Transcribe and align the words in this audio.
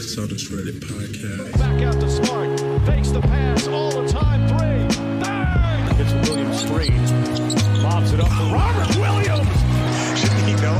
Celtics 0.00 0.48
Reddit 0.48 0.80
podcast. 0.80 1.52
Back 1.58 1.82
out 1.82 2.00
to 2.00 2.08
Smart. 2.08 2.58
Fakes 2.86 3.10
the 3.10 3.20
pass 3.20 3.68
all 3.68 3.90
the 3.90 4.08
time. 4.08 4.48
Three. 4.48 4.88
Bang! 5.20 5.96
Gets 5.98 6.30
Williams 6.30 6.62
three. 6.62 6.88
Lobs 7.82 8.10
it 8.14 8.20
up 8.20 8.28
for 8.28 8.54
Robert 8.56 8.96
Williams. 8.96 9.52
Should 10.18 10.32
he 10.48 10.54
go? 10.54 10.72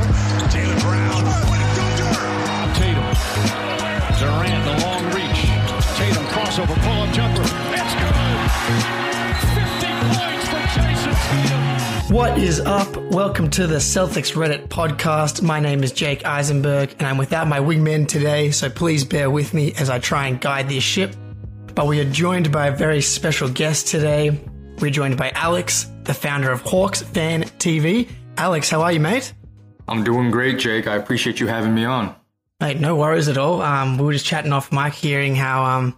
Jaylen 0.49 0.81
Brown. 0.81 1.25
What 1.45 1.61
a 1.61 1.69
gooder! 1.77 2.09
Tatum. 2.73 3.05
Durant, 4.17 4.65
the 4.65 4.75
long 4.83 5.05
reach. 5.13 5.41
Tatum 5.95 6.25
crossover 6.33 6.75
pull-up 6.81 7.13
jumper. 7.13 7.72
What 12.13 12.37
is 12.37 12.59
up? 12.59 12.95
Welcome 12.95 13.49
to 13.49 13.65
the 13.65 13.77
Celtics 13.77 14.35
Reddit 14.35 14.67
podcast. 14.67 15.41
My 15.41 15.59
name 15.59 15.83
is 15.83 15.91
Jake 15.91 16.23
Eisenberg, 16.23 16.93
and 16.99 17.07
I'm 17.07 17.17
without 17.17 17.47
my 17.47 17.57
wingman 17.57 18.07
today, 18.07 18.51
so 18.51 18.69
please 18.69 19.03
bear 19.03 19.31
with 19.31 19.51
me 19.55 19.73
as 19.79 19.89
I 19.89 19.97
try 19.97 20.27
and 20.27 20.39
guide 20.39 20.69
this 20.69 20.83
ship. 20.83 21.15
But 21.73 21.87
we 21.87 21.99
are 22.01 22.11
joined 22.11 22.51
by 22.51 22.67
a 22.67 22.75
very 22.75 23.01
special 23.01 23.49
guest 23.49 23.87
today. 23.87 24.39
We're 24.79 24.91
joined 24.91 25.17
by 25.17 25.31
Alex, 25.31 25.89
the 26.03 26.13
founder 26.13 26.51
of 26.51 26.61
Hawks 26.61 27.01
Fan 27.01 27.45
TV. 27.57 28.07
Alex, 28.37 28.69
how 28.69 28.83
are 28.83 28.91
you, 28.91 28.99
mate? 28.99 29.33
I'm 29.87 30.03
doing 30.03 30.29
great, 30.29 30.59
Jake. 30.59 30.85
I 30.85 30.97
appreciate 30.97 31.39
you 31.39 31.47
having 31.47 31.73
me 31.73 31.85
on. 31.85 32.15
Mate, 32.61 32.79
no 32.79 32.95
worries 32.95 33.27
at 33.27 33.39
all. 33.39 33.59
Um, 33.63 33.97
we 33.97 34.05
were 34.05 34.13
just 34.13 34.27
chatting 34.27 34.53
off 34.53 34.71
mic, 34.71 34.93
hearing 34.93 35.33
how 35.35 35.65
um, 35.65 35.97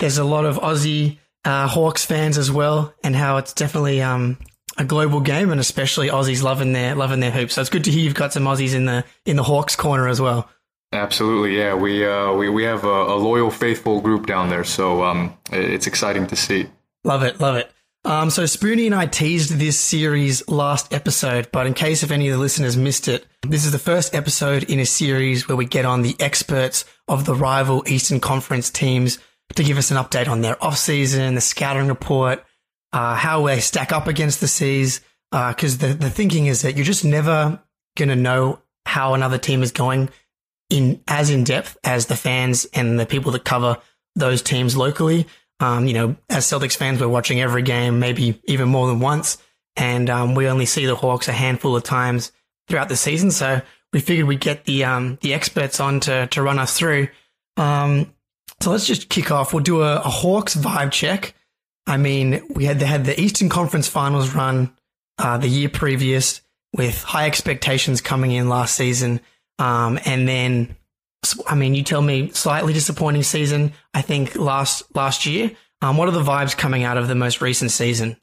there's 0.00 0.18
a 0.18 0.24
lot 0.24 0.44
of 0.44 0.58
Aussie 0.58 1.16
uh, 1.46 1.66
Hawks 1.66 2.04
fans 2.04 2.36
as 2.36 2.52
well, 2.52 2.92
and 3.02 3.16
how 3.16 3.38
it's 3.38 3.54
definitely 3.54 4.02
um, 4.02 4.36
a 4.78 4.84
global 4.84 5.20
game, 5.20 5.50
and 5.50 5.60
especially 5.60 6.08
Aussies 6.08 6.42
loving 6.42 6.72
their 6.72 6.94
loving 6.94 7.20
their 7.20 7.30
hoops. 7.30 7.54
So 7.54 7.60
it's 7.60 7.70
good 7.70 7.84
to 7.84 7.90
hear 7.90 8.02
you've 8.02 8.14
got 8.14 8.32
some 8.32 8.44
Aussies 8.44 8.74
in 8.74 8.84
the 8.84 9.04
in 9.24 9.36
the 9.36 9.42
Hawks 9.42 9.76
corner 9.76 10.08
as 10.08 10.20
well. 10.20 10.48
Absolutely, 10.92 11.58
yeah. 11.58 11.74
We 11.74 12.06
uh, 12.06 12.32
we 12.32 12.48
we 12.48 12.64
have 12.64 12.84
a, 12.84 12.88
a 12.88 13.16
loyal, 13.16 13.50
faithful 13.50 14.00
group 14.00 14.26
down 14.26 14.50
there, 14.50 14.64
so 14.64 15.02
um, 15.02 15.36
it's 15.50 15.86
exciting 15.86 16.26
to 16.28 16.36
see. 16.36 16.68
Love 17.04 17.22
it, 17.22 17.40
love 17.40 17.56
it. 17.56 17.70
Um, 18.04 18.30
so 18.30 18.44
Spoonie 18.44 18.86
and 18.86 18.94
I 18.94 19.06
teased 19.06 19.58
this 19.58 19.80
series 19.80 20.48
last 20.48 20.92
episode, 20.92 21.48
but 21.52 21.66
in 21.66 21.74
case 21.74 22.04
if 22.04 22.12
any 22.12 22.28
of 22.28 22.34
the 22.34 22.40
listeners 22.40 22.76
missed 22.76 23.08
it, 23.08 23.26
this 23.42 23.64
is 23.64 23.72
the 23.72 23.80
first 23.80 24.14
episode 24.14 24.62
in 24.70 24.78
a 24.78 24.86
series 24.86 25.48
where 25.48 25.56
we 25.56 25.64
get 25.64 25.84
on 25.84 26.02
the 26.02 26.14
experts 26.20 26.84
of 27.08 27.24
the 27.24 27.34
rival 27.34 27.82
Eastern 27.88 28.20
Conference 28.20 28.70
teams 28.70 29.18
to 29.56 29.64
give 29.64 29.76
us 29.76 29.90
an 29.90 29.96
update 29.96 30.28
on 30.28 30.40
their 30.40 30.54
offseason, 30.56 31.34
the 31.34 31.40
scouting 31.40 31.88
report, 31.88 32.44
uh, 32.96 33.14
how 33.14 33.46
they 33.46 33.60
stack 33.60 33.92
up 33.92 34.06
against 34.06 34.40
the 34.40 34.48
C's. 34.48 35.02
Because 35.30 35.78
the, 35.78 35.88
the 35.88 36.08
thinking 36.08 36.46
is 36.46 36.62
that 36.62 36.76
you're 36.76 36.84
just 36.84 37.04
never 37.04 37.60
going 37.96 38.08
to 38.08 38.16
know 38.16 38.60
how 38.86 39.12
another 39.12 39.36
team 39.36 39.62
is 39.62 39.72
going 39.72 40.08
in 40.70 41.02
as 41.06 41.28
in 41.28 41.44
depth 41.44 41.76
as 41.84 42.06
the 42.06 42.16
fans 42.16 42.66
and 42.72 42.98
the 42.98 43.04
people 43.04 43.32
that 43.32 43.44
cover 43.44 43.76
those 44.14 44.40
teams 44.40 44.76
locally. 44.76 45.26
Um, 45.60 45.86
you 45.86 45.94
know, 45.94 46.16
as 46.30 46.46
Celtics 46.46 46.76
fans, 46.76 47.00
we're 47.00 47.08
watching 47.08 47.40
every 47.40 47.62
game, 47.62 47.98
maybe 47.98 48.40
even 48.44 48.68
more 48.68 48.86
than 48.86 49.00
once, 49.00 49.38
and 49.74 50.08
um, 50.08 50.34
we 50.34 50.48
only 50.48 50.66
see 50.66 50.86
the 50.86 50.96
Hawks 50.96 51.28
a 51.28 51.32
handful 51.32 51.76
of 51.76 51.82
times 51.82 52.32
throughout 52.68 52.88
the 52.88 52.96
season. 52.96 53.30
So 53.30 53.60
we 53.92 54.00
figured 54.00 54.26
we'd 54.26 54.40
get 54.40 54.64
the 54.64 54.84
um, 54.84 55.18
the 55.20 55.34
experts 55.34 55.80
on 55.80 56.00
to 56.00 56.28
to 56.28 56.42
run 56.42 56.58
us 56.58 56.78
through. 56.78 57.08
Um, 57.56 58.14
so 58.60 58.70
let's 58.70 58.86
just 58.86 59.08
kick 59.08 59.30
off. 59.30 59.52
We'll 59.52 59.62
do 59.62 59.82
a, 59.82 59.96
a 59.96 60.08
Hawks 60.08 60.54
vibe 60.54 60.92
check. 60.92 61.34
I 61.86 61.96
mean, 61.96 62.42
we 62.50 62.64
had 62.64 62.80
they 62.80 62.86
had 62.86 63.04
the 63.04 63.18
Eastern 63.20 63.48
Conference 63.48 63.88
Finals 63.88 64.34
run 64.34 64.74
uh, 65.18 65.38
the 65.38 65.48
year 65.48 65.68
previous 65.68 66.40
with 66.74 67.02
high 67.02 67.26
expectations 67.26 68.00
coming 68.00 68.32
in 68.32 68.48
last 68.48 68.74
season, 68.74 69.20
um, 69.58 69.98
and 70.04 70.26
then 70.28 70.76
I 71.46 71.54
mean, 71.54 71.74
you 71.74 71.82
tell 71.82 72.02
me 72.02 72.30
slightly 72.30 72.72
disappointing 72.72 73.22
season. 73.22 73.72
I 73.94 74.02
think 74.02 74.36
last 74.36 74.82
last 74.94 75.26
year. 75.26 75.52
Um, 75.82 75.96
what 75.96 76.08
are 76.08 76.12
the 76.12 76.22
vibes 76.22 76.56
coming 76.56 76.84
out 76.84 76.96
of 76.96 77.06
the 77.06 77.14
most 77.14 77.40
recent 77.40 77.70
season? 77.70 78.16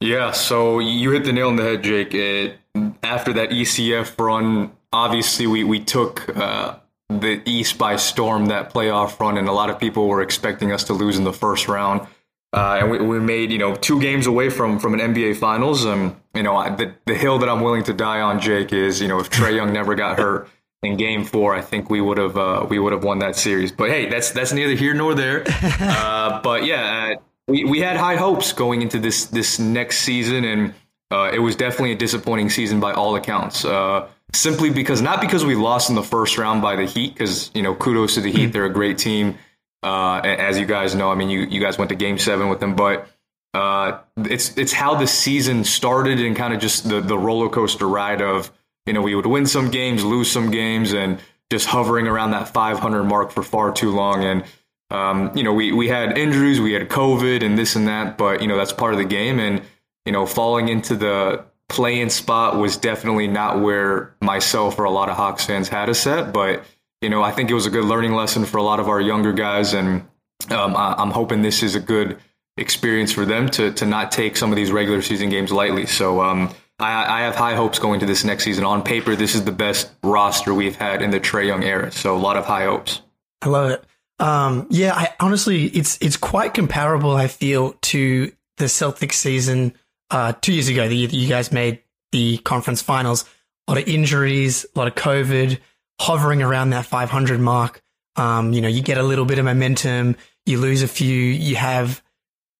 Yeah, 0.00 0.30
so 0.32 0.78
you 0.78 1.10
hit 1.10 1.24
the 1.24 1.32
nail 1.32 1.48
on 1.48 1.56
the 1.56 1.62
head, 1.62 1.82
Jake. 1.82 2.14
It, 2.14 2.58
after 3.02 3.32
that 3.34 3.50
ECF 3.50 4.18
run, 4.18 4.72
obviously 4.92 5.46
we 5.46 5.64
we 5.64 5.80
took. 5.80 6.36
Uh, 6.36 6.78
the 7.08 7.40
East 7.46 7.78
by 7.78 7.96
storm 7.96 8.46
that 8.46 8.72
playoff 8.72 9.18
run, 9.18 9.38
and 9.38 9.48
a 9.48 9.52
lot 9.52 9.70
of 9.70 9.78
people 9.78 10.08
were 10.08 10.20
expecting 10.20 10.72
us 10.72 10.84
to 10.84 10.92
lose 10.92 11.16
in 11.16 11.24
the 11.24 11.32
first 11.32 11.66
round. 11.66 12.06
Uh, 12.52 12.78
and 12.80 12.90
we, 12.90 12.98
we 12.98 13.20
made 13.20 13.52
you 13.52 13.58
know 13.58 13.74
two 13.74 14.00
games 14.00 14.26
away 14.26 14.48
from 14.48 14.78
from 14.78 14.94
an 14.94 15.00
NBA 15.00 15.36
Finals. 15.36 15.84
Um, 15.84 16.16
you 16.34 16.42
know 16.42 16.56
I, 16.56 16.70
the 16.70 16.94
the 17.04 17.14
hill 17.14 17.38
that 17.38 17.48
I'm 17.48 17.60
willing 17.60 17.84
to 17.84 17.92
die 17.92 18.20
on, 18.20 18.40
Jake, 18.40 18.72
is 18.72 19.00
you 19.00 19.08
know 19.08 19.20
if 19.20 19.30
Trae 19.30 19.54
Young 19.54 19.72
never 19.72 19.94
got 19.94 20.18
hurt 20.18 20.48
in 20.82 20.96
Game 20.96 21.24
Four, 21.24 21.54
I 21.54 21.60
think 21.60 21.90
we 21.90 22.00
would 22.00 22.18
have 22.18 22.38
uh, 22.38 22.66
we 22.68 22.78
would 22.78 22.92
have 22.92 23.04
won 23.04 23.18
that 23.18 23.36
series. 23.36 23.70
But 23.72 23.90
hey, 23.90 24.08
that's 24.08 24.30
that's 24.30 24.52
neither 24.52 24.74
here 24.74 24.94
nor 24.94 25.14
there. 25.14 25.44
Uh, 25.80 26.40
but 26.42 26.64
yeah, 26.64 27.12
uh, 27.16 27.20
we 27.48 27.64
we 27.64 27.80
had 27.80 27.96
high 27.96 28.16
hopes 28.16 28.52
going 28.52 28.82
into 28.82 28.98
this 28.98 29.26
this 29.26 29.58
next 29.58 29.98
season, 29.98 30.44
and 30.44 30.74
uh, 31.10 31.30
it 31.32 31.38
was 31.38 31.56
definitely 31.56 31.92
a 31.92 31.96
disappointing 31.96 32.50
season 32.50 32.80
by 32.80 32.92
all 32.92 33.16
accounts. 33.16 33.64
Uh, 33.64 34.08
simply 34.32 34.70
because 34.70 35.02
not 35.02 35.20
because 35.20 35.44
we 35.44 35.54
lost 35.54 35.88
in 35.88 35.96
the 35.96 36.02
first 36.02 36.38
round 36.38 36.62
by 36.62 36.76
the 36.76 36.84
Heat, 36.84 37.14
because 37.14 37.50
you 37.54 37.62
know 37.62 37.74
kudos 37.74 38.14
to 38.14 38.20
the 38.20 38.30
Heat, 38.30 38.46
they're 38.52 38.66
a 38.66 38.72
great 38.72 38.98
team. 38.98 39.36
Uh, 39.82 40.20
as 40.24 40.58
you 40.58 40.66
guys 40.66 40.94
know, 40.94 41.10
I 41.10 41.14
mean, 41.14 41.30
you, 41.30 41.40
you 41.40 41.60
guys 41.60 41.78
went 41.78 41.90
to 41.90 41.94
Game 41.94 42.18
Seven 42.18 42.48
with 42.48 42.60
them, 42.60 42.74
but 42.74 43.08
uh, 43.54 43.98
it's 44.16 44.56
it's 44.58 44.72
how 44.72 44.94
the 44.94 45.06
season 45.06 45.64
started 45.64 46.20
and 46.20 46.36
kind 46.36 46.52
of 46.52 46.60
just 46.60 46.88
the 46.88 47.00
the 47.00 47.18
roller 47.18 47.48
coaster 47.48 47.88
ride 47.88 48.20
of 48.20 48.52
you 48.86 48.92
know 48.92 49.02
we 49.02 49.14
would 49.14 49.26
win 49.26 49.46
some 49.46 49.70
games, 49.70 50.04
lose 50.04 50.30
some 50.30 50.50
games, 50.50 50.92
and 50.92 51.18
just 51.50 51.66
hovering 51.66 52.06
around 52.06 52.32
that 52.32 52.48
500 52.48 53.04
mark 53.04 53.30
for 53.30 53.42
far 53.42 53.72
too 53.72 53.90
long. 53.90 54.24
And 54.24 54.44
um, 54.90 55.32
you 55.34 55.42
know 55.42 55.54
we 55.54 55.72
we 55.72 55.88
had 55.88 56.18
injuries, 56.18 56.60
we 56.60 56.72
had 56.72 56.88
COVID, 56.88 57.42
and 57.44 57.58
this 57.58 57.74
and 57.74 57.88
that, 57.88 58.18
but 58.18 58.42
you 58.42 58.48
know 58.48 58.56
that's 58.56 58.72
part 58.72 58.92
of 58.92 58.98
the 58.98 59.06
game. 59.06 59.38
And 59.38 59.62
you 60.04 60.12
know 60.12 60.26
falling 60.26 60.68
into 60.68 60.94
the 60.96 61.44
play-in 61.68 62.10
spot 62.10 62.56
was 62.56 62.76
definitely 62.76 63.28
not 63.28 63.60
where 63.60 64.14
myself 64.22 64.78
or 64.78 64.84
a 64.84 64.90
lot 64.90 65.08
of 65.08 65.16
Hawks 65.16 65.46
fans 65.46 65.68
had 65.68 65.88
us 65.88 66.00
set, 66.00 66.32
but 66.32 66.64
you 67.00 67.10
know, 67.10 67.22
I 67.22 67.30
think 67.30 67.50
it 67.50 67.54
was 67.54 67.66
a 67.66 67.70
good 67.70 67.84
learning 67.84 68.12
lesson 68.14 68.44
for 68.44 68.58
a 68.58 68.62
lot 68.62 68.80
of 68.80 68.88
our 68.88 69.00
younger 69.00 69.32
guys, 69.32 69.72
and 69.72 70.02
um, 70.50 70.76
I, 70.76 71.00
am 71.00 71.10
hoping 71.10 71.42
this 71.42 71.62
is 71.62 71.74
a 71.74 71.80
good 71.80 72.18
experience 72.56 73.12
for 73.12 73.24
them 73.24 73.48
to 73.50 73.72
to 73.72 73.86
not 73.86 74.10
take 74.10 74.36
some 74.36 74.50
of 74.50 74.56
these 74.56 74.72
regular 74.72 75.02
season 75.02 75.28
games 75.28 75.52
lightly. 75.52 75.86
So 75.86 76.20
um, 76.20 76.52
I, 76.78 77.20
I, 77.20 77.20
have 77.20 77.36
high 77.36 77.54
hopes 77.54 77.78
going 77.78 78.00
to 78.00 78.06
this 78.06 78.24
next 78.24 78.44
season. 78.44 78.64
On 78.64 78.82
paper, 78.82 79.14
this 79.14 79.34
is 79.34 79.44
the 79.44 79.52
best 79.52 79.90
roster 80.02 80.52
we've 80.52 80.76
had 80.76 81.02
in 81.02 81.10
the 81.10 81.20
Trae 81.20 81.46
Young 81.46 81.62
era. 81.62 81.92
So 81.92 82.16
a 82.16 82.18
lot 82.18 82.36
of 82.36 82.46
high 82.46 82.64
hopes. 82.64 83.00
I 83.42 83.48
love 83.48 83.70
it. 83.70 83.84
Um, 84.18 84.66
yeah, 84.70 84.94
I, 84.94 85.14
honestly, 85.20 85.66
it's 85.66 85.98
it's 86.00 86.16
quite 86.16 86.54
comparable. 86.54 87.14
I 87.14 87.28
feel 87.28 87.74
to 87.82 88.32
the 88.56 88.64
Celtics 88.64 89.14
season 89.14 89.74
uh, 90.10 90.32
two 90.40 90.52
years 90.52 90.68
ago, 90.68 90.88
the 90.88 90.96
year 90.96 91.08
that 91.08 91.16
you 91.16 91.28
guys 91.28 91.52
made 91.52 91.80
the 92.10 92.38
conference 92.38 92.82
finals. 92.82 93.24
A 93.68 93.72
lot 93.72 93.82
of 93.82 93.86
injuries, 93.86 94.66
a 94.74 94.78
lot 94.78 94.88
of 94.88 94.94
COVID 94.94 95.58
hovering 96.00 96.42
around 96.42 96.70
that 96.70 96.86
500 96.86 97.40
mark. 97.40 97.82
Um, 98.16 98.52
you 98.52 98.60
know, 98.60 98.68
you 98.68 98.82
get 98.82 98.98
a 98.98 99.02
little 99.02 99.24
bit 99.24 99.38
of 99.38 99.44
momentum, 99.44 100.16
you 100.44 100.58
lose 100.58 100.82
a 100.82 100.88
few, 100.88 101.14
you 101.14 101.56
have 101.56 102.02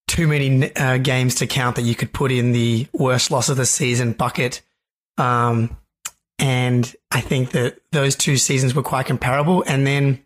too 0.06 0.26
many 0.26 0.74
uh, 0.74 0.98
games 0.98 1.36
to 1.36 1.46
count 1.46 1.76
that 1.76 1.82
you 1.82 1.94
could 1.94 2.12
put 2.12 2.32
in 2.32 2.52
the 2.52 2.86
worst 2.92 3.30
loss 3.30 3.48
of 3.48 3.56
the 3.56 3.66
season 3.66 4.12
bucket. 4.12 4.62
Um, 5.16 5.76
and 6.38 6.94
I 7.10 7.20
think 7.20 7.50
that 7.50 7.78
those 7.92 8.16
two 8.16 8.36
seasons 8.36 8.74
were 8.74 8.82
quite 8.82 9.06
comparable. 9.06 9.64
And 9.66 9.86
then 9.86 10.24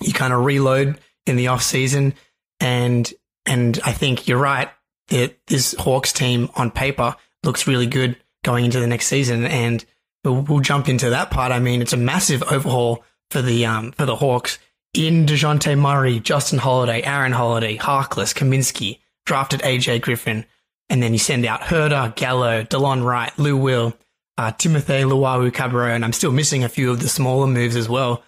you 0.00 0.12
kind 0.12 0.32
of 0.32 0.44
reload 0.44 0.98
in 1.26 1.36
the 1.36 1.48
off 1.48 1.62
season. 1.62 2.14
And, 2.58 3.12
and 3.46 3.78
I 3.84 3.92
think 3.92 4.26
you're 4.26 4.38
right 4.38 4.68
that 5.08 5.36
this 5.46 5.74
Hawks 5.78 6.12
team 6.12 6.50
on 6.54 6.70
paper 6.70 7.14
looks 7.42 7.66
really 7.66 7.86
good 7.86 8.16
going 8.42 8.64
into 8.64 8.80
the 8.80 8.86
next 8.86 9.06
season. 9.06 9.44
And 9.44 9.84
we'll, 10.24 10.42
we'll 10.42 10.60
jump 10.60 10.88
into 10.88 11.10
that 11.10 11.30
part. 11.30 11.52
I 11.52 11.58
mean, 11.58 11.82
it's 11.82 11.92
a 11.92 11.98
massive 11.98 12.42
overhaul 12.44 13.04
for 13.30 13.42
the 13.42 13.66
um, 13.66 13.92
for 13.92 14.06
the 14.06 14.16
Hawks 14.16 14.58
in 14.94 15.26
Dejounte 15.26 15.78
Murray, 15.78 16.20
Justin 16.20 16.58
Holiday, 16.58 17.02
Aaron 17.02 17.32
Holiday, 17.32 17.76
Harkless, 17.76 18.34
Kaminsky, 18.34 18.98
drafted 19.24 19.60
AJ 19.60 20.00
Griffin, 20.02 20.44
and 20.88 21.02
then 21.02 21.12
you 21.12 21.18
send 21.18 21.46
out 21.46 21.60
Huerter, 21.60 22.14
Gallo, 22.16 22.64
Delon 22.64 23.04
Wright, 23.04 23.36
Lou 23.38 23.56
Will, 23.56 23.96
uh, 24.36 24.50
Timothy 24.52 25.02
Luwawu 25.02 25.50
Cabarrot, 25.52 25.94
and 25.94 26.04
I'm 26.04 26.12
still 26.12 26.32
missing 26.32 26.64
a 26.64 26.68
few 26.68 26.90
of 26.90 27.00
the 27.00 27.08
smaller 27.08 27.46
moves 27.46 27.76
as 27.76 27.88
well. 27.88 28.24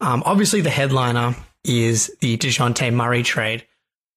Um, 0.00 0.22
obviously, 0.24 0.60
the 0.60 0.70
headliner 0.70 1.34
is 1.64 2.14
the 2.20 2.36
DeJounte 2.36 2.94
Murray 2.94 3.22
trade. 3.22 3.66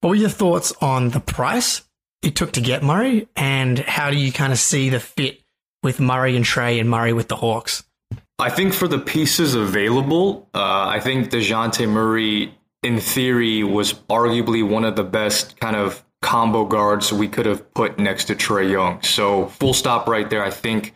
What 0.02 0.12
were 0.12 0.16
your 0.16 0.30
thoughts 0.30 0.72
on 0.82 1.10
the 1.10 1.20
price 1.20 1.82
it 2.22 2.36
took 2.36 2.54
to 2.54 2.62
get 2.62 2.84
Murray, 2.84 3.28
and 3.36 3.80
how 3.80 4.12
do 4.12 4.18
you 4.18 4.32
kind 4.32 4.54
of 4.54 4.60
see 4.60 4.90
the 4.90 5.00
fit 5.00 5.42
with 5.84 6.00
Murray 6.00 6.36
and 6.36 6.46
Trae 6.46 6.80
and 6.80 6.90
Murray 6.90 7.14
with 7.14 7.28
the 7.28 7.36
Hawks? 7.38 7.84
I 8.38 8.50
think 8.50 8.74
for 8.74 8.88
the 8.88 9.00
pieces 9.00 9.54
available, 9.54 10.50
uh, 10.54 10.88
I 10.88 11.00
think 11.00 11.30
DeJounte 11.30 11.90
Murray, 11.90 12.54
in 12.84 13.00
theory, 13.00 13.64
was 13.64 13.94
arguably 13.94 14.68
one 14.68 14.86
of 14.86 14.96
the 14.96 15.04
best 15.04 15.60
kind 15.60 15.76
of 15.76 16.04
combo 16.22 16.66
guards 16.66 17.12
we 17.12 17.28
could 17.28 17.46
have 17.46 17.74
put 17.74 18.00
next 18.00 18.26
to 18.26 18.36
Trae 18.36 18.70
Young. 18.70 19.02
So 19.02 19.48
full 19.48 19.74
stop 19.74 20.08
right 20.08 20.30
there. 20.30 20.44
I 20.44 20.52
think 20.52 20.94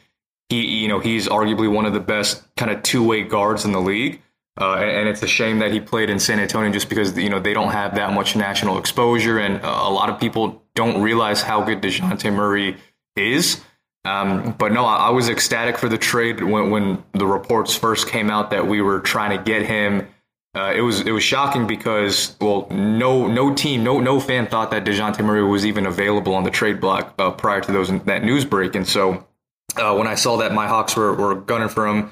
he, 0.49 0.65
you 0.65 0.87
know, 0.87 0.99
he's 0.99 1.27
arguably 1.27 1.71
one 1.71 1.85
of 1.85 1.93
the 1.93 1.99
best 1.99 2.43
kind 2.55 2.71
of 2.71 2.83
two 2.83 3.03
way 3.03 3.23
guards 3.23 3.65
in 3.65 3.71
the 3.71 3.81
league. 3.81 4.21
Uh, 4.59 4.75
and, 4.75 5.09
it's 5.09 5.23
a 5.23 5.27
shame 5.27 5.57
that 5.59 5.71
he 5.71 5.79
played 5.79 6.11
in 6.11 6.19
San 6.19 6.39
Antonio 6.39 6.71
just 6.71 6.87
because 6.87 7.17
you 7.17 7.27
know 7.27 7.39
they 7.39 7.55
don't 7.55 7.71
have 7.71 7.95
that 7.95 8.13
much 8.13 8.35
national 8.35 8.77
exposure, 8.77 9.39
and 9.39 9.55
uh, 9.63 9.67
a 9.67 9.89
lot 9.89 10.11
of 10.11 10.19
people 10.19 10.61
don't 10.75 11.01
realize 11.01 11.41
how 11.41 11.63
good 11.63 11.81
Dejounte 11.81 12.31
Murray 12.31 12.77
is. 13.15 13.61
Um, 14.05 14.53
but 14.57 14.71
no, 14.71 14.85
I, 14.85 15.07
I, 15.07 15.09
was 15.11 15.29
ecstatic 15.29 15.77
for 15.77 15.87
the 15.87 15.97
trade 15.97 16.43
when, 16.43 16.69
when 16.69 17.03
the 17.13 17.25
reports 17.25 17.73
first 17.73 18.09
came 18.09 18.29
out 18.29 18.49
that 18.51 18.67
we 18.67 18.81
were 18.81 18.99
trying 18.99 19.37
to 19.37 19.41
get 19.41 19.65
him. 19.65 20.07
Uh, 20.55 20.73
it 20.75 20.81
was 20.81 21.01
it 21.01 21.11
was 21.11 21.23
shocking 21.23 21.65
because 21.65 22.35
well, 22.41 22.67
no 22.69 23.27
no 23.27 23.55
team, 23.55 23.83
no 23.83 23.99
no 23.99 24.19
fan 24.19 24.45
thought 24.45 24.71
that 24.71 24.83
Dejounte 24.83 25.23
Murray 25.23 25.43
was 25.43 25.65
even 25.65 25.85
available 25.85 26.35
on 26.35 26.43
the 26.43 26.51
trade 26.51 26.81
block 26.81 27.13
uh, 27.17 27.31
prior 27.31 27.61
to 27.61 27.71
those 27.71 27.87
that 28.03 28.23
news 28.23 28.45
break, 28.45 28.75
and 28.75 28.85
so 28.85 29.25
uh, 29.77 29.95
when 29.95 30.05
I 30.05 30.15
saw 30.15 30.37
that 30.37 30.53
my 30.53 30.67
Hawks 30.67 30.95
were, 30.95 31.13
were 31.13 31.33
gunning 31.33 31.69
for 31.69 31.87
him 31.87 32.11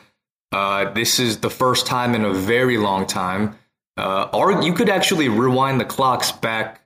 uh, 0.52 0.92
this 0.92 1.20
is 1.20 1.40
the 1.40 1.50
first 1.50 1.86
time 1.86 2.14
in 2.14 2.26
a 2.26 2.34
very 2.34 2.78
long 2.78 3.06
time. 3.08 3.58
Uh, 3.98 4.30
or 4.34 4.62
you 4.62 4.74
could 4.74 4.90
actually 4.90 5.30
rewind 5.30 5.80
the 5.80 5.86
clocks 5.86 6.32
back. 6.32 6.82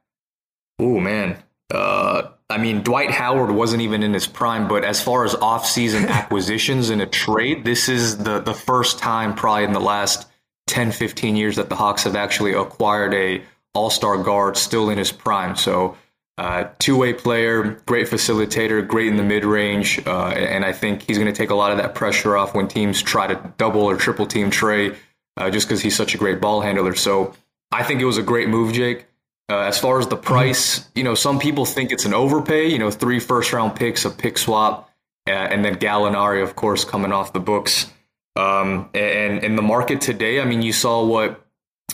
Oh 0.79 0.99
man, 0.99 1.37
uh, 1.73 2.29
I 2.49 2.57
mean 2.57 2.81
Dwight 2.81 3.11
Howard 3.11 3.51
wasn't 3.51 3.81
even 3.81 4.03
in 4.03 4.13
his 4.13 4.27
prime, 4.27 4.67
but 4.67 4.83
as 4.83 5.01
far 5.01 5.25
as 5.25 5.35
off-season 5.35 6.05
acquisitions 6.09 6.89
in 6.89 7.01
a 7.01 7.05
trade, 7.05 7.65
this 7.65 7.89
is 7.89 8.17
the 8.17 8.39
the 8.39 8.53
first 8.53 8.99
time 8.99 9.35
probably 9.35 9.63
in 9.63 9.73
the 9.73 9.79
last 9.79 10.27
10, 10.67 10.91
15 10.91 11.35
years 11.35 11.55
that 11.57 11.69
the 11.69 11.75
Hawks 11.75 12.03
have 12.03 12.15
actually 12.15 12.53
acquired 12.53 13.13
a 13.13 13.43
All-Star 13.73 14.23
guard 14.23 14.57
still 14.57 14.89
in 14.89 14.97
his 14.97 15.11
prime. 15.11 15.55
So 15.55 15.97
uh, 16.37 16.65
two-way 16.79 17.13
player, 17.13 17.81
great 17.85 18.07
facilitator, 18.07 18.85
great 18.85 19.07
in 19.07 19.15
the 19.15 19.23
mid-range, 19.23 20.05
uh, 20.05 20.27
and 20.27 20.65
I 20.65 20.73
think 20.73 21.03
he's 21.03 21.17
going 21.17 21.31
to 21.31 21.37
take 21.37 21.49
a 21.49 21.55
lot 21.55 21.71
of 21.71 21.77
that 21.77 21.95
pressure 21.95 22.35
off 22.35 22.53
when 22.53 22.67
teams 22.67 23.01
try 23.01 23.27
to 23.27 23.53
double 23.57 23.81
or 23.81 23.95
triple 23.95 24.25
team 24.25 24.51
Trae 24.51 24.95
uh, 25.37 25.49
just 25.49 25.67
because 25.67 25.81
he's 25.81 25.95
such 25.95 26.15
a 26.15 26.17
great 26.17 26.41
ball 26.41 26.61
handler. 26.61 26.95
So 26.95 27.33
I 27.71 27.83
think 27.83 28.01
it 28.01 28.05
was 28.05 28.17
a 28.17 28.23
great 28.23 28.49
move, 28.49 28.73
Jake. 28.73 29.05
Uh, 29.47 29.59
as 29.59 29.77
far 29.77 29.99
as 29.99 30.07
the 30.07 30.17
price, 30.17 30.89
you 30.95 31.03
know, 31.03 31.13
some 31.13 31.37
people 31.37 31.65
think 31.65 31.91
it's 31.91 32.05
an 32.05 32.13
overpay. 32.13 32.67
You 32.67 32.79
know, 32.79 32.89
three 32.89 33.19
first-round 33.19 33.75
picks, 33.75 34.03
a 34.03 34.09
pick 34.09 34.37
swap, 34.37 34.89
uh, 35.27 35.31
and 35.31 35.63
then 35.63 35.75
Gallinari, 35.75 36.41
of 36.41 36.55
course, 36.55 36.83
coming 36.83 37.11
off 37.11 37.31
the 37.31 37.39
books. 37.39 37.91
Um, 38.35 38.89
and 38.93 39.43
in 39.43 39.55
the 39.55 39.61
market 39.61 40.01
today, 40.01 40.41
I 40.41 40.45
mean, 40.45 40.61
you 40.61 40.73
saw 40.73 41.05
what 41.05 41.45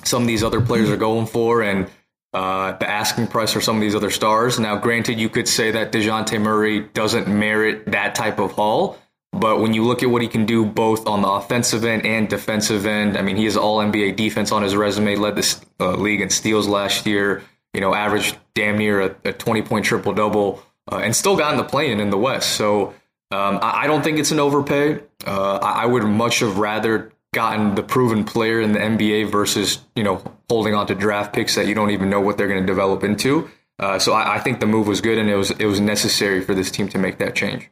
some 0.04 0.22
of 0.22 0.28
these 0.28 0.44
other 0.44 0.62
players 0.62 0.90
are 0.90 0.98
going 0.98 1.28
for, 1.28 1.62
and 1.62 1.90
uh, 2.34 2.78
the 2.78 2.90
asking 2.90 3.28
price 3.28 3.52
for 3.52 3.60
some 3.60 3.76
of 3.76 3.82
these 3.82 3.96
other 3.96 4.10
stars. 4.10 4.58
Now, 4.58 4.78
granted, 4.78 5.20
you 5.20 5.28
could 5.28 5.48
say 5.48 5.72
that 5.72 5.92
DeJounte 5.92 6.42
Murray 6.42 6.80
doesn't 6.80 7.28
merit 7.28 7.86
that 7.88 8.16
type 8.16 8.40
of 8.40 8.54
haul, 8.54 8.98
but 9.42 9.60
when 9.60 9.74
you 9.74 9.84
look 9.84 10.04
at 10.04 10.10
what 10.10 10.22
he 10.22 10.28
can 10.28 10.46
do 10.46 10.64
both 10.64 11.08
on 11.08 11.24
the 11.24 11.28
offensive 11.28 11.84
end 11.84 12.06
and 12.06 12.30
defensive 12.30 12.86
end, 12.86 13.18
I 13.18 13.24
mean, 13.24 13.38
he 13.38 13.46
has 13.46 13.58
all 13.58 13.80
NBA 13.80 14.16
defense 14.16 14.52
on 14.52 14.62
his 14.62 14.76
resume, 14.76 15.16
led 15.16 15.36
the 15.36 15.66
uh, 15.80 15.96
league 15.96 16.22
in 16.22 16.30
steals 16.30 16.68
last 16.68 17.08
year, 17.08 17.42
you 17.74 17.82
know, 17.82 17.96
averaged 17.96 18.38
damn 18.54 18.78
near 18.78 19.02
a, 19.02 19.16
a 19.26 19.34
20 19.34 19.64
point 19.64 19.84
triple 19.84 20.14
double, 20.14 20.62
uh, 20.92 20.98
and 20.98 21.16
still 21.16 21.36
got 21.36 21.52
in 21.54 21.58
the 21.58 21.64
play 21.64 21.92
in 21.92 22.10
the 22.12 22.18
West. 22.18 22.52
So 22.52 22.90
um, 23.32 23.58
I, 23.64 23.84
I, 23.84 23.88
don't 23.88 24.04
think 24.04 24.20
it's 24.20 24.32
an 24.32 24.40
overpay. 24.40 25.00
Uh, 25.26 25.58
I, 25.58 25.84
I 25.84 25.86
would 25.88 26.04
much 26.04 26.40
have 26.40 26.60
rather 26.60 27.12
gotten 27.34 27.74
the 27.74 27.84
proven 27.84 28.24
player 28.24 28.62
in 28.62 28.74
the 28.74 28.80
NBA 28.80 29.32
versus 29.32 29.80
you 29.96 30.04
know 30.04 30.22
holding 30.50 30.76
on 30.76 30.86
to 30.86 30.94
draft 30.96 31.34
picks 31.34 31.56
that 31.56 31.66
you 31.66 31.74
don't 31.74 31.90
even 31.90 32.12
know 32.12 32.22
what 32.22 32.38
they're 32.38 32.48
going 32.48 32.62
to 32.62 32.68
develop 32.68 33.04
into. 33.04 33.50
Uh, 33.80 33.98
so 33.98 34.14
I, 34.14 34.36
I, 34.36 34.40
think 34.40 34.60
the 34.60 34.68
move 34.68 34.86
was 34.86 35.02
good 35.02 35.18
and 35.18 35.28
it 35.30 35.36
was 35.36 35.50
it 35.52 35.66
was 35.66 35.80
necessary 35.80 36.42
for 36.42 36.54
this 36.54 36.70
team 36.70 36.88
to 36.90 37.00
make 37.00 37.18
that 37.18 37.34
change. 37.34 37.70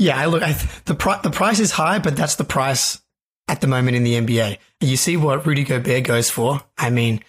Yeah, 0.00 0.18
I 0.18 0.24
look. 0.26 0.42
I, 0.42 0.52
the 0.86 1.20
the 1.22 1.30
price 1.30 1.60
is 1.60 1.72
high, 1.72 1.98
but 1.98 2.16
that's 2.16 2.36
the 2.36 2.44
price 2.44 3.02
at 3.48 3.60
the 3.60 3.66
moment 3.66 3.96
in 3.96 4.02
the 4.02 4.14
NBA. 4.14 4.56
You 4.80 4.96
see 4.96 5.18
what 5.18 5.46
Rudy 5.46 5.62
Gobert 5.62 6.04
goes 6.04 6.30
for. 6.30 6.62
I 6.78 6.88
mean, 6.88 7.22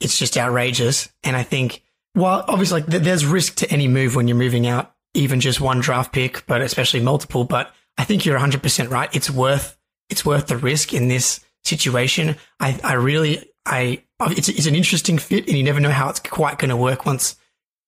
it's 0.00 0.18
just 0.18 0.38
outrageous. 0.38 1.10
And 1.22 1.36
I 1.36 1.42
think, 1.42 1.82
well, 2.14 2.42
obviously, 2.48 2.80
like, 2.80 2.86
there's 3.02 3.26
risk 3.26 3.56
to 3.56 3.70
any 3.70 3.86
move 3.86 4.16
when 4.16 4.28
you're 4.28 4.36
moving 4.36 4.66
out 4.66 4.94
even 5.12 5.40
just 5.40 5.60
one 5.60 5.80
draft 5.80 6.12
pick, 6.12 6.46
but 6.46 6.62
especially 6.62 7.00
multiple. 7.00 7.44
But 7.44 7.70
I 7.98 8.04
think 8.04 8.24
you're 8.24 8.38
100% 8.38 8.90
right. 8.90 9.14
It's 9.14 9.30
worth 9.30 9.76
it's 10.08 10.24
worth 10.24 10.46
the 10.46 10.56
risk 10.56 10.94
in 10.94 11.08
this 11.08 11.40
situation. 11.64 12.36
I, 12.60 12.78
I 12.82 12.94
really, 12.94 13.50
I, 13.66 14.04
it's, 14.20 14.48
it's 14.48 14.66
an 14.66 14.74
interesting 14.76 15.18
fit 15.18 15.48
and 15.48 15.58
you 15.58 15.64
never 15.64 15.80
know 15.80 15.90
how 15.90 16.08
it's 16.08 16.20
quite 16.20 16.58
going 16.58 16.68
to 16.70 16.76
work 16.76 17.04
once 17.04 17.36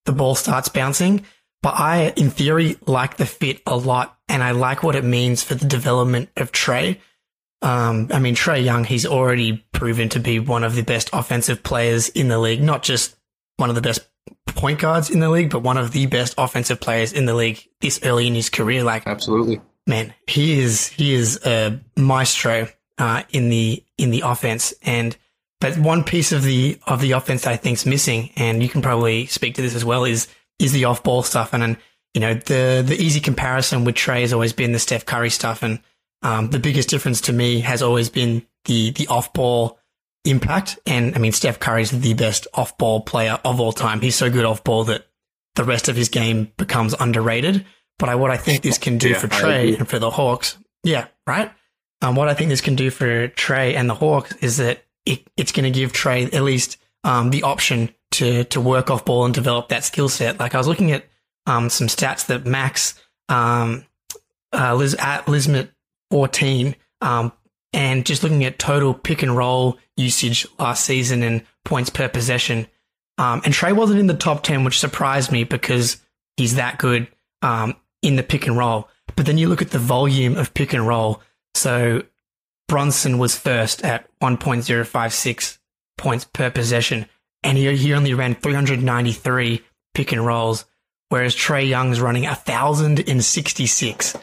the 0.05 0.11
ball 0.11 0.35
starts 0.35 0.69
bouncing. 0.69 1.25
But 1.63 1.79
I, 1.79 2.13
in 2.17 2.29
theory, 2.29 2.77
like 2.85 3.17
the 3.17 3.25
fit 3.25 3.61
a 3.65 3.77
lot 3.77 4.18
and 4.29 4.43
I 4.43 4.51
like 4.51 4.83
what 4.83 4.95
it 4.95 5.03
means 5.03 5.43
for 5.43 5.55
the 5.55 5.65
development 5.65 6.29
of 6.37 6.51
Trae. 6.51 6.99
Um, 7.61 8.07
I 8.13 8.19
mean, 8.19 8.35
Trae 8.35 8.63
Young, 8.63 8.85
he's 8.85 9.05
already 9.05 9.65
proven 9.73 10.07
to 10.09 10.19
be 10.19 10.39
one 10.39 10.63
of 10.63 10.75
the 10.75 10.83
best 10.83 11.09
offensive 11.11 11.61
players 11.63 12.07
in 12.09 12.29
the 12.29 12.39
league, 12.39 12.61
not 12.61 12.83
just 12.83 13.17
one 13.57 13.69
of 13.69 13.75
the 13.75 13.81
best 13.81 14.07
point 14.47 14.79
guards 14.79 15.09
in 15.09 15.19
the 15.19 15.29
league, 15.29 15.49
but 15.49 15.59
one 15.59 15.77
of 15.77 15.91
the 15.91 16.05
best 16.05 16.35
offensive 16.37 16.79
players 16.79 17.11
in 17.11 17.25
the 17.25 17.33
league 17.33 17.61
this 17.81 17.99
early 18.03 18.27
in 18.27 18.35
his 18.35 18.49
career. 18.49 18.83
Like, 18.83 19.05
absolutely 19.05 19.59
man, 19.89 20.13
he 20.27 20.59
is 20.59 20.87
he 20.87 21.13
is 21.13 21.43
a 21.45 21.79
maestro 21.97 22.69
uh, 22.97 23.23
in 23.31 23.49
the 23.49 23.83
in 23.97 24.11
the 24.11 24.21
offense. 24.21 24.73
And 24.83 25.17
but 25.59 25.77
one 25.77 26.03
piece 26.03 26.31
of 26.31 26.43
the 26.43 26.79
of 26.87 27.01
the 27.01 27.11
offense 27.13 27.41
that 27.41 27.51
I 27.51 27.57
think's 27.57 27.85
missing, 27.85 28.31
and 28.37 28.63
you 28.63 28.69
can 28.69 28.81
probably 28.81 29.25
speak 29.25 29.55
to 29.55 29.61
this 29.61 29.75
as 29.75 29.83
well, 29.83 30.05
is 30.05 30.27
is 30.59 30.71
the 30.71 30.85
off 30.85 31.03
ball 31.03 31.23
stuff. 31.23 31.53
And, 31.53 31.63
and 31.63 31.77
you 32.13 32.21
know 32.21 32.33
the 32.33 32.83
the 32.85 32.95
easy 32.99 33.19
comparison 33.19 33.83
with 33.83 33.95
Trae 33.95 34.21
has 34.21 34.33
always 34.33 34.53
been 34.53 34.71
the 34.71 34.79
Steph 34.79 35.05
Curry 35.05 35.29
stuff, 35.29 35.63
and 35.63 35.79
um, 36.21 36.49
the 36.49 36.59
biggest 36.59 36.89
difference 36.89 37.21
to 37.21 37.33
me 37.33 37.59
has 37.61 37.81
always 37.81 38.09
been 38.09 38.45
the 38.65 38.91
the 38.91 39.07
off 39.07 39.33
ball 39.33 39.79
impact. 40.25 40.79
And 40.85 41.15
I 41.15 41.19
mean, 41.19 41.31
Steph 41.31 41.59
Curry's 41.59 41.91
the 41.91 42.13
best 42.13 42.47
off 42.53 42.77
ball 42.77 43.01
player 43.01 43.39
of 43.45 43.59
all 43.59 43.71
time. 43.71 44.01
He's 44.01 44.15
so 44.15 44.29
good 44.29 44.45
off 44.45 44.63
ball 44.63 44.85
that 44.85 45.05
the 45.55 45.63
rest 45.63 45.87
of 45.87 45.95
his 45.95 46.09
game 46.09 46.51
becomes 46.57 46.93
underrated. 46.99 47.65
But 47.97 48.09
I, 48.09 48.15
what 48.15 48.31
I 48.31 48.37
think 48.37 48.63
this 48.63 48.77
can 48.77 48.97
do 48.97 49.09
yeah, 49.09 49.17
for 49.17 49.27
Trae 49.27 49.77
and 49.77 49.87
for 49.87 49.99
the 49.99 50.09
Hawks, 50.09 50.57
yeah, 50.83 51.07
right. 51.27 51.51
Um, 52.01 52.15
what 52.15 52.29
I 52.29 52.33
think 52.33 52.49
this 52.49 52.61
can 52.61 52.75
do 52.75 52.89
for 52.89 53.27
Trae 53.27 53.75
and 53.75 53.89
the 53.89 53.95
Hawks 53.95 54.33
is 54.37 54.57
that 54.57 54.85
it, 55.05 55.27
it's 55.35 55.51
going 55.51 55.65
to 55.65 55.77
give 55.77 55.91
Trae 55.91 56.33
at 56.33 56.43
least 56.43 56.77
um, 57.03 57.29
the 57.29 57.43
option 57.43 57.93
to 58.11 58.45
to 58.45 58.61
work 58.61 58.89
off 58.89 59.05
ball 59.05 59.25
and 59.25 59.33
develop 59.33 59.69
that 59.69 59.83
skill 59.83 60.09
set. 60.09 60.39
Like 60.39 60.55
I 60.55 60.57
was 60.57 60.67
looking 60.67 60.91
at 60.91 61.05
um, 61.45 61.69
some 61.69 61.87
stats 61.87 62.25
that 62.27 62.45
Max 62.45 62.95
um, 63.27 63.85
uh, 64.53 64.75
Liz, 64.75 64.95
at 64.95 65.25
Lismet 65.25 65.69
14 66.11 66.75
um, 67.01 67.31
and 67.73 68.05
just 68.05 68.23
looking 68.23 68.43
at 68.43 68.59
total 68.59 68.93
pick 68.93 69.21
and 69.21 69.35
roll 69.35 69.77
usage 69.95 70.47
last 70.57 70.85
season 70.85 71.23
and 71.23 71.43
points 71.65 71.89
per 71.89 72.09
possession. 72.09 72.67
Um, 73.17 73.41
and 73.45 73.53
Trae 73.53 73.75
wasn't 73.75 73.99
in 73.99 74.07
the 74.07 74.13
top 74.13 74.43
10, 74.43 74.63
which 74.63 74.79
surprised 74.79 75.31
me 75.31 75.43
because 75.43 75.97
he's 76.37 76.55
that 76.55 76.77
good. 76.77 77.07
Um, 77.41 77.75
in 78.01 78.15
the 78.15 78.23
pick 78.23 78.47
and 78.47 78.57
roll. 78.57 78.89
But 79.15 79.25
then 79.25 79.37
you 79.37 79.49
look 79.49 79.61
at 79.61 79.71
the 79.71 79.79
volume 79.79 80.37
of 80.37 80.53
pick 80.53 80.73
and 80.73 80.87
roll. 80.87 81.21
So 81.55 82.03
Brunson 82.67 83.17
was 83.17 83.37
first 83.37 83.83
at 83.83 84.07
1.056 84.21 85.57
points 85.97 86.25
per 86.25 86.49
possession, 86.49 87.07
and 87.43 87.57
he, 87.57 87.75
he 87.75 87.93
only 87.93 88.13
ran 88.13 88.35
393 88.35 89.61
pick 89.93 90.11
and 90.11 90.25
rolls, 90.25 90.65
whereas 91.09 91.35
Trae 91.35 91.67
Young's 91.67 91.99
running 91.99 92.23
1,066. 92.23 94.15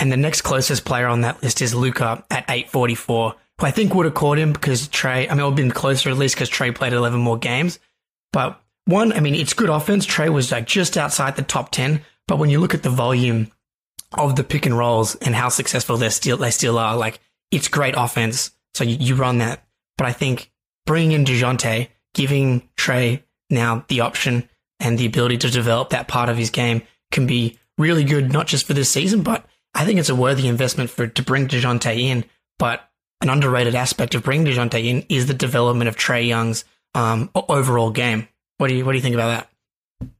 And 0.00 0.12
the 0.12 0.16
next 0.16 0.42
closest 0.42 0.84
player 0.84 1.08
on 1.08 1.22
that 1.22 1.42
list 1.42 1.60
is 1.60 1.74
Luka 1.74 2.24
at 2.30 2.44
844, 2.48 3.34
who 3.58 3.66
I 3.66 3.70
think 3.72 3.94
would 3.94 4.06
have 4.06 4.14
caught 4.14 4.38
him 4.38 4.52
because 4.52 4.88
Trae, 4.88 5.28
I 5.28 5.34
mean, 5.34 5.40
it 5.40 5.42
would 5.42 5.50
have 5.50 5.56
been 5.56 5.70
closer 5.72 6.08
at 6.10 6.16
least 6.16 6.36
because 6.36 6.50
Trae 6.50 6.74
played 6.74 6.92
11 6.92 7.20
more 7.20 7.36
games. 7.36 7.78
But 8.32 8.60
one, 8.84 9.12
I 9.12 9.20
mean, 9.20 9.34
it's 9.34 9.54
good 9.54 9.70
offense. 9.70 10.06
Trae 10.06 10.32
was 10.32 10.52
like 10.52 10.66
just 10.66 10.96
outside 10.96 11.36
the 11.36 11.42
top 11.42 11.70
10, 11.72 12.00
but 12.26 12.38
when 12.38 12.48
you 12.50 12.60
look 12.60 12.74
at 12.74 12.82
the 12.84 12.90
volume 12.90 13.50
of 14.14 14.36
the 14.36 14.44
pick 14.44 14.64
and 14.64 14.78
rolls 14.78 15.16
and 15.16 15.34
how 15.34 15.48
successful 15.48 15.96
they 15.96 16.08
still 16.08 16.36
they 16.36 16.50
still 16.50 16.78
are, 16.78 16.96
like 16.96 17.20
it's 17.50 17.68
great 17.68 17.94
offense. 17.96 18.52
So 18.74 18.84
you, 18.84 18.96
you 18.98 19.14
run 19.16 19.38
that. 19.38 19.64
But 19.96 20.06
I 20.06 20.12
think 20.12 20.50
bringing 20.86 21.12
in 21.12 21.24
Dejounte, 21.24 21.88
giving 22.14 22.68
Trae 22.76 23.22
now 23.50 23.84
the 23.88 24.00
option 24.00 24.48
and 24.80 24.98
the 24.98 25.06
ability 25.06 25.38
to 25.38 25.50
develop 25.50 25.90
that 25.90 26.08
part 26.08 26.28
of 26.28 26.36
his 26.36 26.50
game 26.50 26.82
can 27.10 27.26
be 27.26 27.58
really 27.76 28.04
good, 28.04 28.32
not 28.32 28.46
just 28.46 28.66
for 28.66 28.74
this 28.74 28.90
season, 28.90 29.22
but 29.22 29.46
I 29.74 29.84
think 29.84 29.98
it's 29.98 30.08
a 30.08 30.14
worthy 30.14 30.48
investment 30.48 30.90
for 30.90 31.06
to 31.06 31.22
bring 31.22 31.48
Dejounte 31.48 31.96
in. 31.98 32.24
But 32.58 32.88
an 33.20 33.30
underrated 33.30 33.74
aspect 33.74 34.14
of 34.14 34.24
bringing 34.24 34.46
Dejounte 34.46 34.84
in 34.84 35.04
is 35.08 35.26
the 35.26 35.34
development 35.34 35.88
of 35.88 35.96
Trae 35.96 36.26
Young's 36.26 36.64
um, 36.94 37.30
overall 37.34 37.90
game. 37.90 38.28
What 38.58 38.68
do 38.68 38.74
you 38.74 38.84
what 38.84 38.92
do 38.92 38.98
you 38.98 39.02
think 39.02 39.14
about 39.14 39.28
that? 39.28 39.48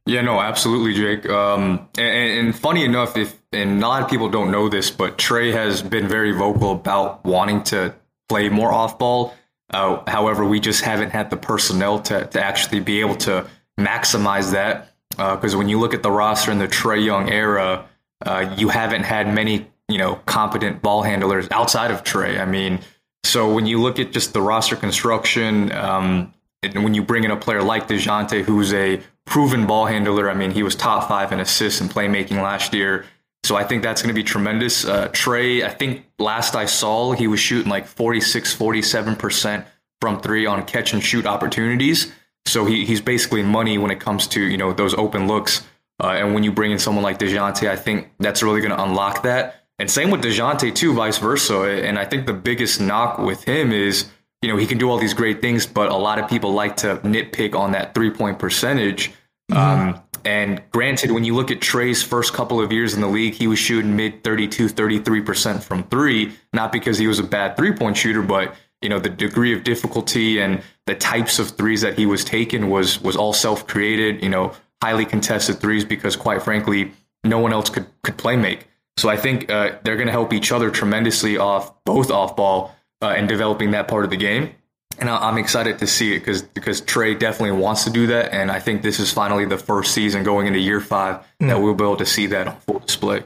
Yeah, 0.05 0.21
no, 0.21 0.41
absolutely, 0.41 0.93
Jake. 0.93 1.29
Um, 1.29 1.87
and, 1.97 2.47
and, 2.47 2.55
funny 2.55 2.83
enough, 2.83 3.15
if 3.15 3.37
and 3.53 3.81
a 3.81 3.87
lot 3.87 4.03
of 4.03 4.09
people 4.09 4.29
don't 4.29 4.51
know 4.51 4.67
this, 4.67 4.91
but 4.91 5.17
Trae 5.17 5.53
has 5.53 5.81
been 5.81 6.07
very 6.07 6.31
vocal 6.31 6.71
about 6.71 7.23
wanting 7.23 7.63
to 7.63 7.95
play 8.27 8.49
more 8.49 8.71
off 8.71 8.99
ball. 8.99 9.33
Uh, 9.71 10.01
however, 10.07 10.43
we 10.43 10.59
just 10.59 10.83
haven't 10.83 11.11
had 11.11 11.29
the 11.29 11.37
personnel 11.37 11.99
to 11.99 12.25
to 12.27 12.43
actually 12.43 12.79
be 12.79 12.99
able 13.01 13.15
to 13.15 13.45
maximize 13.79 14.51
that. 14.51 14.93
Because 15.11 15.55
uh, 15.55 15.57
when 15.57 15.67
you 15.67 15.79
look 15.79 15.93
at 15.93 16.03
the 16.03 16.11
roster 16.11 16.51
in 16.51 16.59
the 16.59 16.67
Trae 16.67 17.03
Young 17.03 17.29
era, 17.29 17.85
uh, 18.25 18.53
you 18.57 18.69
haven't 18.69 19.03
had 19.03 19.33
many 19.33 19.67
you 19.87 19.97
know 19.97 20.15
competent 20.25 20.81
ball 20.81 21.01
handlers 21.01 21.47
outside 21.51 21.91
of 21.91 22.03
Trae. 22.03 22.39
I 22.39 22.45
mean, 22.45 22.79
so 23.23 23.51
when 23.51 23.65
you 23.65 23.81
look 23.81 23.99
at 23.99 24.11
just 24.11 24.33
the 24.33 24.41
roster 24.41 24.75
construction, 24.75 25.71
um, 25.73 26.33
and 26.63 26.83
when 26.83 26.93
you 26.93 27.03
bring 27.03 27.23
in 27.23 27.31
a 27.31 27.37
player 27.37 27.63
like 27.63 27.87
Dejounte, 27.87 28.43
who's 28.43 28.73
a 28.73 29.01
proven 29.25 29.67
ball 29.67 29.85
handler, 29.85 30.29
I 30.29 30.33
mean, 30.33 30.51
he 30.51 30.63
was 30.63 30.75
top 30.75 31.07
five 31.07 31.31
in 31.31 31.39
assists 31.39 31.81
and 31.81 31.89
playmaking 31.89 32.41
last 32.41 32.73
year. 32.73 33.05
So 33.43 33.55
I 33.55 33.63
think 33.63 33.83
that's 33.83 34.01
going 34.01 34.13
to 34.13 34.19
be 34.19 34.23
tremendous. 34.23 34.85
Uh, 34.85 35.07
Trae, 35.09 35.63
I 35.63 35.69
think 35.69 36.05
last 36.19 36.55
I 36.55 36.65
saw, 36.65 37.13
he 37.13 37.27
was 37.27 37.39
shooting 37.39 37.69
like 37.69 37.87
46, 37.87 38.55
47% 38.55 39.65
from 40.01 40.21
three 40.21 40.45
on 40.45 40.65
catch 40.65 40.93
and 40.93 41.03
shoot 41.03 41.25
opportunities. 41.25 42.11
So 42.45 42.65
he, 42.65 42.85
he's 42.85 43.01
basically 43.01 43.43
money 43.43 43.77
when 43.77 43.91
it 43.91 43.99
comes 43.99 44.27
to, 44.27 44.41
you 44.41 44.57
know, 44.57 44.73
those 44.73 44.93
open 44.93 45.27
looks. 45.27 45.63
Uh, 46.01 46.07
and 46.17 46.33
when 46.33 46.43
you 46.43 46.51
bring 46.51 46.71
in 46.71 46.79
someone 46.79 47.03
like 47.03 47.19
DeJounte, 47.19 47.69
I 47.69 47.75
think 47.75 48.11
that's 48.19 48.41
really 48.41 48.61
going 48.61 48.71
to 48.71 48.81
unlock 48.81 49.23
that. 49.23 49.65
And 49.77 49.89
same 49.89 50.09
with 50.11 50.21
DeJounte 50.21 50.73
too, 50.75 50.93
vice 50.93 51.17
versa. 51.17 51.61
And 51.83 51.99
I 51.99 52.05
think 52.05 52.25
the 52.25 52.33
biggest 52.33 52.81
knock 52.81 53.19
with 53.19 53.43
him 53.43 53.71
is, 53.71 54.09
you 54.41 54.49
know, 54.49 54.57
he 54.57 54.65
can 54.65 54.77
do 54.77 54.89
all 54.89 54.97
these 54.97 55.13
great 55.13 55.41
things, 55.41 55.65
but 55.65 55.89
a 55.89 55.95
lot 55.95 56.19
of 56.19 56.29
people 56.29 56.53
like 56.53 56.77
to 56.77 56.97
nitpick 56.97 57.55
on 57.55 57.73
that 57.73 57.93
three 57.93 58.09
point 58.09 58.39
percentage. 58.39 59.11
Mm-hmm. 59.51 59.57
Um, 59.97 60.03
and 60.25 60.61
granted, 60.71 61.11
when 61.11 61.23
you 61.23 61.33
look 61.35 61.51
at 61.51 61.61
Trae's 61.61 62.03
first 62.03 62.33
couple 62.33 62.61
of 62.61 62.71
years 62.71 62.93
in 62.93 63.01
the 63.01 63.07
league, 63.07 63.33
he 63.33 63.47
was 63.47 63.59
shooting 63.59 63.95
mid 63.95 64.23
32, 64.23 64.67
33% 64.67 65.63
from 65.63 65.83
three, 65.83 66.33
not 66.53 66.71
because 66.71 66.97
he 66.97 67.07
was 67.07 67.19
a 67.19 67.23
bad 67.23 67.55
three 67.55 67.71
point 67.71 67.97
shooter, 67.97 68.21
but 68.21 68.53
you 68.81 68.89
know, 68.89 68.99
the 68.99 69.09
degree 69.09 69.53
of 69.53 69.63
difficulty 69.63 70.39
and 70.39 70.61
the 70.85 70.95
types 70.95 71.39
of 71.39 71.51
threes 71.51 71.81
that 71.81 71.97
he 71.97 72.05
was 72.05 72.23
taking 72.23 72.69
was 72.69 73.01
was 73.01 73.15
all 73.15 73.33
self 73.33 73.67
created, 73.67 74.23
you 74.23 74.29
know, 74.29 74.53
highly 74.81 75.05
contested 75.05 75.59
threes 75.59 75.85
because 75.85 76.15
quite 76.15 76.41
frankly, 76.41 76.91
no 77.23 77.39
one 77.39 77.53
else 77.53 77.69
could 77.69 77.87
could 78.03 78.17
play 78.17 78.35
make. 78.35 78.67
So 78.97 79.09
I 79.09 79.17
think 79.17 79.49
uh, 79.49 79.77
they're 79.83 79.95
going 79.95 80.07
to 80.07 80.11
help 80.11 80.33
each 80.33 80.51
other 80.51 80.69
tremendously 80.69 81.37
off 81.37 81.73
both 81.85 82.11
off 82.11 82.35
ball 82.35 82.75
uh, 83.01 83.13
and 83.15 83.27
developing 83.29 83.71
that 83.71 83.87
part 83.87 84.03
of 84.03 84.09
the 84.09 84.17
game. 84.17 84.53
And 84.97 85.09
I'm 85.09 85.37
excited 85.37 85.79
to 85.79 85.87
see 85.87 86.13
it 86.13 86.19
because 86.19 86.41
because 86.41 86.81
Trae 86.81 87.17
definitely 87.17 87.57
wants 87.57 87.85
to 87.85 87.89
do 87.89 88.07
that, 88.07 88.33
and 88.33 88.51
I 88.51 88.59
think 88.59 88.81
this 88.81 88.99
is 88.99 89.13
finally 89.13 89.45
the 89.45 89.57
first 89.57 89.93
season 89.93 90.23
going 90.23 90.47
into 90.47 90.59
year 90.59 90.81
five 90.81 91.23
mm. 91.41 91.47
that 91.47 91.61
we'll 91.61 91.73
be 91.73 91.83
able 91.83 91.95
to 91.97 92.05
see 92.05 92.27
that 92.27 92.47
on 92.47 92.59
full 92.61 92.79
display. 92.79 93.23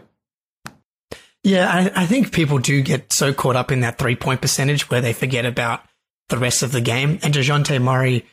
Yeah, 1.43 1.69
I, 1.69 2.03
I 2.03 2.05
think 2.05 2.31
people 2.31 2.57
do 2.57 2.81
get 2.81 3.12
so 3.12 3.33
caught 3.33 3.55
up 3.55 3.71
in 3.71 3.81
that 3.81 3.97
three 3.97 4.15
point 4.15 4.41
percentage 4.41 4.89
where 4.89 5.01
they 5.01 5.13
forget 5.13 5.45
about 5.45 5.83
the 6.29 6.38
rest 6.38 6.63
of 6.63 6.71
the 6.71 6.81
game. 6.81 7.19
And 7.21 7.33
Dejounte 7.33 7.81
Murray 7.81 8.25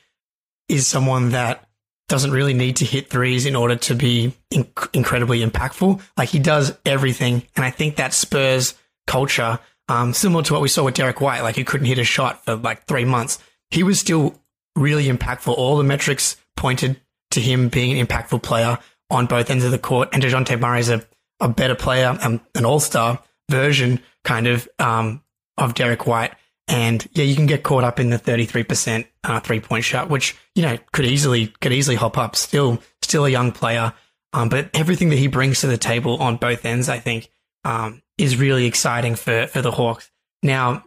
is 0.69 0.87
someone 0.87 1.31
that 1.31 1.69
doesn't 2.09 2.31
really 2.31 2.55
need 2.55 2.77
to 2.77 2.85
hit 2.85 3.11
threes 3.11 3.47
in 3.47 3.57
order 3.57 3.77
to 3.77 3.95
be 3.95 4.35
inc- 4.53 4.95
incredibly 4.95 5.45
impactful. 5.45 6.01
Like 6.17 6.29
he 6.29 6.39
does 6.39 6.77
everything. 6.85 7.43
And 7.57 7.65
I 7.65 7.71
think 7.71 7.97
that 7.97 8.15
spurs 8.15 8.75
culture, 9.07 9.59
um, 9.89 10.13
similar 10.13 10.43
to 10.45 10.53
what 10.53 10.63
we 10.63 10.69
saw 10.69 10.85
with 10.85 10.95
Derrick 10.95 11.21
White. 11.21 11.43
Like 11.43 11.57
he 11.57 11.65
couldn't 11.65 11.87
hit 11.87 11.99
a 11.99 12.05
shot 12.05 12.45
for 12.45 12.57
like 12.57 12.87
three 12.87 13.05
months. 13.05 13.39
He 13.71 13.83
was 13.83 13.99
still 13.99 14.35
really 14.77 15.07
impactful. 15.07 15.57
All 15.57 15.77
the 15.77 15.85
metrics 15.85 16.37
pointed 16.57 17.01
to 17.33 17.41
him 17.41 17.69
being 17.69 17.99
an 17.99 18.07
impactful 18.07 18.43
player 18.43 18.79
on 19.09 19.27
both 19.27 19.51
ends 19.51 19.65
of 19.65 19.71
the 19.73 19.79
court. 19.79 20.09
And 20.13 20.23
Dejounte 20.23 20.59
Murray 20.61 20.81
is 20.81 20.89
a, 20.89 21.05
a 21.41 21.49
better 21.49 21.75
player, 21.75 22.17
um, 22.23 22.41
an 22.55 22.65
all 22.65 22.81
star 22.81 23.23
version 23.51 24.01
kind 24.25 24.47
of, 24.47 24.69
um, 24.79 25.23
of 25.57 25.75
Derrick 25.75 26.07
White. 26.07 26.35
And 26.69 27.07
yeah, 27.13 27.25
you 27.25 27.35
can 27.35 27.47
get 27.47 27.65
caught 27.65 27.83
up 27.83 27.99
in 27.99 28.11
the 28.11 28.19
33% 28.19 29.07
uh, 29.25 29.41
three 29.41 29.61
point 29.61 29.85
shot, 29.85 30.09
which, 30.09 30.37
you 30.55 30.63
know, 30.63 30.79
could 30.93 31.05
easily, 31.05 31.49
could 31.61 31.73
easily 31.73 31.97
hop 31.97 32.17
up. 32.17 32.37
Still, 32.37 32.81
still 33.03 33.27
a 33.27 33.31
young 33.31 33.51
player. 33.51 33.93
Um, 34.33 34.49
but 34.49 34.71
everything 34.75 35.09
that 35.09 35.17
he 35.19 35.27
brings 35.27 35.61
to 35.61 35.67
the 35.67 35.77
table 35.77 36.17
on 36.23 36.37
both 36.37 36.65
ends, 36.65 36.89
I 36.89 37.01
think, 37.01 37.29
um, 37.65 38.03
is 38.19 38.37
really 38.37 38.67
exciting 38.67 39.17
for, 39.17 39.49
for 39.49 39.63
the 39.63 39.73
Hawks. 39.73 40.11
Now, 40.43 40.85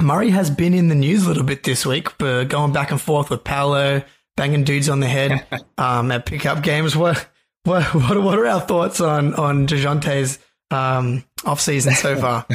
Murray 0.00 0.30
has 0.30 0.50
been 0.50 0.74
in 0.74 0.88
the 0.88 0.94
news 0.94 1.24
a 1.24 1.28
little 1.28 1.44
bit 1.44 1.64
this 1.64 1.84
week, 1.84 2.16
but 2.18 2.44
going 2.44 2.72
back 2.72 2.90
and 2.90 3.00
forth 3.00 3.30
with 3.30 3.44
Paolo, 3.44 4.02
banging 4.36 4.64
dudes 4.64 4.88
on 4.88 5.00
the 5.00 5.06
head, 5.06 5.46
um, 5.78 6.10
at 6.10 6.24
pickup 6.24 6.62
games. 6.62 6.96
What, 6.96 7.28
what, 7.68 7.94
what, 7.94 8.22
what 8.22 8.38
are 8.38 8.46
our 8.46 8.60
thoughts 8.60 9.00
on, 9.00 9.34
on 9.34 9.66
DeJounte's, 9.66 10.38
um, 10.70 11.24
off 11.44 11.60
season 11.60 11.94
so 11.94 12.16
far? 12.20 12.46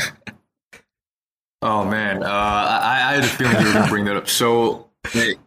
Oh 1.62 1.86
man, 1.86 2.24
uh, 2.24 2.28
I, 2.28 3.10
I, 3.10 3.14
had 3.14 3.24
a 3.24 3.28
feeling 3.28 3.54
you 3.54 3.68
were 3.68 3.74
going 3.74 3.86
to 3.86 3.90
bring 3.90 4.06
that 4.06 4.18
up. 4.18 4.28
So 4.28 4.90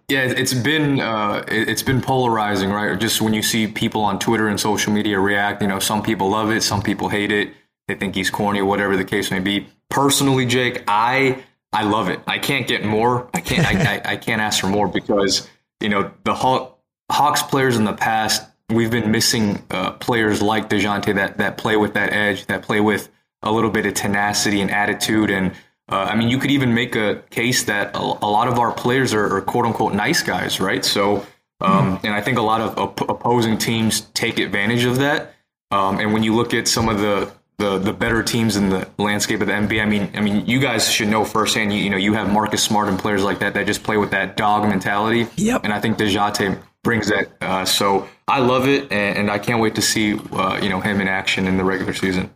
yeah, 0.08 0.22
it's 0.22 0.54
been 0.54 0.98
uh, 0.98 1.44
it's 1.46 1.82
been 1.82 2.00
polarizing, 2.00 2.70
right? 2.70 2.98
Just 2.98 3.20
when 3.20 3.34
you 3.34 3.42
see 3.42 3.66
people 3.66 4.02
on 4.02 4.18
Twitter 4.18 4.48
and 4.48 4.58
social 4.58 4.94
media 4.94 5.20
react, 5.20 5.60
you 5.60 5.68
know, 5.68 5.78
some 5.78 6.02
people 6.02 6.30
love 6.30 6.50
it, 6.50 6.62
some 6.62 6.82
people 6.82 7.10
hate 7.10 7.32
it. 7.32 7.52
They 7.88 7.94
think 7.96 8.14
he's 8.14 8.30
corny, 8.30 8.62
whatever 8.62 8.96
the 8.96 9.04
case 9.04 9.30
may 9.30 9.40
be. 9.40 9.66
Personally, 9.90 10.46
Jake, 10.46 10.84
I 10.88 11.44
I 11.72 11.82
love 11.82 12.08
it. 12.08 12.20
I 12.26 12.38
can't 12.38 12.66
get 12.66 12.84
more. 12.84 13.28
I 13.34 13.40
can't 13.40 13.66
I, 13.66 13.96
I, 13.96 14.12
I 14.12 14.16
can't 14.16 14.40
ask 14.40 14.60
for 14.60 14.68
more 14.68 14.88
because 14.88 15.48
you 15.80 15.90
know 15.90 16.10
the 16.24 16.34
Haw- 16.34 16.72
Hawks 17.10 17.42
players 17.42 17.76
in 17.76 17.84
the 17.84 17.92
past. 17.92 18.42
We've 18.68 18.90
been 18.90 19.10
missing 19.10 19.62
uh, 19.70 19.92
players 19.92 20.42
like 20.42 20.68
Dejounte 20.68 21.14
that 21.14 21.38
that 21.38 21.56
play 21.56 21.76
with 21.76 21.94
that 21.94 22.12
edge, 22.12 22.46
that 22.46 22.62
play 22.62 22.80
with 22.80 23.08
a 23.42 23.52
little 23.52 23.70
bit 23.70 23.86
of 23.86 23.94
tenacity 23.94 24.60
and 24.60 24.70
attitude 24.70 25.30
and 25.30 25.52
uh, 25.88 26.08
I 26.10 26.16
mean, 26.16 26.28
you 26.28 26.38
could 26.38 26.50
even 26.50 26.74
make 26.74 26.96
a 26.96 27.22
case 27.30 27.64
that 27.64 27.94
a, 27.94 28.00
a 28.00 28.28
lot 28.28 28.48
of 28.48 28.58
our 28.58 28.72
players 28.72 29.14
are, 29.14 29.36
are, 29.36 29.40
quote 29.40 29.66
unquote 29.66 29.94
nice 29.94 30.22
guys, 30.22 30.58
right? 30.58 30.84
So, 30.84 31.18
um, 31.60 31.96
mm-hmm. 31.96 32.06
and 32.06 32.14
I 32.14 32.20
think 32.20 32.38
a 32.38 32.42
lot 32.42 32.60
of 32.60 32.76
op- 32.76 33.08
opposing 33.08 33.56
teams 33.56 34.00
take 34.12 34.38
advantage 34.40 34.84
of 34.84 34.96
that. 34.96 35.34
Um, 35.70 36.00
and 36.00 36.12
when 36.12 36.22
you 36.22 36.34
look 36.34 36.54
at 36.54 36.66
some 36.66 36.88
of 36.88 37.00
the, 37.00 37.30
the 37.58 37.78
the 37.78 37.92
better 37.92 38.22
teams 38.22 38.56
in 38.56 38.68
the 38.68 38.88
landscape 38.98 39.40
of 39.40 39.46
the 39.46 39.52
NBA, 39.52 39.80
I 39.80 39.86
mean, 39.86 40.10
I 40.14 40.20
mean, 40.20 40.44
you 40.46 40.60
guys 40.60 40.90
should 40.90 41.08
know 41.08 41.24
firsthand. 41.24 41.72
You, 41.72 41.80
you 41.80 41.90
know, 41.90 41.96
you 41.96 42.12
have 42.14 42.32
Marcus 42.32 42.62
Smart 42.62 42.88
and 42.88 42.98
players 42.98 43.22
like 43.22 43.38
that 43.38 43.54
that 43.54 43.66
just 43.66 43.82
play 43.82 43.96
with 43.96 44.10
that 44.10 44.36
dog 44.36 44.68
mentality. 44.68 45.28
Yep. 45.36 45.64
And 45.64 45.72
I 45.72 45.80
think 45.80 45.98
Dejounte 45.98 46.60
brings 46.86 47.08
that. 47.08 47.28
Uh, 47.40 47.64
so 47.64 48.08
I 48.28 48.38
love 48.38 48.68
it, 48.68 48.92
and, 48.92 49.18
and, 49.18 49.30
I 49.30 49.40
can't 49.40 49.60
wait 49.60 49.74
to 49.74 49.82
see 49.82 50.14
uh, 50.32 50.60
you 50.62 50.68
know 50.68 50.80
him 50.80 51.00
in 51.00 51.08
action 51.08 51.48
in 51.48 51.56
the 51.56 51.64
regular 51.64 51.92
season. 51.92 52.30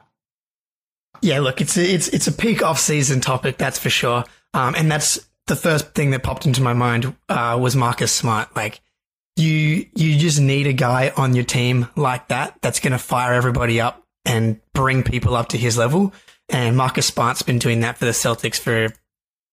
Yeah, 1.23 1.39
look, 1.39 1.61
it's 1.61 1.79
a, 1.79 1.83
it's 1.83 2.09
it's 2.09 2.27
a 2.27 2.33
peak 2.33 2.61
off 2.63 2.79
season 2.79 3.21
topic, 3.21 3.57
that's 3.59 3.79
for 3.79 3.91
sure. 3.91 4.25
Um, 4.53 4.75
and 4.75 4.91
that's 4.91 5.21
the 5.47 5.55
first 5.55 5.95
thing 5.95 6.11
that 6.11 6.25
popped 6.25 6.47
into 6.47 6.63
my 6.63 6.73
mind 6.73 7.15
uh, 7.29 7.57
was 7.61 7.77
Marcus 7.77 8.13
Smart. 8.13 8.55
Like 8.57 8.81
you 9.37 9.87
you 9.95 10.19
just 10.19 10.41
need 10.41 10.67
a 10.67 10.73
guy 10.73 11.13
on 11.17 11.35
your 11.35 11.45
team 11.45 11.89
like 11.95 12.29
that 12.29 12.59
that's 12.61 12.81
going 12.81 12.93
to 12.93 12.99
fire 12.99 13.33
everybody 13.33 13.81
up 13.81 14.03
and 14.25 14.61
bring 14.75 15.05
people 15.05 15.37
up 15.37 15.51
to 15.51 15.59
his 15.59 15.79
level. 15.79 16.13
And 16.49 16.77
Marcus 16.77 17.07
Smart's 17.07 17.43
been 17.43 17.61
doing 17.61 17.81
that 17.81 17.99
for 17.99 18.05
the 18.05 18.11
Celtics 18.11 18.59
for 18.59 18.93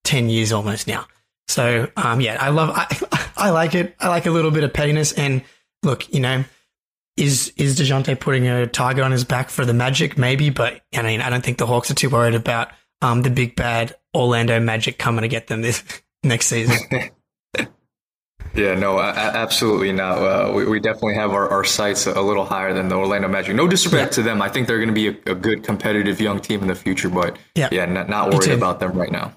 ten 0.04 0.27
years 0.30 0.51
almost 0.51 0.88
now. 0.88 1.06
So 1.48 1.89
um, 1.96 2.22
yeah, 2.22 2.38
I 2.39 2.50
love 2.50 2.72
I 2.74 3.30
I 3.38 3.50
like 3.51 3.75
it. 3.75 3.96
I 4.00 4.10
like 4.10 4.25
a 4.25 4.32
little 4.32 4.51
bit 4.51 4.63
of 4.63 4.74
pettiness 4.74 5.13
and 5.13 5.44
look, 5.84 6.13
you 6.13 6.20
know 6.20 6.44
is 7.18 7.51
is 7.58 7.77
Dejounte 7.77 8.20
putting 8.20 8.48
a 8.48 8.68
target 8.68 9.04
on 9.04 9.12
his 9.12 9.24
back 9.24 9.50
for 9.50 9.66
the 9.66 9.74
Magic? 9.74 10.18
Maybe, 10.18 10.50
but 10.50 10.82
I 10.96 11.01
mean, 11.01 11.20
I 11.20 11.30
don't 11.30 11.44
think 11.44 11.58
the 11.58 11.66
Hawks 11.66 11.92
are 11.92 11.96
too 11.96 12.10
worried 12.10 12.36
about 12.36 12.70
um, 13.01 13.24
the 13.24 13.30
big 13.30 13.56
bad 13.56 13.96
Orlando 14.16 14.60
Magic 14.60 14.98
coming 14.98 15.24
to 15.24 15.27
get 15.27 15.48
them 15.48 15.62
this 15.62 15.84
next 16.24 16.48
season. 16.48 16.77
yeah, 18.54 18.75
no, 18.75 19.00
absolutely 19.00 19.92
not. 19.92 20.18
Uh, 20.20 20.54
we, 20.54 20.66
we, 20.66 20.80
definitely 20.80 21.16
have 21.16 21.32
our, 21.32 21.50
our 21.50 21.63
sights 21.63 22.06
a 22.06 22.22
little 22.22 22.46
higher 22.46 22.74
than 22.74 22.88
the 22.88 22.96
Orlando 22.96 23.27
Magic. 23.27 23.56
No 23.56 23.68
disrespect 23.68 24.12
yeah. 24.12 24.16
to 24.16 24.22
them. 24.22 24.42
I 24.42 24.50
think 24.50 24.68
they're 24.68 24.77
going 24.77 24.89
to 24.89 24.94
be 24.94 25.08
a, 25.08 25.32
a, 25.32 25.36
good 25.36 25.63
competitive 25.63 26.22
young 26.22 26.39
team 26.39 26.62
in 26.62 26.68
the 26.68 26.75
future, 26.75 27.10
but 27.10 27.38
yeah, 27.56 27.70
yeah 27.72 27.86
not, 27.86 28.10
not 28.10 28.34
worried 28.34 28.51
about 28.51 28.80
them 28.80 28.94
right 28.94 29.12
now. 29.12 29.34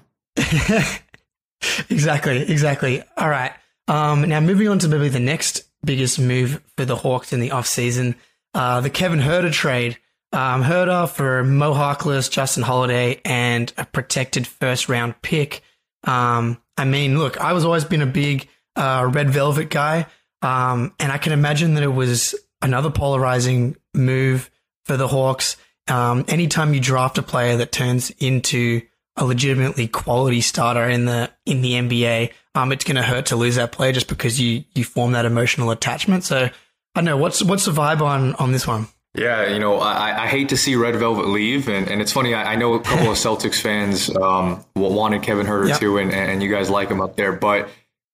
exactly, 1.89 2.41
exactly. 2.49 3.03
All 3.17 3.29
right. 3.29 3.51
Um, 3.87 4.21
now 4.21 4.39
moving 4.39 4.67
on 4.67 4.79
to 4.79 4.87
maybe 4.87 5.09
the 5.09 5.19
next 5.19 5.63
biggest 5.83 6.19
move 6.19 6.61
for 6.77 6.85
the 6.85 6.95
Hawks 6.95 7.33
in 7.33 7.39
the 7.39 7.49
offseason. 7.49 8.15
Uh, 8.53 8.81
the 8.81 8.89
Kevin 8.89 9.19
Huerter 9.19 9.51
trade. 9.51 9.97
Um, 10.33 10.63
Huerter 10.63 11.09
for 11.09 11.43
Mo 11.43 11.73
Harkless, 11.73 12.31
Justin 12.31 12.63
Holiday, 12.63 13.19
and 13.25 13.71
a 13.77 13.85
protected 13.85 14.47
first 14.47 14.87
round 14.87 15.21
pick. 15.21 15.61
Um, 16.05 16.61
I 16.77 16.85
mean, 16.85 17.17
look, 17.17 17.37
I 17.39 17.53
was 17.53 17.65
always 17.65 17.83
been 17.83 18.01
a 18.01 18.07
big 18.07 18.47
uh, 18.75 19.09
red 19.11 19.29
velvet 19.29 19.69
guy, 19.69 20.07
um, 20.41 20.93
and 20.99 21.11
I 21.11 21.17
can 21.17 21.33
imagine 21.33 21.73
that 21.73 21.83
it 21.83 21.93
was 21.93 22.33
another 22.61 22.89
polarizing 22.89 23.75
move 23.93 24.49
for 24.85 24.95
the 24.95 25.07
Hawks. 25.07 25.57
Um, 25.89 26.23
anytime 26.29 26.73
you 26.73 26.79
draft 26.79 27.17
a 27.17 27.23
player 27.23 27.57
that 27.57 27.73
turns 27.73 28.09
into 28.11 28.81
a 29.17 29.25
legitimately 29.25 29.87
quality 29.87 30.41
starter 30.41 30.87
in 30.89 31.05
the 31.05 31.29
in 31.45 31.61
the 31.61 31.73
NBA, 31.73 32.31
um, 32.55 32.71
it's 32.71 32.83
going 32.83 32.95
to 32.95 33.03
hurt 33.03 33.27
to 33.27 33.35
lose 33.35 33.55
that 33.55 33.71
player 33.71 33.91
just 33.91 34.07
because 34.07 34.39
you 34.39 34.63
you 34.73 34.83
form 34.83 35.11
that 35.13 35.25
emotional 35.25 35.71
attachment. 35.71 36.23
So 36.23 36.45
I 36.45 36.51
don't 36.95 37.05
know 37.05 37.17
what's 37.17 37.43
what's 37.43 37.65
the 37.65 37.71
vibe 37.71 38.01
on 38.01 38.35
on 38.35 38.51
this 38.51 38.67
one. 38.67 38.87
Yeah, 39.13 39.47
you 39.47 39.59
know, 39.59 39.77
I, 39.77 40.23
I 40.23 40.27
hate 40.27 40.49
to 40.49 40.57
see 40.57 40.75
Red 40.77 40.95
Velvet 40.95 41.27
leave, 41.27 41.67
and, 41.67 41.89
and 41.89 42.01
it's 42.01 42.13
funny. 42.13 42.33
I, 42.33 42.53
I 42.53 42.55
know 42.55 42.75
a 42.75 42.79
couple 42.79 43.11
of 43.11 43.17
Celtics 43.17 43.59
fans 43.59 44.15
um, 44.15 44.63
wanted 44.73 45.21
Kevin 45.21 45.45
Huerter 45.45 45.67
yep. 45.67 45.79
too, 45.79 45.97
and, 45.97 46.13
and 46.13 46.41
you 46.41 46.49
guys 46.49 46.69
like 46.69 46.89
him 46.89 47.01
up 47.01 47.17
there. 47.17 47.33
But 47.33 47.67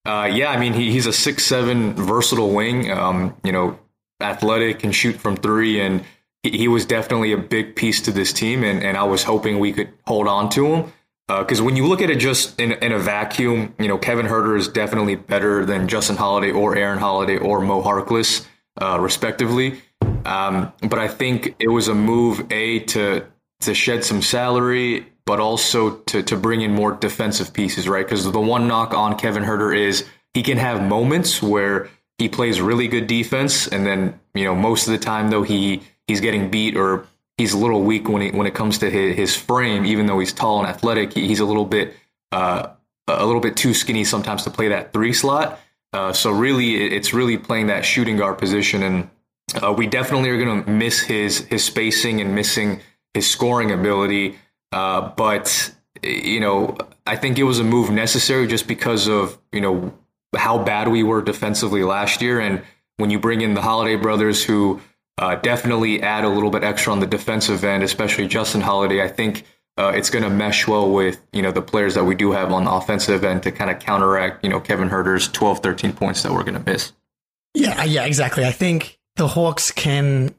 uh, 0.05 0.27
yeah, 0.31 0.49
I 0.49 0.57
mean, 0.57 0.73
he, 0.73 0.91
he's 0.91 1.05
a 1.05 1.13
six 1.13 1.45
seven 1.45 1.93
versatile 1.93 2.49
wing. 2.51 2.89
Um, 2.91 3.35
you 3.43 3.51
know, 3.51 3.77
athletic, 4.19 4.79
can 4.79 4.91
shoot 4.91 5.17
from 5.17 5.37
three, 5.37 5.79
and 5.79 6.03
he, 6.43 6.67
was 6.67 6.85
definitely 6.85 7.31
a 7.33 7.37
big 7.37 7.75
piece 7.75 8.01
to 8.01 8.11
this 8.11 8.31
team. 8.31 8.63
And, 8.63 8.83
and 8.83 8.97
I 8.97 9.03
was 9.03 9.23
hoping 9.23 9.59
we 9.59 9.73
could 9.73 9.89
hold 10.05 10.27
on 10.27 10.49
to 10.51 10.65
him 10.67 10.93
because 11.27 11.59
uh, 11.59 11.63
when 11.63 11.75
you 11.75 11.85
look 11.85 12.01
at 12.01 12.09
it 12.09 12.19
just 12.19 12.59
in, 12.59 12.71
in 12.73 12.93
a 12.93 12.99
vacuum, 12.99 13.73
you 13.79 13.87
know, 13.87 13.97
Kevin 13.97 14.25
Huerter 14.25 14.57
is 14.57 14.69
definitely 14.69 15.15
better 15.15 15.65
than 15.65 15.87
Justin 15.87 16.15
Holiday 16.15 16.51
or 16.51 16.75
Aaron 16.77 16.99
Holiday 16.99 17.37
or 17.37 17.59
Mo 17.59 17.81
Harkless, 17.81 18.45
uh, 18.81 18.97
respectively. 18.99 19.81
Um, 20.25 20.71
but 20.81 20.99
I 20.99 21.07
think 21.07 21.55
it 21.59 21.67
was 21.67 21.87
a 21.87 21.95
move 21.95 22.45
a 22.51 22.79
to 22.79 23.25
to 23.61 23.73
shed 23.73 24.05
some 24.05 24.21
salary, 24.21 25.07
but 25.25 25.39
also 25.39 25.97
to 25.97 26.23
to 26.23 26.37
bring 26.37 26.61
in 26.61 26.73
more 26.73 26.93
defensive 26.93 27.51
pieces, 27.53 27.89
right? 27.89 28.05
Because 28.05 28.29
the 28.31 28.39
one 28.39 28.67
knock 28.67 28.93
on 28.93 29.17
Kevin 29.17 29.43
Huerter 29.43 29.77
is 29.77 30.05
he 30.33 30.43
can 30.43 30.57
have 30.57 30.81
moments 30.81 31.41
where 31.41 31.89
he 32.17 32.29
plays 32.29 32.61
really 32.61 32.87
good 32.87 33.07
defense, 33.07 33.67
and 33.67 33.85
then 33.85 34.17
you 34.33 34.45
know 34.45 34.55
most 34.55 34.87
of 34.87 34.93
the 34.93 34.99
time 34.99 35.29
though 35.29 35.43
he 35.43 35.81
he's 36.07 36.21
getting 36.21 36.49
beat 36.49 36.75
or 36.75 37.05
he's 37.37 37.53
a 37.53 37.57
little 37.57 37.83
weak 37.83 38.09
when 38.09 38.21
he, 38.21 38.31
when 38.31 38.47
it 38.47 38.55
comes 38.55 38.79
to 38.79 38.89
his, 38.89 39.15
his 39.15 39.35
frame. 39.35 39.85
Even 39.85 40.05
though 40.05 40.19
he's 40.19 40.33
tall 40.33 40.59
and 40.59 40.67
athletic, 40.67 41.13
he, 41.13 41.27
he's 41.27 41.39
a 41.39 41.45
little 41.45 41.65
bit 41.65 41.93
uh, 42.31 42.69
a 43.07 43.25
little 43.25 43.41
bit 43.41 43.55
too 43.55 43.73
skinny 43.73 44.03
sometimes 44.03 44.43
to 44.43 44.49
play 44.49 44.69
that 44.69 44.93
three 44.93 45.13
slot. 45.13 45.59
Uh, 45.93 46.11
so 46.11 46.31
really, 46.31 46.75
it's 46.75 47.13
really 47.13 47.37
playing 47.37 47.67
that 47.67 47.85
shooting 47.85 48.17
guard 48.17 48.37
position 48.37 48.83
and 48.83 49.09
uh, 49.61 49.71
we 49.71 49.87
definitely 49.87 50.29
are 50.29 50.43
going 50.43 50.63
to 50.63 50.69
miss 50.69 50.99
his 50.99 51.39
his 51.45 51.63
spacing 51.63 52.19
and 52.21 52.35
missing 52.35 52.81
his 53.13 53.29
scoring 53.29 53.71
ability. 53.71 54.37
Uh, 54.71 55.09
but 55.15 55.73
you 56.03 56.39
know, 56.39 56.77
I 57.05 57.15
think 57.15 57.39
it 57.39 57.43
was 57.43 57.59
a 57.59 57.63
move 57.63 57.89
necessary 57.89 58.47
just 58.47 58.67
because 58.67 59.07
of 59.07 59.37
you 59.51 59.61
know 59.61 59.93
how 60.35 60.61
bad 60.61 60.89
we 60.89 61.03
were 61.03 61.21
defensively 61.21 61.83
last 61.83 62.21
year, 62.21 62.39
and 62.39 62.61
when 62.97 63.09
you 63.09 63.19
bring 63.19 63.41
in 63.41 63.53
the 63.53 63.61
Holiday 63.61 63.95
brothers, 63.95 64.43
who 64.43 64.81
uh, 65.17 65.35
definitely 65.35 66.01
add 66.01 66.23
a 66.23 66.29
little 66.29 66.51
bit 66.51 66.63
extra 66.63 66.93
on 66.93 66.99
the 66.99 67.07
defensive 67.07 67.63
end, 67.63 67.83
especially 67.83 68.27
Justin 68.27 68.61
Holiday, 68.61 69.01
I 69.01 69.07
think. 69.07 69.45
Uh, 69.77 69.91
it's 69.95 70.09
going 70.09 70.23
to 70.23 70.29
mesh 70.29 70.67
well 70.67 70.91
with 70.91 71.21
you 71.31 71.41
know 71.41 71.51
the 71.51 71.61
players 71.61 71.93
that 71.93 72.03
we 72.03 72.15
do 72.15 72.31
have 72.31 72.51
on 72.51 72.65
the 72.65 72.71
offensive 72.71 73.23
end 73.23 73.43
to 73.43 73.51
kind 73.51 73.69
of 73.69 73.79
counteract 73.79 74.43
you 74.43 74.49
know 74.49 74.59
Kevin 74.59 74.89
Huerter's 74.89 75.27
12, 75.27 75.59
13 75.59 75.93
points 75.93 76.23
that 76.23 76.31
we're 76.31 76.43
going 76.43 76.61
to 76.61 76.71
miss. 76.71 76.93
Yeah, 77.53 77.83
yeah, 77.83 78.05
exactly. 78.05 78.45
I 78.45 78.51
think 78.51 78.99
the 79.17 79.27
Hawks 79.27 79.71
can, 79.71 80.33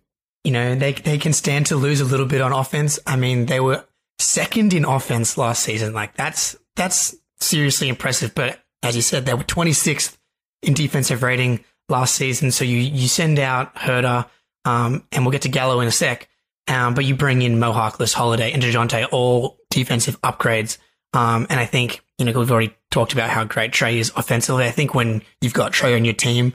you 0.44 0.50
know, 0.50 0.74
they 0.74 0.92
they 0.92 1.18
can 1.18 1.32
stand 1.32 1.66
to 1.66 1.76
lose 1.76 2.00
a 2.00 2.04
little 2.04 2.26
bit 2.26 2.40
on 2.40 2.52
offense. 2.52 2.98
I 3.06 3.16
mean, 3.16 3.46
they 3.46 3.60
were 3.60 3.84
second 4.18 4.72
in 4.72 4.84
offense 4.84 5.38
last 5.38 5.62
season. 5.62 5.92
Like 5.92 6.14
that's 6.14 6.56
that's 6.76 7.14
seriously 7.40 7.88
impressive. 7.88 8.34
But 8.34 8.60
as 8.82 8.96
you 8.96 9.02
said, 9.02 9.26
they 9.26 9.34
were 9.34 9.44
26th 9.44 10.16
in 10.62 10.74
defensive 10.74 11.22
rating 11.22 11.64
last 11.88 12.14
season. 12.14 12.50
So 12.50 12.64
you 12.64 12.78
you 12.78 13.08
send 13.08 13.38
out 13.38 13.74
Huerter, 13.74 14.26
um, 14.68 15.04
and 15.12 15.24
we'll 15.24 15.32
get 15.32 15.42
to 15.42 15.48
Gallo 15.48 15.80
in 15.80 15.88
a 15.88 15.92
sec. 15.92 16.28
Um, 16.66 16.92
but 16.92 17.06
you 17.06 17.14
bring 17.14 17.40
in 17.40 17.58
Mo 17.58 17.72
Harkless, 17.72 18.12
Holiday, 18.12 18.52
and 18.52 18.62
Dejounte, 18.62 19.08
all 19.10 19.58
defensive 19.70 20.20
upgrades. 20.20 20.76
Um, 21.14 21.46
and 21.48 21.58
I 21.58 21.64
think, 21.64 22.02
you 22.18 22.26
know, 22.26 22.38
we've 22.38 22.50
already 22.50 22.76
talked 22.90 23.14
about 23.14 23.30
how 23.30 23.44
great 23.44 23.72
Trae 23.72 23.96
is 23.96 24.12
offensively. 24.14 24.66
I 24.66 24.70
think 24.70 24.94
when 24.94 25.22
you've 25.40 25.54
got 25.54 25.72
Trae 25.72 25.96
on 25.96 26.04
your 26.04 26.12
team, 26.12 26.52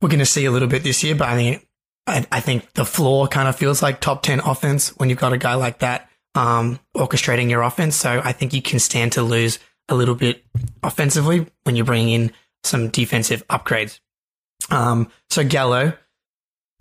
we're 0.00 0.08
going 0.08 0.20
to 0.20 0.26
see 0.26 0.46
a 0.46 0.50
little 0.50 0.68
bit 0.68 0.82
this 0.82 1.04
year, 1.04 1.14
but 1.14 1.28
I 1.28 1.36
think 1.36 1.68
I, 2.06 2.26
I, 2.32 2.40
think 2.40 2.72
the 2.72 2.84
floor 2.84 3.28
kind 3.28 3.46
of 3.46 3.54
feels 3.54 3.82
like 3.82 4.00
top 4.00 4.22
10 4.22 4.40
offense 4.40 4.88
when 4.96 5.10
you've 5.10 5.20
got 5.20 5.32
a 5.32 5.38
guy 5.38 5.54
like 5.54 5.80
that 5.80 6.08
um, 6.34 6.80
orchestrating 6.96 7.50
your 7.50 7.62
offense. 7.62 7.94
So 7.94 8.20
I 8.24 8.32
think 8.32 8.54
you 8.54 8.62
can 8.62 8.78
stand 8.78 9.12
to 9.12 9.22
lose 9.22 9.58
a 9.88 9.94
little 9.94 10.14
bit 10.14 10.44
offensively 10.82 11.46
when 11.64 11.76
you're 11.76 11.84
bringing 11.84 12.08
in 12.08 12.32
some 12.64 12.88
defensive 12.88 13.46
upgrades. 13.48 14.00
Um, 14.70 15.10
so 15.28 15.44
Gallo, 15.44 15.92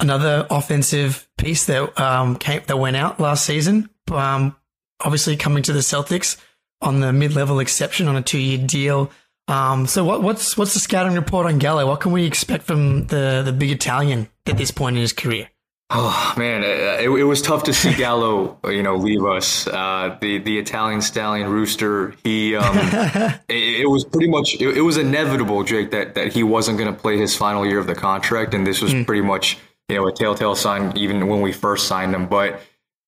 another 0.01 0.45
offensive 0.49 1.27
piece 1.37 1.65
that 1.65 1.99
um, 1.99 2.35
came 2.35 2.61
that 2.67 2.77
went 2.77 2.97
out 2.97 3.19
last 3.19 3.45
season. 3.45 3.89
Um, 4.11 4.55
obviously 4.99 5.37
coming 5.37 5.63
to 5.63 5.73
the 5.73 5.79
Celtics 5.79 6.37
on 6.81 6.99
the 6.99 7.13
mid-level 7.13 7.59
exception 7.59 8.07
on 8.07 8.15
a 8.15 8.21
two-year 8.21 8.65
deal. 8.65 9.11
Um, 9.47 9.87
so 9.87 10.03
what, 10.03 10.21
what's 10.23 10.57
what's 10.57 10.73
the 10.73 10.79
scouting 10.79 11.15
report 11.15 11.45
on 11.45 11.59
Gallo? 11.59 11.87
What 11.87 11.99
can 11.99 12.11
we 12.11 12.25
expect 12.25 12.63
from 12.63 13.07
the 13.07 13.41
the 13.43 13.51
big 13.51 13.71
Italian 13.71 14.29
at 14.45 14.57
this 14.57 14.71
point 14.71 14.95
in 14.95 15.01
his 15.01 15.13
career? 15.13 15.49
Oh 15.93 16.33
man, 16.37 16.63
it, 16.63 17.09
it, 17.09 17.23
was 17.25 17.41
tough 17.41 17.63
to 17.63 17.73
see 17.73 17.93
Gallo, 17.93 18.57
you 18.65 18.81
know, 18.81 18.95
leave 18.95 19.25
us. 19.25 19.67
Uh, 19.67 20.17
the 20.21 20.37
the 20.37 20.57
Italian 20.57 21.01
stallion 21.01 21.49
rooster. 21.49 22.15
He, 22.23 22.55
um, 22.55 22.77
it, 23.49 23.81
it, 23.81 23.89
was 23.89 24.05
pretty 24.05 24.29
much 24.29 24.55
it, 24.61 24.81
was 24.81 24.95
inevitable, 24.95 25.63
Jake, 25.63 25.91
that 25.91 26.15
that 26.15 26.31
he 26.31 26.43
wasn't 26.43 26.77
going 26.77 26.93
to 26.93 26.97
play 26.97 27.17
his 27.17 27.35
final 27.35 27.65
year 27.65 27.77
of 27.77 27.87
the 27.87 27.95
contract, 27.95 28.53
and 28.53 28.65
this 28.65 28.81
was 28.81 28.93
mm. 28.93 29.05
pretty 29.05 29.21
much 29.21 29.57
you 29.91 29.97
know 29.97 30.07
a 30.07 30.11
telltale 30.11 30.55
sign 30.55 30.97
even 30.97 31.27
when 31.27 31.41
we 31.41 31.51
first 31.51 31.87
signed 31.87 32.15
him. 32.15 32.27
But 32.27 32.61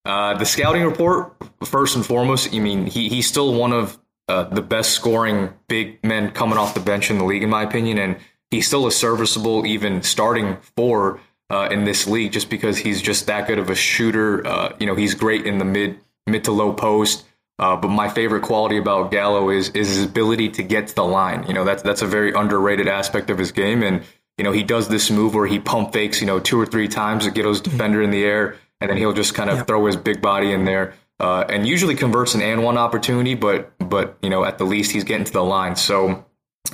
uh, 0.04 0.36
the 0.36 0.44
scouting 0.44 0.84
report, 0.84 1.34
first 1.64 1.96
and 1.96 2.04
foremost, 2.04 2.54
I 2.54 2.58
mean, 2.58 2.86
he 2.86 3.08
he's 3.08 3.26
still 3.26 3.54
one 3.54 3.72
of 3.72 3.98
uh, 4.28 4.44
the 4.44 4.62
best 4.62 4.90
scoring 4.90 5.54
big 5.66 6.04
men 6.04 6.30
coming 6.30 6.58
off 6.58 6.74
the 6.74 6.80
bench 6.80 7.10
in 7.10 7.18
the 7.18 7.24
league, 7.24 7.42
in 7.42 7.50
my 7.50 7.62
opinion. 7.62 7.98
And 7.98 8.16
he's 8.50 8.66
still 8.66 8.86
a 8.86 8.92
serviceable, 8.92 9.66
even 9.66 10.02
starting 10.02 10.58
four 10.76 11.20
uh, 11.50 11.68
in 11.70 11.84
this 11.84 12.06
league, 12.06 12.32
just 12.32 12.50
because 12.50 12.76
he's 12.76 13.00
just 13.00 13.26
that 13.26 13.46
good 13.46 13.58
of 13.58 13.70
a 13.70 13.74
shooter. 13.74 14.46
Uh, 14.46 14.76
you 14.78 14.86
know, 14.86 14.94
he's 14.94 15.14
great 15.14 15.46
in 15.46 15.56
the 15.56 15.64
mid 15.64 15.98
mid 16.26 16.44
to 16.44 16.52
low 16.52 16.72
post. 16.74 17.24
Uh, 17.58 17.76
but 17.76 17.88
my 17.88 18.08
favorite 18.08 18.42
quality 18.42 18.76
about 18.76 19.10
Gallo 19.10 19.48
is 19.48 19.70
is 19.70 19.88
his 19.88 20.04
ability 20.04 20.50
to 20.50 20.62
get 20.62 20.88
to 20.88 20.94
the 20.94 21.04
line. 21.04 21.46
You 21.46 21.54
know, 21.54 21.64
that's 21.64 21.82
that's 21.82 22.02
a 22.02 22.06
very 22.06 22.32
underrated 22.32 22.88
aspect 22.88 23.30
of 23.30 23.38
his 23.38 23.52
game. 23.52 23.82
And 23.82 24.02
you 24.38 24.44
know, 24.44 24.52
he 24.52 24.62
does 24.62 24.88
this 24.88 25.10
move 25.10 25.34
where 25.34 25.46
he 25.46 25.58
pump 25.58 25.92
fakes, 25.92 26.20
you 26.20 26.26
know, 26.26 26.40
two 26.40 26.60
or 26.60 26.66
three 26.66 26.88
times 26.88 27.24
to 27.24 27.30
get 27.30 27.44
his 27.44 27.60
defender 27.60 28.02
in 28.02 28.10
the 28.10 28.24
air, 28.24 28.56
and 28.80 28.90
then 28.90 28.96
he'll 28.96 29.12
just 29.12 29.34
kind 29.34 29.50
of 29.50 29.58
yep. 29.58 29.66
throw 29.66 29.86
his 29.86 29.96
big 29.96 30.20
body 30.20 30.52
in 30.52 30.64
there 30.64 30.94
uh, 31.20 31.44
and 31.48 31.66
usually 31.66 31.94
converts 31.94 32.34
an 32.34 32.42
and 32.42 32.62
one 32.62 32.76
opportunity, 32.76 33.34
but 33.34 33.72
but 33.78 34.18
you 34.22 34.30
know 34.30 34.44
at 34.44 34.58
the 34.58 34.64
least 34.64 34.92
he's 34.92 35.04
getting 35.04 35.24
to 35.24 35.32
the 35.32 35.44
line. 35.44 35.76
So 35.76 36.24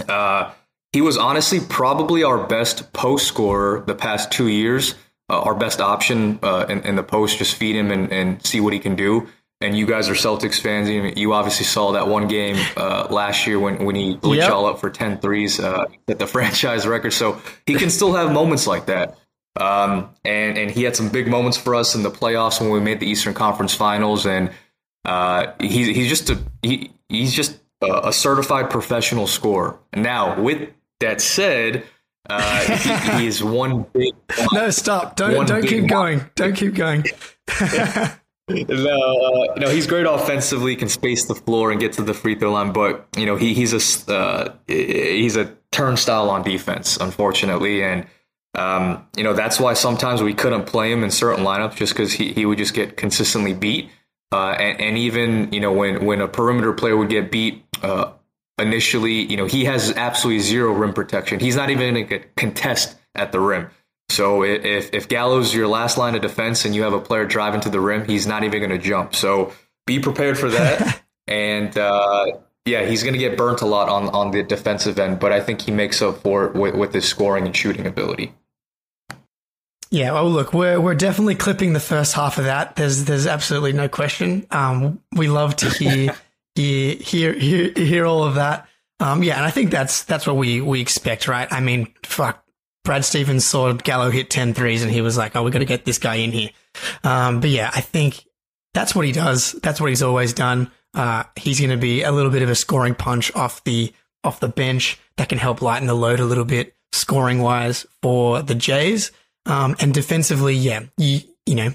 uh, 0.09 0.53
he 0.92 1.01
was 1.01 1.16
honestly 1.16 1.61
probably 1.61 2.25
our 2.25 2.46
best 2.46 2.92
post 2.92 3.27
scorer 3.27 3.85
the 3.87 3.94
past 3.94 4.33
two 4.33 4.49
years. 4.49 4.94
Uh, 5.29 5.42
our 5.42 5.55
best 5.55 5.81
option 5.81 6.40
uh, 6.42 6.66
in, 6.68 6.81
in, 6.81 6.96
the 6.96 7.05
post, 7.05 7.38
just 7.38 7.55
feed 7.55 7.77
him 7.77 7.92
and, 7.92 8.11
and 8.12 8.44
see 8.44 8.59
what 8.59 8.73
he 8.73 8.81
can 8.81 8.96
do. 8.96 9.29
And 9.62 9.77
you 9.77 9.85
guys 9.85 10.09
are 10.09 10.14
Celtics 10.14 10.59
fans. 10.59 10.88
You 11.18 11.35
obviously 11.35 11.66
saw 11.66 11.92
that 11.92 12.09
one 12.09 12.29
game 12.29 12.57
uh, 12.79 13.09
last 13.11 13.46
year 13.46 13.59
when, 13.59 13.85
when 13.85 13.94
he 13.94 14.18
lit 14.23 14.38
yep. 14.38 14.49
y'all 14.49 14.64
up 14.64 14.81
for 14.81 14.88
10 14.88 15.18
threes 15.18 15.61
uh, 15.61 15.85
at 16.09 16.18
the 16.18 16.27
franchise 16.29 16.87
record. 16.87 17.12
So 17.12 17.40
he 17.66 17.75
can 17.75 17.90
still 17.90 18.14
have 18.14 18.33
moments 18.33 18.66
like 18.66 18.87
that. 18.87 19.18
Um, 19.57 20.11
and 20.25 20.57
and 20.57 20.70
he 20.70 20.85
had 20.85 20.94
some 20.94 21.09
big 21.09 21.27
moments 21.27 21.59
for 21.59 21.75
us 21.75 21.94
in 21.94 22.03
the 22.03 22.11
playoffs 22.11 22.61
when 22.61 22.70
we 22.70 22.81
made 22.81 23.01
the 23.01 23.07
Eastern 23.07 23.35
Conference 23.35 23.75
Finals, 23.75 24.25
and 24.25 24.51
uh, 25.05 25.53
he's 25.61 25.88
he's 25.88 26.09
just 26.09 26.31
a 26.31 26.38
he, 26.62 26.92
he's 27.09 27.35
just 27.35 27.59
a, 27.83 28.09
a, 28.09 28.12
certified 28.12 28.70
professional 28.70 29.27
scorer. 29.27 29.77
Now, 29.92 30.40
with 30.40 30.70
that 31.01 31.20
said, 31.20 31.85
uh, 32.29 33.18
he, 33.18 33.27
is 33.27 33.42
one 33.42 33.87
big. 33.92 34.14
no, 34.53 34.70
stop! 34.70 35.16
Don't 35.16 35.49
don't 35.49 35.66
keep 35.66 35.88
going! 35.88 36.20
Don't 36.37 36.55
keep 36.55 36.75
going. 36.75 37.05
no, 38.68 39.48
uh, 39.48 39.54
no, 39.56 39.68
he's 39.68 39.86
great 39.86 40.06
offensively. 40.06 40.76
Can 40.76 40.88
space 40.88 41.26
the 41.26 41.34
floor 41.34 41.70
and 41.70 41.80
get 41.80 41.92
to 41.94 42.02
the 42.02 42.14
free 42.14 42.34
throw 42.34 42.52
line, 42.52 42.72
but 42.72 43.06
you 43.16 43.26
know 43.26 43.36
he 43.36 43.54
he's 43.54 43.72
a 43.72 44.12
uh, 44.12 44.54
he's 44.66 45.36
a 45.36 45.54
turnstile 45.72 46.30
on 46.30 46.42
defense, 46.42 46.96
unfortunately, 46.96 47.82
and 47.82 48.06
um, 48.54 49.06
you 49.16 49.22
know, 49.22 49.32
that's 49.32 49.60
why 49.60 49.74
sometimes 49.74 50.22
we 50.22 50.34
couldn't 50.34 50.66
play 50.66 50.90
him 50.90 51.04
in 51.04 51.10
certain 51.10 51.44
lineups 51.44 51.76
just 51.76 51.92
because 51.92 52.12
he, 52.12 52.32
he 52.32 52.46
would 52.46 52.58
just 52.58 52.74
get 52.74 52.96
consistently 52.96 53.54
beat. 53.54 53.90
Uh, 54.32 54.50
and, 54.50 54.80
and, 54.80 54.98
even, 54.98 55.52
you 55.52 55.60
know, 55.60 55.72
when, 55.72 56.04
when 56.04 56.20
a 56.20 56.28
perimeter 56.28 56.72
player 56.72 56.96
would 56.96 57.08
get 57.08 57.32
beat 57.32 57.64
uh, 57.82 58.12
initially, 58.58 59.22
you 59.24 59.36
know, 59.36 59.46
he 59.46 59.64
has 59.64 59.92
absolutely 59.92 60.40
zero 60.40 60.72
rim 60.72 60.92
protection. 60.92 61.40
He's 61.40 61.56
not 61.56 61.70
even 61.70 61.94
going 61.94 62.08
to 62.08 62.18
contest 62.36 62.96
at 63.16 63.32
the 63.32 63.40
rim. 63.40 63.70
So 64.11 64.42
if, 64.44 64.92
if 64.92 65.09
Gallo's 65.09 65.55
your 65.55 65.68
last 65.68 65.96
line 65.96 66.14
of 66.14 66.23
defense 66.23 66.64
and 66.64 66.75
you 66.75 66.83
have 66.83 66.92
a 66.92 67.01
player 67.01 67.25
driving 67.25 67.61
to 67.62 67.70
the 67.70 67.81
rim, 67.81 68.07
he's 68.07 68.27
not 68.27 68.44
even 68.44 68.61
going 68.61 68.70
to 68.70 68.79
jump. 68.79 69.14
So 69.14 69.53
be 69.87 70.01
prepared 70.01 70.38
for 70.38 70.51
that. 70.51 71.01
and, 71.27 71.77
uh, 71.77 72.27
yeah, 72.66 72.85
he's 72.87 73.03
going 73.03 73.14
to 73.14 73.18
get 73.18 73.37
burnt 73.37 73.62
a 73.62 73.66
lot 73.66 73.88
on, 73.88 74.09
on 74.09 74.31
the 74.33 74.42
defensive 74.42 74.99
end, 74.99 75.18
but 75.18 75.33
I 75.33 75.40
think 75.40 75.62
he 75.62 75.70
makes 75.70 76.03
up 76.03 76.18
for 76.18 76.46
it 76.46 76.55
with, 76.55 76.75
with 76.75 76.92
his 76.92 77.07
scoring 77.07 77.46
and 77.46 77.57
shooting 77.57 77.87
ability. 77.87 78.35
Yeah, 79.90 80.12
well, 80.12 80.31
look, 80.31 80.55
we're 80.55 80.81
we're 80.81 80.94
definitely 80.94 81.35
clipping 81.35 81.73
the 81.73 81.81
first 81.81 82.14
half 82.14 82.38
of 82.38 82.44
that. 82.44 82.77
There's 82.77 83.07
there's 83.07 83.27
absolutely 83.27 83.73
no 83.73 83.88
question. 83.88 84.46
Um, 84.53 85.01
we 85.16 85.29
love 85.29 85.57
to 85.57 85.68
hear 85.68 86.14
hear, 86.55 86.94
hear 86.94 87.33
hear 87.33 87.73
hear 87.75 88.07
all 88.07 88.23
of 88.23 88.37
that. 88.37 88.68
Um, 89.01 89.25
yeah, 89.25 89.37
and 89.37 89.44
I 89.44 89.51
think 89.51 89.73
that's 89.73 90.05
that's 90.05 90.29
what 90.29 90.37
we 90.37 90.61
we 90.61 90.81
expect, 90.81 91.27
right? 91.27 91.49
I 91.51 91.59
mean, 91.59 91.92
fuck, 92.05 92.44
Brad 92.90 93.05
Stevens 93.05 93.44
saw 93.44 93.72
Gallo 93.72 94.11
hit 94.11 94.31
10 94.31 94.53
threes 94.53 94.83
and 94.83 94.90
he 94.90 95.00
was 95.00 95.16
like, 95.16 95.37
"Oh, 95.37 95.44
we've 95.44 95.53
got 95.53 95.61
to 95.61 95.64
get 95.64 95.85
this 95.85 95.98
guy 95.98 96.16
in 96.16 96.33
here." 96.33 96.50
Um, 97.05 97.38
but 97.38 97.48
yeah, 97.48 97.70
I 97.72 97.83
think 97.83 98.24
that's 98.74 98.96
what 98.96 99.05
he 99.05 99.12
does. 99.12 99.53
That's 99.53 99.81
what 99.81 99.90
he's 99.90 100.03
always 100.03 100.33
done. 100.33 100.72
Uh, 100.92 101.22
he's 101.37 101.61
going 101.61 101.70
to 101.70 101.76
be 101.76 102.03
a 102.03 102.11
little 102.11 102.33
bit 102.33 102.42
of 102.42 102.50
a 102.50 102.57
scoring 102.57 102.96
punch 102.96 103.33
off 103.37 103.62
the 103.62 103.94
off 104.24 104.40
the 104.40 104.48
bench 104.48 104.98
that 105.18 105.29
can 105.29 105.38
help 105.38 105.62
lighten 105.62 105.87
the 105.87 105.94
load 105.94 106.18
a 106.18 106.24
little 106.24 106.44
bit, 106.44 106.74
scoring 106.90 107.38
wise 107.38 107.87
for 108.03 108.42
the 108.42 108.57
Jays. 108.57 109.12
Um, 109.46 109.76
and 109.79 109.94
defensively, 109.94 110.57
yeah, 110.57 110.81
you 110.98 111.20
you 111.46 111.55
know, 111.55 111.72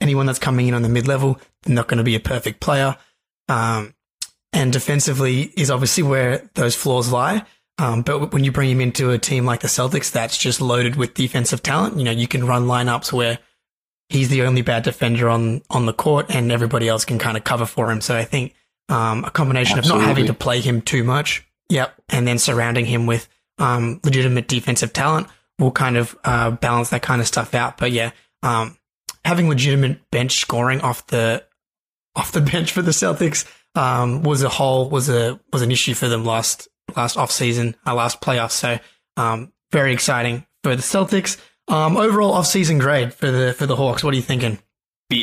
anyone 0.00 0.26
that's 0.26 0.40
coming 0.40 0.66
in 0.66 0.74
on 0.74 0.82
the 0.82 0.88
mid 0.88 1.06
level, 1.06 1.40
they're 1.62 1.76
not 1.76 1.86
going 1.86 1.98
to 1.98 2.02
be 2.04 2.16
a 2.16 2.20
perfect 2.20 2.58
player. 2.58 2.96
Um, 3.48 3.94
and 4.52 4.72
defensively 4.72 5.52
is 5.56 5.70
obviously 5.70 6.02
where 6.02 6.50
those 6.54 6.74
flaws 6.74 7.12
lie. 7.12 7.44
Um, 7.78 8.02
but 8.02 8.32
when 8.32 8.42
you 8.44 8.50
bring 8.50 8.70
him 8.70 8.80
into 8.80 9.10
a 9.10 9.18
team 9.18 9.44
like 9.44 9.60
the 9.60 9.68
Celtics, 9.68 10.10
that's 10.10 10.36
just 10.36 10.60
loaded 10.60 10.96
with 10.96 11.14
defensive 11.14 11.62
talent. 11.62 11.96
You 11.96 12.04
know, 12.04 12.10
you 12.10 12.26
can 12.26 12.44
run 12.44 12.66
lineups 12.66 13.12
where 13.12 13.38
he's 14.08 14.28
the 14.28 14.42
only 14.42 14.62
bad 14.62 14.82
defender 14.82 15.28
on 15.28 15.62
on 15.70 15.86
the 15.86 15.92
court, 15.92 16.26
and 16.28 16.50
everybody 16.50 16.88
else 16.88 17.04
can 17.04 17.18
kind 17.18 17.36
of 17.36 17.44
cover 17.44 17.66
for 17.66 17.90
him. 17.90 18.00
So 18.00 18.16
I 18.16 18.24
think 18.24 18.54
um, 18.88 19.24
a 19.24 19.30
combination 19.30 19.78
Absolutely. 19.78 20.02
of 20.02 20.08
not 20.08 20.08
having 20.08 20.26
to 20.26 20.34
play 20.34 20.60
him 20.60 20.82
too 20.82 21.04
much, 21.04 21.46
yep, 21.68 21.94
and 22.08 22.26
then 22.26 22.38
surrounding 22.38 22.84
him 22.84 23.06
with 23.06 23.28
um, 23.58 24.00
legitimate 24.02 24.48
defensive 24.48 24.92
talent 24.92 25.28
will 25.58 25.72
kind 25.72 25.96
of 25.96 26.16
uh, 26.24 26.50
balance 26.50 26.90
that 26.90 27.02
kind 27.02 27.20
of 27.20 27.26
stuff 27.26 27.54
out. 27.54 27.78
But 27.78 27.92
yeah, 27.92 28.10
um, 28.42 28.76
having 29.24 29.48
legitimate 29.48 30.10
bench 30.10 30.40
scoring 30.40 30.80
off 30.80 31.06
the 31.08 31.44
off 32.16 32.32
the 32.32 32.40
bench 32.52 32.72
for 32.72 32.82
the 32.82 32.90
Celtics 32.90 33.46
um, 33.76 34.22
was 34.22 34.42
a 34.42 34.48
whole 34.48 34.90
was 34.90 35.08
a 35.08 35.38
was 35.52 35.62
an 35.62 35.70
issue 35.70 35.94
for 35.94 36.08
them 36.08 36.24
last 36.24 36.68
last 36.96 37.16
off 37.16 37.30
season, 37.30 37.76
uh, 37.86 37.94
last 37.94 38.20
playoffs. 38.20 38.52
So 38.52 38.78
um, 39.16 39.52
very 39.72 39.92
exciting 39.92 40.46
for 40.62 40.74
the 40.76 40.82
Celtics. 40.82 41.40
Um, 41.68 41.96
overall 41.96 42.32
off 42.32 42.46
season 42.46 42.78
grade 42.78 43.12
for 43.12 43.30
the 43.30 43.52
for 43.52 43.66
the 43.66 43.76
Hawks. 43.76 44.02
What 44.02 44.14
are 44.14 44.16
you 44.16 44.22
thinking? 44.22 44.58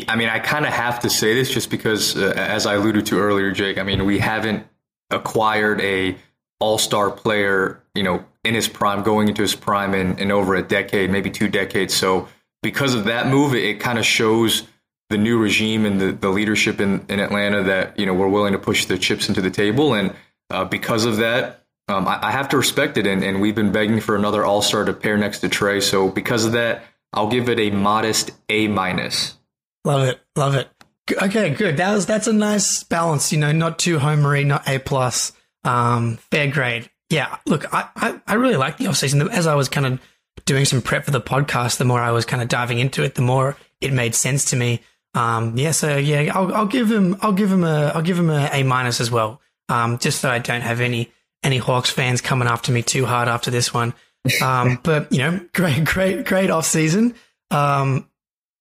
I 0.08 0.16
mean, 0.16 0.30
I 0.30 0.40
kind 0.40 0.66
of 0.66 0.74
have 0.74 1.00
to 1.02 1.10
say 1.10 1.36
this 1.36 1.52
just 1.52 1.70
because, 1.70 2.18
uh, 2.18 2.34
as 2.36 2.66
I 2.66 2.74
alluded 2.74 3.06
to 3.08 3.20
earlier, 3.20 3.52
Jake. 3.52 3.78
I 3.78 3.84
mean, 3.84 4.06
we 4.06 4.18
haven't 4.18 4.66
acquired 5.12 5.80
a 5.82 6.18
all 6.60 6.78
star 6.78 7.12
player, 7.12 7.82
you 7.94 8.04
know, 8.04 8.26
in 8.44 8.56
his 8.56 8.68
prime, 8.68 9.04
going 9.04 9.28
into 9.28 9.42
his 9.42 9.56
prime 9.56 9.94
in, 9.94 10.18
in 10.18 10.32
over 10.32 10.56
a 10.56 10.64
decade, 10.64 11.12
maybe 11.12 11.30
two 11.30 11.48
decades. 11.48 11.94
So 11.94 12.28
because 12.64 12.96
of 12.96 13.06
that 13.06 13.28
move, 13.28 13.54
it, 13.54 13.64
it 13.64 13.80
kind 13.80 14.00
of 14.00 14.06
shows 14.06 14.64
the 15.10 15.18
new 15.18 15.38
regime 15.38 15.86
and 15.86 16.02
the, 16.02 16.12
the 16.12 16.30
leadership 16.30 16.82
in, 16.82 17.06
in 17.10 17.20
Atlanta 17.20 17.62
that 17.64 17.98
you 18.00 18.06
know 18.06 18.14
we're 18.14 18.28
willing 18.28 18.54
to 18.54 18.60
push 18.60 18.86
the 18.86 18.98
chips 18.98 19.30
into 19.30 19.42
the 19.42 19.52
table, 19.52 19.94
and 19.94 20.14
uh, 20.50 20.66
because 20.66 21.06
of 21.06 21.18
that, 21.18 21.64
um, 21.88 22.08
I, 22.08 22.28
I, 22.28 22.32
have 22.32 22.50
to 22.50 22.58
respect 22.58 22.98
it. 22.98 23.06
And, 23.06 23.24
and 23.24 23.42
we've 23.42 23.56
been 23.56 23.72
begging 23.72 24.00
for 24.00 24.16
another 24.16 24.44
All 24.44 24.62
Star 24.62 24.86
to 24.86 24.94
pair 24.94 25.18
next 25.18 25.40
to 25.40 25.50
Trae. 25.50 25.84
so 25.84 26.10
because 26.10 26.46
of 26.46 26.54
that, 26.54 26.84
I'll 27.14 27.30
give 27.30 27.50
it 27.50 27.60
a 27.60 27.70
modest 27.70 28.32
A 28.50 28.68
minus. 28.68 29.38
Love 29.84 30.08
it, 30.08 30.20
love 30.36 30.56
it. 30.56 30.68
Okay, 31.12 31.52
good. 31.52 31.78
That 31.78 31.94
was 31.94 32.08
that's 32.08 32.28
a 32.28 32.34
nice 32.34 32.84
balance. 32.84 33.32
You 33.32 33.38
know, 33.38 33.52
not 33.52 33.78
too 33.78 34.00
homery, 34.00 34.46
not 34.46 34.68
A 34.68 34.80
plus. 34.80 35.32
Um, 35.64 36.18
fair 36.32 36.48
grade. 36.48 36.90
Yeah. 37.10 37.38
Look, 37.46 37.72
I, 37.74 37.90
I, 37.96 38.22
I 38.28 38.34
really 38.36 38.56
like 38.56 38.78
the 38.78 38.88
off 38.88 38.98
season. 38.98 39.28
As 39.30 39.48
I 39.48 39.56
was 39.56 39.70
kind 39.70 39.86
of 39.86 40.00
doing 40.46 40.66
some 40.66 40.82
prep 40.82 41.06
for 41.06 41.12
the 41.12 41.22
podcast, 41.22 41.78
the 41.78 41.86
more 41.86 42.00
I 42.00 42.12
was 42.12 42.26
kind 42.26 42.42
of 42.42 42.50
diving 42.50 42.80
into 42.80 43.04
it, 43.04 43.16
the 43.16 43.22
more 43.22 43.56
it 43.82 43.94
made 43.94 44.16
sense 44.16 44.46
to 44.46 44.56
me. 44.56 44.82
Um, 45.14 45.58
yeah, 45.58 45.72
so 45.72 45.98
yeah, 45.98 46.32
I'll, 46.36 46.54
I'll 46.54 46.66
give 46.66 46.92
him, 46.92 47.16
I'll 47.22 47.32
give 47.32 47.52
him 47.52 47.64
a, 47.64 47.92
I'll 47.96 48.02
give 48.02 48.20
him 48.20 48.30
a 48.30 48.50
A 48.52 48.64
minus 48.64 49.00
as 49.00 49.10
well. 49.10 49.42
Um, 49.70 49.98
just 49.98 50.22
so 50.22 50.30
I 50.30 50.40
don't 50.40 50.62
have 50.62 50.82
any, 50.82 51.12
any 51.44 51.58
Hawks 51.58 51.90
fans 51.90 52.22
coming 52.22 52.48
after 52.48 52.72
me 52.72 52.84
too 52.84 53.06
hard 53.06 53.28
after 53.28 53.52
this 53.52 53.74
one. 53.74 53.94
Um, 54.42 54.80
but 54.84 55.12
you 55.12 55.20
know, 55.20 55.40
great, 55.54 55.84
great, 55.86 56.26
great 56.26 56.50
off 56.50 56.66
season. 56.66 57.16
Um, 57.52 58.10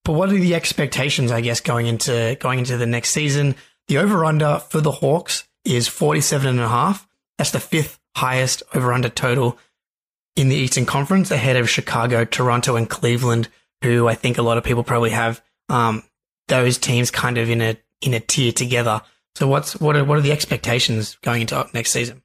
but 0.03 0.13
what 0.13 0.29
are 0.29 0.33
the 0.37 0.55
expectations, 0.55 1.31
I 1.31 1.41
guess, 1.41 1.61
going 1.61 1.87
into, 1.87 2.37
going 2.39 2.59
into 2.59 2.77
the 2.77 2.85
next 2.85 3.09
season? 3.09 3.55
The 3.87 3.97
over 3.97 4.25
under 4.25 4.59
for 4.59 4.81
the 4.81 4.91
Hawks 4.91 5.47
is 5.63 5.87
47 5.87 6.47
and 6.47 6.59
a 6.59 6.67
half. 6.67 7.07
That's 7.37 7.51
the 7.51 7.59
fifth 7.59 7.99
highest 8.15 8.63
over 8.73 8.93
under 8.93 9.09
total 9.09 9.57
in 10.35 10.49
the 10.49 10.55
Eastern 10.55 10.85
Conference 10.85 11.31
ahead 11.31 11.55
of 11.55 11.69
Chicago, 11.69 12.25
Toronto, 12.25 12.75
and 12.75 12.89
Cleveland, 12.89 13.49
who 13.83 14.07
I 14.07 14.15
think 14.15 14.37
a 14.37 14.41
lot 14.41 14.57
of 14.57 14.63
people 14.63 14.83
probably 14.83 15.11
have 15.11 15.41
um, 15.69 16.03
those 16.47 16.77
teams 16.77 17.11
kind 17.11 17.37
of 17.37 17.49
in 17.49 17.61
a 17.61 17.77
in 18.01 18.13
a 18.13 18.19
tier 18.19 18.51
together. 18.51 19.01
So 19.35 19.47
what's 19.47 19.79
what 19.79 19.95
are 19.95 20.03
what 20.03 20.17
are 20.17 20.21
the 20.21 20.31
expectations 20.31 21.17
going 21.21 21.41
into 21.41 21.67
next 21.73 21.91
season? 21.91 22.23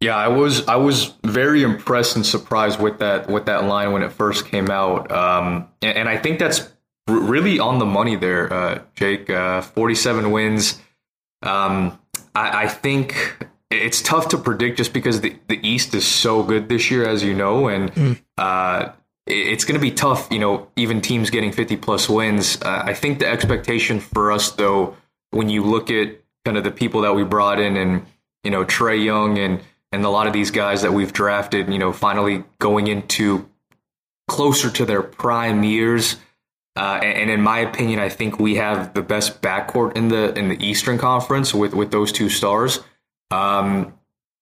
Yeah, 0.00 0.16
I 0.16 0.28
was 0.28 0.66
I 0.68 0.76
was 0.76 1.14
very 1.24 1.62
impressed 1.62 2.16
and 2.16 2.26
surprised 2.26 2.78
with 2.78 2.98
that 2.98 3.28
with 3.28 3.46
that 3.46 3.64
line 3.64 3.92
when 3.92 4.02
it 4.02 4.12
first 4.12 4.46
came 4.46 4.70
out, 4.70 5.10
um, 5.10 5.68
and, 5.80 5.96
and, 5.96 6.08
I 6.08 6.18
think 6.18 6.38
that's 6.38 6.60
r- 7.08 7.16
really 7.16 7.58
on 7.58 7.78
the 7.78 7.86
money 7.86 8.16
there, 8.16 8.52
uh, 8.52 8.82
Jake. 8.94 9.30
Uh, 9.30 9.62
Forty 9.62 9.94
seven 9.94 10.30
wins. 10.30 10.78
Um, 11.42 11.98
I, 12.34 12.64
I, 12.64 12.68
think 12.68 13.46
it's 13.70 14.02
tough 14.02 14.28
to 14.30 14.38
predict 14.38 14.78
just 14.78 14.92
because 14.92 15.20
the, 15.20 15.36
the 15.48 15.60
East 15.66 15.94
is 15.94 16.06
so 16.06 16.42
good 16.42 16.68
this 16.68 16.90
year, 16.90 17.06
as 17.06 17.22
you 17.22 17.34
know, 17.34 17.68
and 17.68 17.94
mm. 17.94 18.20
uh, 18.38 18.92
it's 19.26 19.64
going 19.64 19.74
to 19.74 19.80
be 19.80 19.90
tough, 19.90 20.28
you 20.30 20.38
know, 20.38 20.68
even 20.76 21.02
teams 21.02 21.28
getting 21.28 21.52
50 21.52 21.76
plus 21.76 22.08
wins. 22.08 22.60
Uh, 22.62 22.82
I 22.84 22.94
think 22.94 23.18
the 23.18 23.28
expectation 23.28 24.00
for 24.00 24.32
us, 24.32 24.52
though, 24.52 24.96
when 25.32 25.50
you 25.50 25.62
look 25.62 25.90
at 25.90 26.16
kind 26.44 26.56
of 26.56 26.64
the 26.64 26.70
people 26.70 27.02
that 27.02 27.14
we 27.14 27.24
brought 27.24 27.58
in 27.58 27.76
and, 27.76 28.06
you 28.42 28.50
know, 28.50 28.64
Trae 28.64 29.02
Young 29.02 29.38
and, 29.38 29.60
and 29.92 30.04
a 30.04 30.10
lot 30.10 30.26
of 30.26 30.32
these 30.32 30.50
guys 30.50 30.82
that 30.82 30.92
we've 30.92 31.12
drafted, 31.12 31.72
you 31.72 31.78
know, 31.78 31.92
finally 31.92 32.44
going 32.58 32.86
into 32.86 33.48
closer 34.28 34.70
to 34.70 34.84
their 34.84 35.02
prime 35.02 35.64
years. 35.64 36.16
Uh, 36.76 36.98
and, 37.02 37.18
and, 37.22 37.30
in 37.30 37.40
my 37.40 37.60
opinion, 37.60 38.00
I 38.00 38.08
think 38.08 38.40
we 38.40 38.56
have 38.56 38.94
the 38.94 39.02
best 39.02 39.40
backcourt 39.40 39.96
in 39.96 40.08
the 40.08 40.36
in 40.36 40.48
the 40.48 40.60
Eastern 40.64 40.98
Conference 40.98 41.54
with 41.54 41.72
with 41.72 41.92
those 41.92 42.10
two 42.10 42.28
stars. 42.28 42.80
Um, 43.30 43.94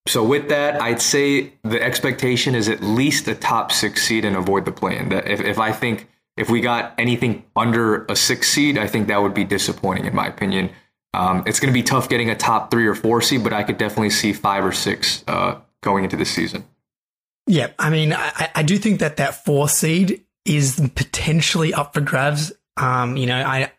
so 0.09 0.25
with 0.25 0.49
that, 0.49 0.81
I'd 0.81 1.01
say 1.01 1.53
the 1.63 1.81
expectation 1.81 2.55
is 2.55 2.69
at 2.69 2.83
least 2.83 3.29
a 3.29 3.35
top 3.35 3.71
six 3.71 4.03
seed 4.03 4.25
and 4.25 4.35
avoid 4.35 4.65
the 4.65 4.73
play-in. 4.73 5.11
That 5.11 5.29
if, 5.29 5.41
if 5.41 5.59
I 5.59 5.73
think 5.73 6.09
if 6.37 6.51
we 6.51 6.61
got 6.61 6.95
anything 6.99 7.45
under 7.55 8.05
a 8.07 8.17
six 8.17 8.51
seed, 8.51 8.79
I 8.79 8.87
think 8.87 9.09
that 9.09 9.23
would 9.23 9.35
be 9.35 9.45
disappointing 9.45 10.07
in 10.07 10.15
my 10.15 10.27
opinion. 10.27 10.71
Um, 11.15 11.43
it's 11.47 11.61
going 11.61 11.73
to 11.73 11.79
be 11.79 11.83
tough 11.83 12.09
getting 12.09 12.31
a 12.31 12.35
top 12.35 12.71
three 12.71 12.87
or 12.87 12.95
four 12.95 13.21
seed, 13.21 13.45
but 13.45 13.53
I 13.53 13.63
could 13.63 13.79
definitely 13.79 14.11
see 14.11 14.33
five 14.33 14.65
or 14.65 14.73
six 14.73 15.25
uh, 15.29 15.61
going 15.83 16.05
into 16.05 16.17
this 16.17 16.31
season. 16.31 16.65
Yeah, 17.47 17.69
I 17.79 17.91
mean, 17.91 18.13
I, 18.13 18.51
I 18.55 18.63
do 18.63 18.79
think 18.79 19.01
that 19.01 19.17
that 19.17 19.45
four 19.45 19.69
seed 19.69 20.25
is 20.45 20.81
potentially 20.95 21.75
up 21.75 21.95
for 21.95 22.01
grabs. 22.01 22.53
Um, 22.77 23.17
you 23.17 23.27
know, 23.27 23.37
I 23.37 23.73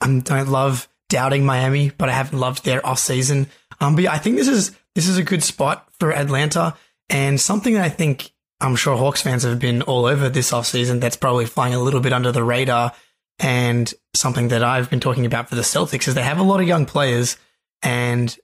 I 0.00 0.20
don't 0.20 0.48
love 0.48 0.88
doubting 1.08 1.44
Miami, 1.44 1.90
but 1.90 2.08
I 2.08 2.12
haven't 2.12 2.38
loved 2.38 2.64
their 2.64 2.84
off 2.86 2.98
season. 2.98 3.48
Um, 3.80 3.94
but 3.94 4.04
yeah, 4.04 4.12
I 4.12 4.18
think 4.18 4.36
this 4.36 4.48
is 4.48 4.76
this 4.94 5.08
is 5.08 5.16
a 5.16 5.22
good 5.22 5.42
spot 5.42 5.88
for 5.98 6.12
Atlanta 6.12 6.76
and 7.08 7.40
something 7.40 7.74
that 7.74 7.84
I 7.84 7.88
think 7.88 8.32
I'm 8.60 8.76
sure 8.76 8.96
Hawks 8.96 9.22
fans 9.22 9.44
have 9.44 9.58
been 9.58 9.82
all 9.82 10.04
over 10.04 10.28
this 10.28 10.50
offseason 10.50 11.00
that's 11.00 11.16
probably 11.16 11.46
flying 11.46 11.74
a 11.74 11.80
little 11.80 12.00
bit 12.00 12.12
under 12.12 12.32
the 12.32 12.42
radar. 12.42 12.92
And 13.38 13.92
something 14.14 14.48
that 14.48 14.64
I've 14.64 14.90
been 14.90 15.00
talking 15.00 15.26
about 15.26 15.48
for 15.48 15.54
the 15.54 15.62
Celtics 15.62 16.08
is 16.08 16.14
they 16.14 16.22
have 16.22 16.38
a 16.38 16.42
lot 16.42 16.60
of 16.60 16.66
young 16.66 16.86
players 16.86 17.36
and 17.82 18.36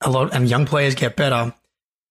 a 0.00 0.10
lot, 0.10 0.32
and 0.32 0.48
young 0.48 0.66
players 0.66 0.94
get 0.94 1.16
better. 1.16 1.52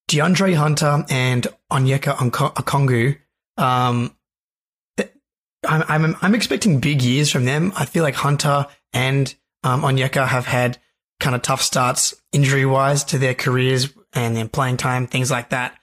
DeAndre 0.10 0.56
Hunter 0.56 1.06
and 1.10 1.48
Onyeka 1.72 2.16
Okongwu, 2.16 3.18
um, 3.58 4.16
I'm, 5.68 5.84
I'm, 5.88 6.16
I'm 6.22 6.36
expecting 6.36 6.80
big 6.80 7.02
years 7.02 7.32
from 7.32 7.46
them. 7.46 7.72
I 7.76 7.86
feel 7.86 8.04
like 8.04 8.16
Hunter 8.16 8.68
and 8.94 9.34
um, 9.64 9.82
Onyeka 9.82 10.28
have 10.28 10.46
had 10.46 10.78
kind 11.20 11.36
of 11.36 11.42
tough 11.42 11.62
starts 11.62 12.16
injury 12.32 12.66
wise 12.66 13.04
to 13.06 13.18
their 13.18 13.34
careers 13.34 13.94
and 14.14 14.36
then 14.36 14.50
playing 14.50 14.78
time, 14.78 15.06
things 15.06 15.30
like 15.30 15.50
that. 15.50 15.78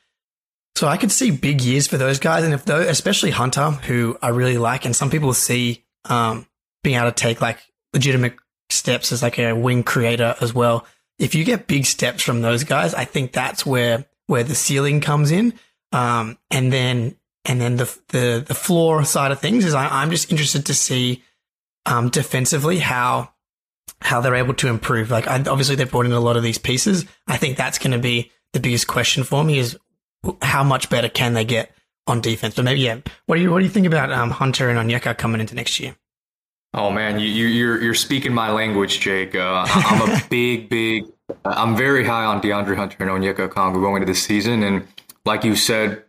So 0.76 0.88
I 0.88 0.96
could 0.96 1.12
see 1.12 1.30
big 1.30 1.60
years 1.60 1.86
for 1.86 1.96
those 1.96 2.18
guys. 2.18 2.44
And 2.44 2.52
if 2.52 2.64
those, 2.64 2.86
especially 2.86 3.30
Hunter, 3.30 3.70
who 3.70 4.18
I 4.20 4.28
really 4.28 4.58
like, 4.58 4.84
and 4.84 4.94
some 4.96 5.10
people 5.10 5.32
see, 5.32 5.84
um, 6.08 6.46
being 6.82 6.96
able 6.96 7.10
to 7.10 7.14
take 7.14 7.40
like 7.40 7.58
legitimate 7.92 8.34
steps 8.70 9.12
as 9.12 9.22
like 9.22 9.38
a 9.38 9.52
wing 9.52 9.82
creator 9.82 10.34
as 10.40 10.54
well. 10.54 10.86
If 11.18 11.34
you 11.34 11.44
get 11.44 11.66
big 11.66 11.86
steps 11.86 12.22
from 12.22 12.42
those 12.42 12.64
guys, 12.64 12.94
I 12.94 13.04
think 13.04 13.32
that's 13.32 13.64
where, 13.64 14.04
where 14.26 14.44
the 14.44 14.54
ceiling 14.54 15.00
comes 15.00 15.30
in. 15.30 15.54
Um, 15.92 16.38
and 16.50 16.72
then, 16.72 17.16
and 17.44 17.60
then 17.60 17.76
the, 17.76 17.98
the, 18.08 18.44
the 18.46 18.54
floor 18.54 19.04
side 19.04 19.30
of 19.30 19.40
things 19.40 19.64
is 19.64 19.74
I, 19.74 20.02
am 20.02 20.10
just 20.10 20.30
interested 20.30 20.66
to 20.66 20.74
see, 20.74 21.22
um, 21.86 22.10
defensively 22.10 22.78
how 22.78 23.30
how 24.02 24.20
they're 24.20 24.34
able 24.34 24.54
to 24.54 24.68
improve. 24.68 25.10
Like, 25.10 25.26
I, 25.26 25.36
obviously, 25.36 25.76
they've 25.76 25.90
brought 25.90 26.06
in 26.06 26.12
a 26.12 26.20
lot 26.20 26.36
of 26.36 26.42
these 26.42 26.58
pieces. 26.58 27.06
I 27.26 27.36
think 27.36 27.56
that's 27.56 27.78
going 27.78 27.92
to 27.92 27.98
be 27.98 28.32
the 28.52 28.60
biggest 28.60 28.86
question 28.86 29.24
for 29.24 29.42
me 29.42 29.58
is 29.58 29.78
how 30.42 30.64
much 30.64 30.90
better 30.90 31.08
can 31.08 31.34
they 31.34 31.44
get 31.44 31.70
on 32.06 32.20
defense? 32.20 32.54
But 32.54 32.64
maybe, 32.64 32.80
yeah. 32.80 33.00
What 33.26 33.36
do 33.36 33.42
you 33.42 33.50
what 33.50 33.58
do 33.58 33.64
you 33.64 33.70
think 33.70 33.86
about 33.86 34.12
um, 34.12 34.30
Hunter 34.30 34.68
and 34.68 34.78
Onyeka 34.78 35.16
coming 35.16 35.40
into 35.40 35.54
next 35.54 35.80
year? 35.80 35.96
Oh 36.74 36.90
man, 36.90 37.18
you, 37.18 37.26
you 37.26 37.46
you're 37.46 37.82
you're 37.82 37.94
speaking 37.94 38.34
my 38.34 38.50
language, 38.50 39.00
Jake. 39.00 39.34
Uh, 39.34 39.64
I'm 39.66 40.10
a 40.10 40.22
big, 40.30 40.68
big. 40.68 41.06
I'm 41.44 41.76
very 41.76 42.04
high 42.04 42.24
on 42.24 42.40
DeAndre 42.40 42.76
Hunter 42.76 42.96
and 43.00 43.10
Onyeka 43.10 43.48
Okongwu 43.48 43.80
going 43.80 44.02
into 44.02 44.12
this 44.12 44.22
season, 44.22 44.62
and 44.62 44.86
like 45.24 45.42
you 45.42 45.56
said, 45.56 46.04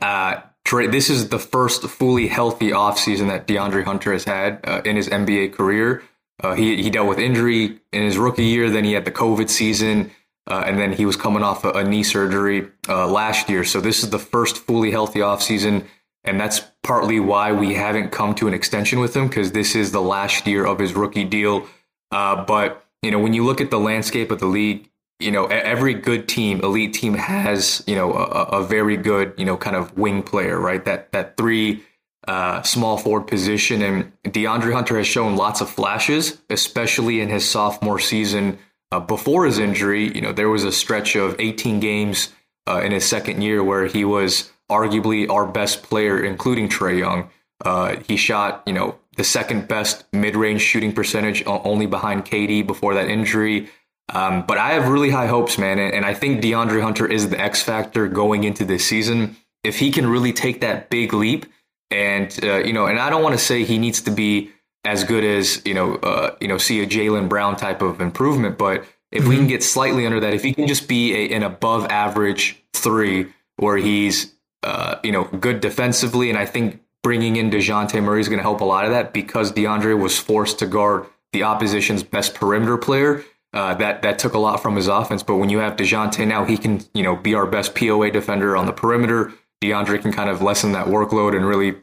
uh, 0.00 0.40
this 0.70 1.10
is 1.10 1.28
the 1.28 1.38
first 1.38 1.82
fully 1.82 2.28
healthy 2.28 2.70
offseason 2.70 3.28
that 3.28 3.46
DeAndre 3.46 3.84
Hunter 3.84 4.12
has 4.12 4.24
had 4.24 4.60
uh, 4.64 4.82
in 4.84 4.96
his 4.96 5.08
NBA 5.08 5.52
career. 5.52 6.02
Uh, 6.42 6.54
he 6.54 6.82
he 6.82 6.90
dealt 6.90 7.08
with 7.08 7.18
injury 7.18 7.78
in 7.92 8.02
his 8.02 8.18
rookie 8.18 8.44
year, 8.44 8.70
then 8.70 8.84
he 8.84 8.92
had 8.92 9.04
the 9.04 9.12
COVID 9.12 9.48
season, 9.48 10.10
uh, 10.46 10.64
and 10.66 10.78
then 10.78 10.92
he 10.92 11.06
was 11.06 11.16
coming 11.16 11.42
off 11.42 11.64
a, 11.64 11.70
a 11.70 11.84
knee 11.84 12.02
surgery 12.02 12.68
uh, 12.88 13.06
last 13.06 13.48
year. 13.48 13.64
So 13.64 13.80
this 13.80 14.02
is 14.02 14.10
the 14.10 14.18
first 14.18 14.58
fully 14.58 14.90
healthy 14.90 15.20
offseason 15.20 15.86
and 16.26 16.40
that's 16.40 16.60
partly 16.82 17.20
why 17.20 17.52
we 17.52 17.74
haven't 17.74 18.10
come 18.10 18.34
to 18.34 18.48
an 18.48 18.54
extension 18.54 18.98
with 18.98 19.16
him 19.16 19.28
because 19.28 19.52
this 19.52 19.74
is 19.74 19.92
the 19.92 20.02
last 20.02 20.46
year 20.46 20.66
of 20.66 20.78
his 20.78 20.92
rookie 20.94 21.24
deal. 21.24 21.66
Uh, 22.10 22.44
but 22.44 22.84
you 23.02 23.10
know, 23.10 23.20
when 23.20 23.32
you 23.32 23.44
look 23.44 23.60
at 23.60 23.70
the 23.70 23.78
landscape 23.78 24.30
of 24.30 24.40
the 24.40 24.46
league, 24.46 24.90
you 25.20 25.30
know, 25.30 25.46
every 25.46 25.94
good 25.94 26.28
team, 26.28 26.60
elite 26.60 26.92
team, 26.92 27.14
has 27.14 27.82
you 27.86 27.94
know 27.94 28.12
a, 28.12 28.58
a 28.58 28.66
very 28.66 28.96
good 28.96 29.32
you 29.38 29.44
know 29.44 29.56
kind 29.56 29.76
of 29.76 29.96
wing 29.96 30.22
player, 30.22 30.58
right? 30.58 30.84
That 30.84 31.12
that 31.12 31.36
three 31.36 31.82
uh, 32.26 32.62
small 32.62 32.98
forward 32.98 33.28
position, 33.28 33.80
and 33.80 34.12
DeAndre 34.24 34.72
Hunter 34.72 34.98
has 34.98 35.06
shown 35.06 35.36
lots 35.36 35.60
of 35.60 35.70
flashes, 35.70 36.42
especially 36.50 37.20
in 37.20 37.28
his 37.28 37.48
sophomore 37.48 38.00
season. 38.00 38.58
Uh, 38.92 39.00
before 39.00 39.44
his 39.44 39.58
injury, 39.58 40.14
you 40.14 40.20
know, 40.20 40.32
there 40.32 40.48
was 40.48 40.64
a 40.64 40.72
stretch 40.72 41.16
of 41.16 41.36
18 41.38 41.80
games 41.80 42.32
uh, 42.68 42.80
in 42.84 42.92
his 42.92 43.04
second 43.04 43.42
year 43.42 43.62
where 43.62 43.86
he 43.86 44.04
was 44.04 44.52
arguably 44.70 45.28
our 45.28 45.46
best 45.46 45.82
player, 45.82 46.22
including 46.22 46.68
Trae 46.68 46.98
Young. 46.98 47.30
Uh, 47.64 47.96
he 48.06 48.16
shot, 48.16 48.62
you 48.66 48.72
know, 48.72 48.96
the 49.16 49.24
second 49.24 49.66
best 49.66 50.04
mid-range 50.12 50.60
shooting 50.60 50.92
percentage, 50.92 51.42
only 51.46 51.86
behind 51.86 52.24
KD 52.24 52.66
before 52.66 52.94
that 52.94 53.08
injury. 53.08 53.68
Um, 54.12 54.44
but 54.46 54.58
I 54.58 54.72
have 54.72 54.88
really 54.88 55.10
high 55.10 55.26
hopes, 55.26 55.58
man, 55.58 55.78
and, 55.78 55.92
and 55.92 56.04
I 56.04 56.14
think 56.14 56.40
DeAndre 56.40 56.80
Hunter 56.82 57.06
is 57.06 57.28
the 57.28 57.40
X 57.40 57.62
factor 57.62 58.06
going 58.06 58.44
into 58.44 58.64
this 58.64 58.84
season. 58.84 59.36
If 59.64 59.78
he 59.78 59.90
can 59.90 60.06
really 60.06 60.32
take 60.32 60.60
that 60.60 60.90
big 60.90 61.12
leap, 61.12 61.46
and 61.90 62.38
uh, 62.42 62.58
you 62.58 62.72
know, 62.72 62.86
and 62.86 62.98
I 62.98 63.10
don't 63.10 63.22
want 63.22 63.34
to 63.34 63.44
say 63.44 63.64
he 63.64 63.78
needs 63.78 64.02
to 64.02 64.10
be 64.10 64.50
as 64.86 65.04
good 65.04 65.24
as 65.24 65.60
you 65.66 65.74
know, 65.74 65.96
uh, 65.96 66.34
you 66.40 66.48
know, 66.48 66.58
see 66.58 66.82
a 66.82 66.86
Jaylen 66.86 67.28
Brown 67.28 67.56
type 67.56 67.82
of 67.82 68.00
improvement, 68.00 68.56
but 68.56 68.84
if 69.12 69.20
mm-hmm. 69.20 69.28
we 69.28 69.36
can 69.36 69.46
get 69.46 69.62
slightly 69.62 70.06
under 70.06 70.20
that, 70.20 70.34
if 70.34 70.42
he 70.42 70.54
can 70.54 70.66
just 70.66 70.88
be 70.88 71.14
a, 71.14 71.34
an 71.36 71.42
above 71.42 71.86
average 71.86 72.62
three, 72.72 73.26
where 73.56 73.76
he's 73.76 74.34
uh, 74.66 74.98
you 75.04 75.12
know, 75.12 75.24
good 75.24 75.60
defensively. 75.60 76.28
And 76.28 76.38
I 76.38 76.44
think 76.44 76.80
bringing 77.02 77.36
in 77.36 77.50
DeJounte 77.50 78.02
Murray 78.02 78.20
is 78.20 78.28
going 78.28 78.38
to 78.38 78.42
help 78.42 78.60
a 78.60 78.64
lot 78.64 78.84
of 78.84 78.90
that 78.90 79.12
because 79.12 79.52
DeAndre 79.52 79.98
was 79.98 80.18
forced 80.18 80.58
to 80.58 80.66
guard 80.66 81.06
the 81.32 81.44
opposition's 81.44 82.02
best 82.02 82.34
perimeter 82.34 82.76
player. 82.76 83.24
Uh, 83.52 83.74
that 83.74 84.02
that 84.02 84.18
took 84.18 84.34
a 84.34 84.38
lot 84.38 84.60
from 84.60 84.74
his 84.74 84.88
offense. 84.88 85.22
But 85.22 85.36
when 85.36 85.50
you 85.50 85.58
have 85.58 85.76
Dejounte 85.76 86.26
now, 86.26 86.44
he 86.44 86.58
can 86.58 86.82
you 86.94 87.04
know 87.04 87.14
be 87.14 87.34
our 87.34 87.46
best 87.46 87.76
POA 87.76 88.10
defender 88.10 88.56
on 88.56 88.66
the 88.66 88.72
perimeter. 88.72 89.32
DeAndre 89.62 90.02
can 90.02 90.12
kind 90.12 90.28
of 90.28 90.42
lessen 90.42 90.72
that 90.72 90.88
workload 90.88 91.36
and 91.36 91.46
really 91.46 91.76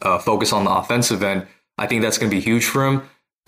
uh, 0.00 0.18
focus 0.18 0.52
on 0.52 0.64
the 0.64 0.70
offensive 0.70 1.22
end. 1.22 1.46
I 1.82 1.86
think 1.88 2.00
that's 2.00 2.16
going 2.16 2.30
to 2.30 2.36
be 2.36 2.40
huge 2.40 2.64
for 2.64 2.86
him. 2.86 2.98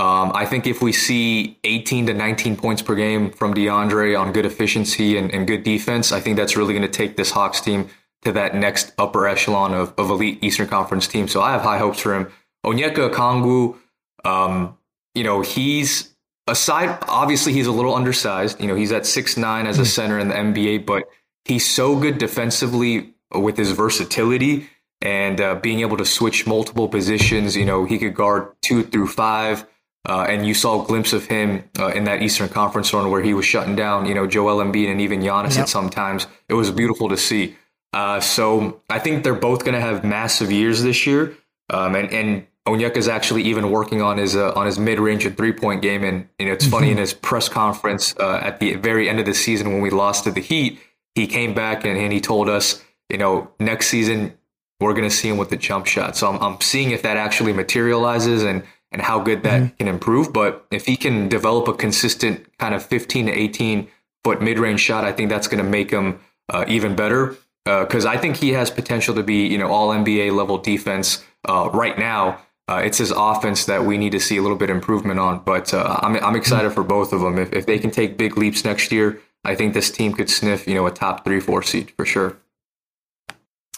Um, 0.00 0.32
I 0.34 0.44
think 0.44 0.66
if 0.66 0.82
we 0.82 0.90
see 0.90 1.56
18 1.62 2.06
to 2.06 2.14
19 2.14 2.56
points 2.56 2.82
per 2.82 2.96
game 2.96 3.30
from 3.30 3.54
DeAndre 3.54 4.18
on 4.18 4.32
good 4.32 4.44
efficiency 4.44 5.16
and, 5.16 5.32
and 5.32 5.46
good 5.46 5.62
defense, 5.62 6.10
I 6.10 6.18
think 6.18 6.36
that's 6.36 6.56
really 6.56 6.74
going 6.74 6.82
to 6.82 6.88
take 6.88 7.16
this 7.16 7.30
Hawks 7.30 7.60
team 7.60 7.88
to 8.22 8.32
that 8.32 8.56
next 8.56 8.92
upper 8.98 9.28
echelon 9.28 9.72
of, 9.72 9.94
of 9.96 10.10
elite 10.10 10.42
Eastern 10.42 10.66
Conference 10.66 11.06
team. 11.06 11.28
So 11.28 11.42
I 11.42 11.52
have 11.52 11.62
high 11.62 11.78
hopes 11.78 12.00
for 12.00 12.12
him. 12.12 12.26
Onyeka 12.66 13.08
Okongwu, 13.10 13.76
um, 14.24 14.76
you 15.14 15.22
know, 15.22 15.42
he's 15.42 16.12
aside, 16.48 16.98
obviously 17.06 17.52
he's 17.52 17.68
a 17.68 17.72
little 17.72 17.94
undersized. 17.94 18.60
You 18.60 18.66
know, 18.66 18.74
he's 18.74 18.90
at 18.90 19.06
six 19.06 19.36
nine 19.36 19.68
as 19.68 19.78
a 19.78 19.82
hmm. 19.82 19.86
center 19.86 20.18
in 20.18 20.26
the 20.26 20.34
NBA, 20.34 20.86
but 20.86 21.04
he's 21.44 21.72
so 21.72 21.96
good 21.96 22.18
defensively 22.18 23.14
with 23.32 23.56
his 23.56 23.70
versatility 23.70 24.68
and 25.00 25.40
uh, 25.40 25.54
being 25.56 25.80
able 25.80 25.96
to 25.96 26.04
switch 26.04 26.46
multiple 26.46 26.88
positions. 26.88 27.56
You 27.56 27.64
know, 27.64 27.84
he 27.84 27.98
could 27.98 28.14
guard 28.14 28.52
two 28.62 28.82
through 28.82 29.08
five. 29.08 29.66
Uh, 30.06 30.26
and 30.28 30.46
you 30.46 30.52
saw 30.52 30.82
a 30.82 30.86
glimpse 30.86 31.14
of 31.14 31.24
him 31.24 31.64
uh, 31.78 31.86
in 31.88 32.04
that 32.04 32.20
Eastern 32.20 32.48
Conference 32.48 32.92
run 32.92 33.10
where 33.10 33.22
he 33.22 33.32
was 33.32 33.46
shutting 33.46 33.74
down, 33.74 34.04
you 34.04 34.14
know, 34.14 34.26
Joel 34.26 34.62
Embiid 34.62 34.90
and 34.90 35.00
even 35.00 35.20
Giannis 35.20 35.52
yep. 35.52 35.60
at 35.60 35.68
sometimes. 35.70 36.26
It 36.46 36.52
was 36.54 36.70
beautiful 36.70 37.08
to 37.08 37.16
see. 37.16 37.56
Uh, 37.94 38.20
so 38.20 38.82
I 38.90 38.98
think 38.98 39.24
they're 39.24 39.34
both 39.34 39.64
going 39.64 39.74
to 39.74 39.80
have 39.80 40.04
massive 40.04 40.52
years 40.52 40.82
this 40.82 41.06
year. 41.06 41.34
Um, 41.70 41.94
and, 41.94 42.12
and 42.12 42.46
Onyeka 42.66 42.96
is 42.96 43.08
actually 43.08 43.44
even 43.44 43.70
working 43.70 44.02
on 44.02 44.18
his 44.18 44.36
uh, 44.36 44.52
on 44.52 44.66
his 44.66 44.78
mid 44.78 44.98
range 44.98 45.24
and 45.24 45.36
three 45.36 45.52
point 45.52 45.80
game. 45.80 46.02
And 46.02 46.28
you 46.38 46.46
know, 46.46 46.52
it's 46.52 46.66
funny 46.66 46.90
in 46.90 46.96
his 47.04 47.14
press 47.14 47.48
conference 47.48 48.14
uh, 48.18 48.40
at 48.42 48.60
the 48.60 48.74
very 48.74 49.08
end 49.08 49.20
of 49.20 49.26
the 49.26 49.34
season 49.34 49.72
when 49.72 49.80
we 49.80 49.90
lost 49.90 50.24
to 50.24 50.30
the 50.30 50.40
Heat, 50.40 50.80
he 51.14 51.26
came 51.26 51.54
back 51.54 51.84
and, 51.84 51.96
and 51.96 52.12
he 52.12 52.20
told 52.20 52.48
us, 52.48 52.82
you 53.08 53.16
know, 53.18 53.50
next 53.60 53.88
season 53.88 54.36
we're 54.80 54.92
going 54.92 55.08
to 55.08 55.14
see 55.14 55.28
him 55.28 55.36
with 55.36 55.50
the 55.50 55.56
jump 55.56 55.86
shot. 55.86 56.16
So 56.16 56.28
I'm, 56.28 56.42
I'm 56.42 56.60
seeing 56.60 56.90
if 56.90 57.02
that 57.02 57.16
actually 57.16 57.52
materializes 57.52 58.42
and 58.42 58.62
and 58.94 59.02
how 59.02 59.18
good 59.18 59.42
that 59.42 59.60
mm-hmm. 59.60 59.76
can 59.76 59.88
improve. 59.88 60.32
But 60.32 60.66
if 60.70 60.86
he 60.86 60.96
can 60.96 61.28
develop 61.28 61.66
a 61.66 61.74
consistent 61.74 62.46
kind 62.58 62.76
of 62.76 62.86
15 62.86 63.26
to 63.26 63.32
18 63.32 63.88
foot 64.22 64.40
mid 64.40 64.58
range 64.58 64.80
shot, 64.80 65.04
I 65.04 65.10
think 65.10 65.30
that's 65.30 65.48
going 65.48 65.62
to 65.62 65.68
make 65.68 65.90
him 65.90 66.20
uh, 66.48 66.64
even 66.68 66.94
better 66.94 67.36
because 67.64 68.04
uh, 68.04 68.10
I 68.10 68.18
think 68.18 68.36
he 68.36 68.50
has 68.50 68.70
potential 68.70 69.14
to 69.16 69.22
be, 69.22 69.46
you 69.46 69.58
know, 69.58 69.68
all 69.68 69.88
NBA 69.88 70.32
level 70.32 70.58
defense 70.58 71.24
uh, 71.48 71.70
right 71.72 71.98
now. 71.98 72.40
Uh, 72.68 72.82
it's 72.84 72.98
his 72.98 73.10
offense 73.10 73.66
that 73.66 73.84
we 73.84 73.98
need 73.98 74.12
to 74.12 74.20
see 74.20 74.36
a 74.36 74.42
little 74.42 74.56
bit 74.56 74.70
improvement 74.70 75.18
on. 75.18 75.40
But 75.40 75.74
uh, 75.74 75.98
I'm 76.00 76.16
I'm 76.16 76.36
excited 76.36 76.72
for 76.72 76.84
both 76.84 77.12
of 77.12 77.20
them. 77.20 77.38
If 77.38 77.52
if 77.52 77.66
they 77.66 77.78
can 77.78 77.90
take 77.90 78.16
big 78.16 78.36
leaps 78.38 78.64
next 78.64 78.92
year, 78.92 79.20
I 79.44 79.54
think 79.54 79.74
this 79.74 79.90
team 79.90 80.12
could 80.12 80.30
sniff, 80.30 80.66
you 80.66 80.74
know, 80.74 80.86
a 80.86 80.90
top 80.90 81.24
three 81.24 81.40
four 81.40 81.62
seed 81.62 81.92
for 81.96 82.06
sure. 82.06 82.36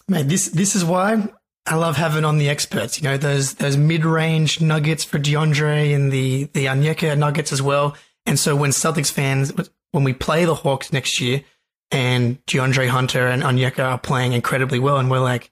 Man, 0.09 0.29
this 0.29 0.49
this 0.49 0.77
is 0.77 0.85
why 0.85 1.29
I 1.67 1.75
love 1.75 1.97
having 1.97 2.25
on 2.25 2.39
the 2.39 2.49
experts. 2.49 3.01
You 3.01 3.09
know, 3.09 3.17
those 3.17 3.55
those 3.55 3.77
mid 3.77 4.05
range 4.05 4.61
nuggets 4.61 5.05
for 5.05 5.19
DeAndre 5.19 5.95
and 5.95 6.13
the 6.13 6.45
the 6.53 6.67
Onyeka 6.67 7.17
nuggets 7.19 7.53
as 7.53 7.61
well. 7.61 7.97
And 8.25 8.39
so 8.39 8.57
when 8.57 8.71
Celtics 8.71 9.11
fans, 9.11 9.53
when 9.93 10.05
we 10.05 10.13
play 10.13 10.45
the 10.45 10.55
Hawks 10.55 10.93
next 10.93 11.21
year 11.21 11.43
and 11.91 12.45
DeAndre 12.47 12.89
Hunter 12.89 13.27
and 13.27 13.43
Onyeka 13.43 13.85
are 13.85 13.99
playing 13.99 14.33
incredibly 14.33 14.79
well. 14.79 14.99
And 14.99 15.11
we're 15.11 15.21
like, 15.21 15.51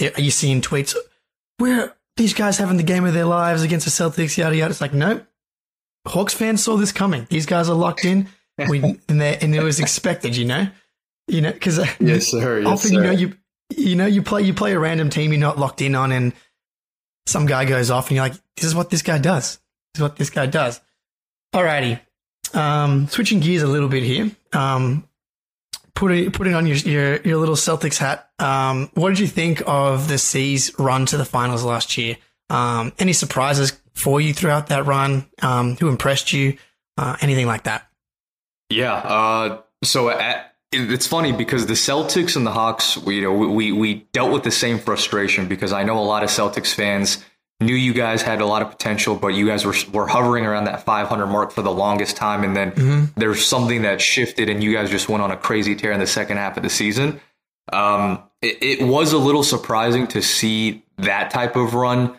are 0.00 0.20
you 0.20 0.30
seeing 0.30 0.60
tweets? 0.60 0.96
Where 1.58 1.96
these 2.16 2.34
guys 2.34 2.58
having 2.58 2.76
the 2.76 2.82
game 2.82 3.04
of 3.04 3.14
their 3.14 3.24
lives 3.24 3.62
against 3.62 3.86
the 3.86 3.90
Celtics, 3.90 4.36
yada 4.36 4.56
yada. 4.56 4.70
It's 4.70 4.80
like, 4.80 4.94
nope. 4.94 5.26
Hawks 6.06 6.32
fans 6.32 6.62
saw 6.62 6.76
this 6.76 6.92
coming. 6.92 7.26
These 7.28 7.46
guys 7.46 7.68
are 7.68 7.74
locked 7.74 8.04
in. 8.04 8.28
We 8.68 8.82
and, 9.08 9.22
and 9.22 9.54
it 9.54 9.62
was 9.62 9.80
expected, 9.80 10.36
you 10.36 10.44
know, 10.44 10.68
you 11.26 11.40
know, 11.40 11.52
because 11.52 11.78
yes, 12.00 12.28
sir. 12.28 12.60
Yes, 12.60 12.66
often 12.66 12.90
sir. 12.90 12.94
you 12.94 13.02
know 13.02 13.10
you 13.10 13.36
you 13.76 13.96
know 13.96 14.06
you 14.06 14.22
play 14.22 14.42
you 14.42 14.54
play 14.54 14.72
a 14.72 14.78
random 14.78 15.10
team 15.10 15.32
you're 15.32 15.40
not 15.40 15.58
locked 15.58 15.80
in 15.80 15.94
on, 15.94 16.12
and 16.12 16.32
some 17.26 17.46
guy 17.46 17.64
goes 17.64 17.90
off, 17.90 18.08
and 18.08 18.16
you're 18.16 18.24
like, 18.24 18.40
this 18.56 18.66
is 18.66 18.74
what 18.74 18.90
this 18.90 19.02
guy 19.02 19.18
does. 19.18 19.58
This 19.94 20.00
is 20.00 20.02
what 20.02 20.16
this 20.16 20.30
guy 20.30 20.46
does. 20.46 20.80
Alrighty, 21.54 22.00
um, 22.54 23.08
switching 23.08 23.40
gears 23.40 23.62
a 23.62 23.66
little 23.66 23.88
bit 23.88 24.02
here. 24.02 24.30
Um, 24.52 25.08
putting 25.94 26.30
putting 26.30 26.54
on 26.54 26.66
your, 26.66 26.76
your 26.76 27.20
your 27.22 27.38
little 27.38 27.56
Celtics 27.56 27.98
hat. 27.98 28.30
Um, 28.38 28.90
what 28.94 29.10
did 29.10 29.18
you 29.18 29.26
think 29.26 29.62
of 29.66 30.08
the 30.08 30.18
C's 30.18 30.78
run 30.78 31.06
to 31.06 31.16
the 31.16 31.24
finals 31.24 31.64
last 31.64 31.98
year? 31.98 32.16
Um, 32.48 32.92
any 32.98 33.12
surprises 33.12 33.78
for 33.94 34.20
you 34.20 34.32
throughout 34.32 34.68
that 34.68 34.86
run? 34.86 35.28
Um, 35.42 35.76
who 35.76 35.88
impressed 35.88 36.32
you? 36.32 36.56
Uh, 36.96 37.16
anything 37.20 37.46
like 37.46 37.64
that? 37.64 37.86
Yeah. 38.70 38.94
Uh, 38.94 39.62
so 39.84 40.08
at, 40.10 40.49
it's 40.72 41.06
funny 41.06 41.32
because 41.32 41.66
the 41.66 41.74
Celtics 41.74 42.36
and 42.36 42.46
the 42.46 42.52
Hawks, 42.52 42.96
we, 42.96 43.16
you 43.16 43.22
know, 43.22 43.32
we 43.32 43.72
we 43.72 43.94
dealt 44.12 44.32
with 44.32 44.44
the 44.44 44.50
same 44.50 44.78
frustration 44.78 45.48
because 45.48 45.72
I 45.72 45.82
know 45.82 45.98
a 45.98 46.04
lot 46.04 46.22
of 46.22 46.30
Celtics 46.30 46.72
fans 46.72 47.24
knew 47.60 47.74
you 47.74 47.92
guys 47.92 48.22
had 48.22 48.40
a 48.40 48.46
lot 48.46 48.62
of 48.62 48.70
potential, 48.70 49.16
but 49.16 49.28
you 49.28 49.46
guys 49.46 49.64
were 49.64 49.74
were 49.92 50.06
hovering 50.06 50.46
around 50.46 50.64
that 50.64 50.84
500 50.84 51.26
mark 51.26 51.52
for 51.52 51.62
the 51.62 51.72
longest 51.72 52.16
time, 52.16 52.44
and 52.44 52.56
then 52.56 52.72
mm-hmm. 52.72 53.04
there's 53.16 53.44
something 53.44 53.82
that 53.82 54.00
shifted, 54.00 54.48
and 54.48 54.62
you 54.62 54.72
guys 54.72 54.90
just 54.90 55.08
went 55.08 55.22
on 55.22 55.30
a 55.30 55.36
crazy 55.36 55.74
tear 55.74 55.92
in 55.92 56.00
the 56.00 56.06
second 56.06 56.38
half 56.38 56.56
of 56.56 56.62
the 56.62 56.70
season. 56.70 57.20
Um, 57.72 58.22
it, 58.42 58.80
it, 58.80 58.82
was 58.82 59.12
a 59.12 59.18
little 59.18 59.44
surprising 59.44 60.08
to 60.08 60.22
see 60.22 60.82
that 60.98 61.30
type 61.30 61.54
of 61.54 61.74
run, 61.74 62.16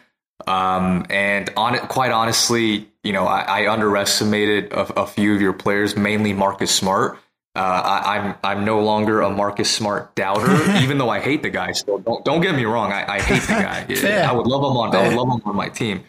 um, 0.47 1.05
and 1.09 1.51
on 1.57 1.75
it, 1.75 1.81
quite 1.83 2.11
honestly, 2.11 2.87
you 3.03 3.11
know, 3.11 3.25
I, 3.25 3.63
I 3.63 3.71
underestimated 3.71 4.71
a, 4.71 5.01
a, 5.01 5.07
few 5.07 5.35
of 5.35 5.41
your 5.41 5.51
players, 5.51 5.97
mainly 5.97 6.31
Marcus 6.31 6.73
Smart. 6.73 7.17
Uh, 7.53 7.59
I, 7.59 8.17
am 8.17 8.25
I'm, 8.27 8.59
I'm 8.59 8.65
no 8.65 8.79
longer 8.79 9.21
a 9.21 9.29
Marcus 9.29 9.69
Smart 9.69 10.15
doubter, 10.15 10.53
even 10.81 10.97
though 10.97 11.09
I 11.09 11.19
hate 11.19 11.43
the 11.43 11.49
guy. 11.49 11.73
Still, 11.73 11.97
don't 11.99 12.23
don't 12.23 12.41
get 12.41 12.55
me 12.55 12.63
wrong. 12.63 12.93
I, 12.93 13.15
I 13.15 13.19
hate 13.19 13.41
the 13.41 13.47
guy. 13.47 14.23
I 14.29 14.31
would 14.31 14.47
love 14.47 14.61
him 14.61 14.77
on. 14.77 14.95
I 14.95 15.09
would 15.09 15.17
love 15.17 15.27
him 15.27 15.41
on 15.45 15.55
my 15.55 15.67
team. 15.67 16.03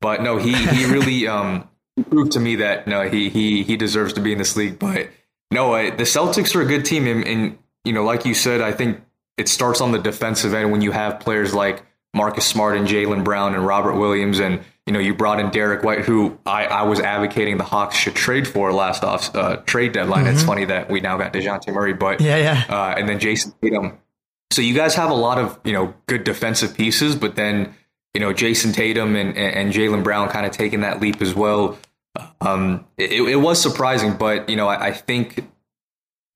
But 0.00 0.22
no, 0.22 0.38
he 0.38 0.54
he 0.54 0.86
really 0.86 1.28
um 1.28 1.68
proved 2.08 2.32
to 2.32 2.40
me 2.40 2.56
that 2.56 2.86
no, 2.86 3.08
he 3.08 3.28
he 3.28 3.62
he 3.64 3.76
deserves 3.76 4.14
to 4.14 4.20
be 4.20 4.32
in 4.32 4.38
this 4.38 4.56
league. 4.56 4.78
But 4.78 5.10
no, 5.50 5.74
I, 5.74 5.90
the 5.90 6.04
Celtics 6.04 6.54
are 6.54 6.62
a 6.62 6.66
good 6.66 6.84
team, 6.84 7.06
and, 7.06 7.26
and 7.26 7.58
you 7.84 7.92
know, 7.92 8.04
like 8.04 8.24
you 8.24 8.34
said, 8.34 8.60
I 8.60 8.72
think 8.72 9.00
it 9.36 9.48
starts 9.48 9.80
on 9.80 9.92
the 9.92 9.98
defensive 9.98 10.54
end 10.54 10.72
when 10.72 10.80
you 10.80 10.92
have 10.92 11.20
players 11.20 11.54
like 11.54 11.84
Marcus 12.14 12.46
Smart 12.46 12.76
and 12.76 12.88
Jaylen 12.88 13.24
Brown 13.24 13.54
and 13.54 13.66
Robert 13.66 13.94
Williams 13.94 14.40
and 14.40 14.60
you 14.88 14.92
know, 14.92 15.00
you 15.00 15.12
brought 15.12 15.38
in 15.38 15.50
Derrick 15.50 15.82
White, 15.82 16.00
who 16.00 16.38
I, 16.46 16.64
I 16.64 16.82
was 16.84 16.98
advocating 16.98 17.58
the 17.58 17.64
Hawks 17.64 17.94
should 17.94 18.14
trade 18.14 18.48
for 18.48 18.72
last 18.72 19.04
off 19.04 19.36
uh, 19.36 19.56
trade 19.66 19.92
deadline. 19.92 20.24
Mm-hmm. 20.24 20.32
It's 20.32 20.42
funny 20.42 20.64
that 20.64 20.90
we 20.90 21.02
now 21.02 21.18
got 21.18 21.34
Dejounte 21.34 21.70
Murray, 21.74 21.92
but 21.92 22.22
yeah, 22.22 22.38
yeah, 22.38 22.64
uh, 22.70 22.94
and 22.96 23.06
then 23.06 23.18
Jayson 23.20 23.52
Tatum. 23.60 23.98
So 24.50 24.62
you 24.62 24.72
guys 24.72 24.94
have 24.94 25.10
a 25.10 25.14
lot 25.14 25.36
of 25.36 25.60
you 25.62 25.74
know 25.74 25.92
good 26.06 26.24
defensive 26.24 26.74
pieces, 26.74 27.16
but 27.16 27.36
then 27.36 27.74
you 28.14 28.22
know 28.22 28.32
Jayson 28.32 28.72
Tatum 28.72 29.14
and 29.14 29.36
and, 29.36 29.54
and 29.56 29.72
Jaylen 29.74 30.02
Brown 30.02 30.30
kind 30.30 30.46
of 30.46 30.52
taking 30.52 30.80
that 30.80 31.02
leap 31.02 31.20
as 31.20 31.34
well. 31.34 31.78
Um, 32.40 32.86
it, 32.96 33.12
it 33.12 33.36
was 33.36 33.60
surprising, 33.60 34.16
but 34.16 34.48
you 34.48 34.56
know 34.56 34.68
I, 34.68 34.86
I 34.86 34.92
think 34.92 35.44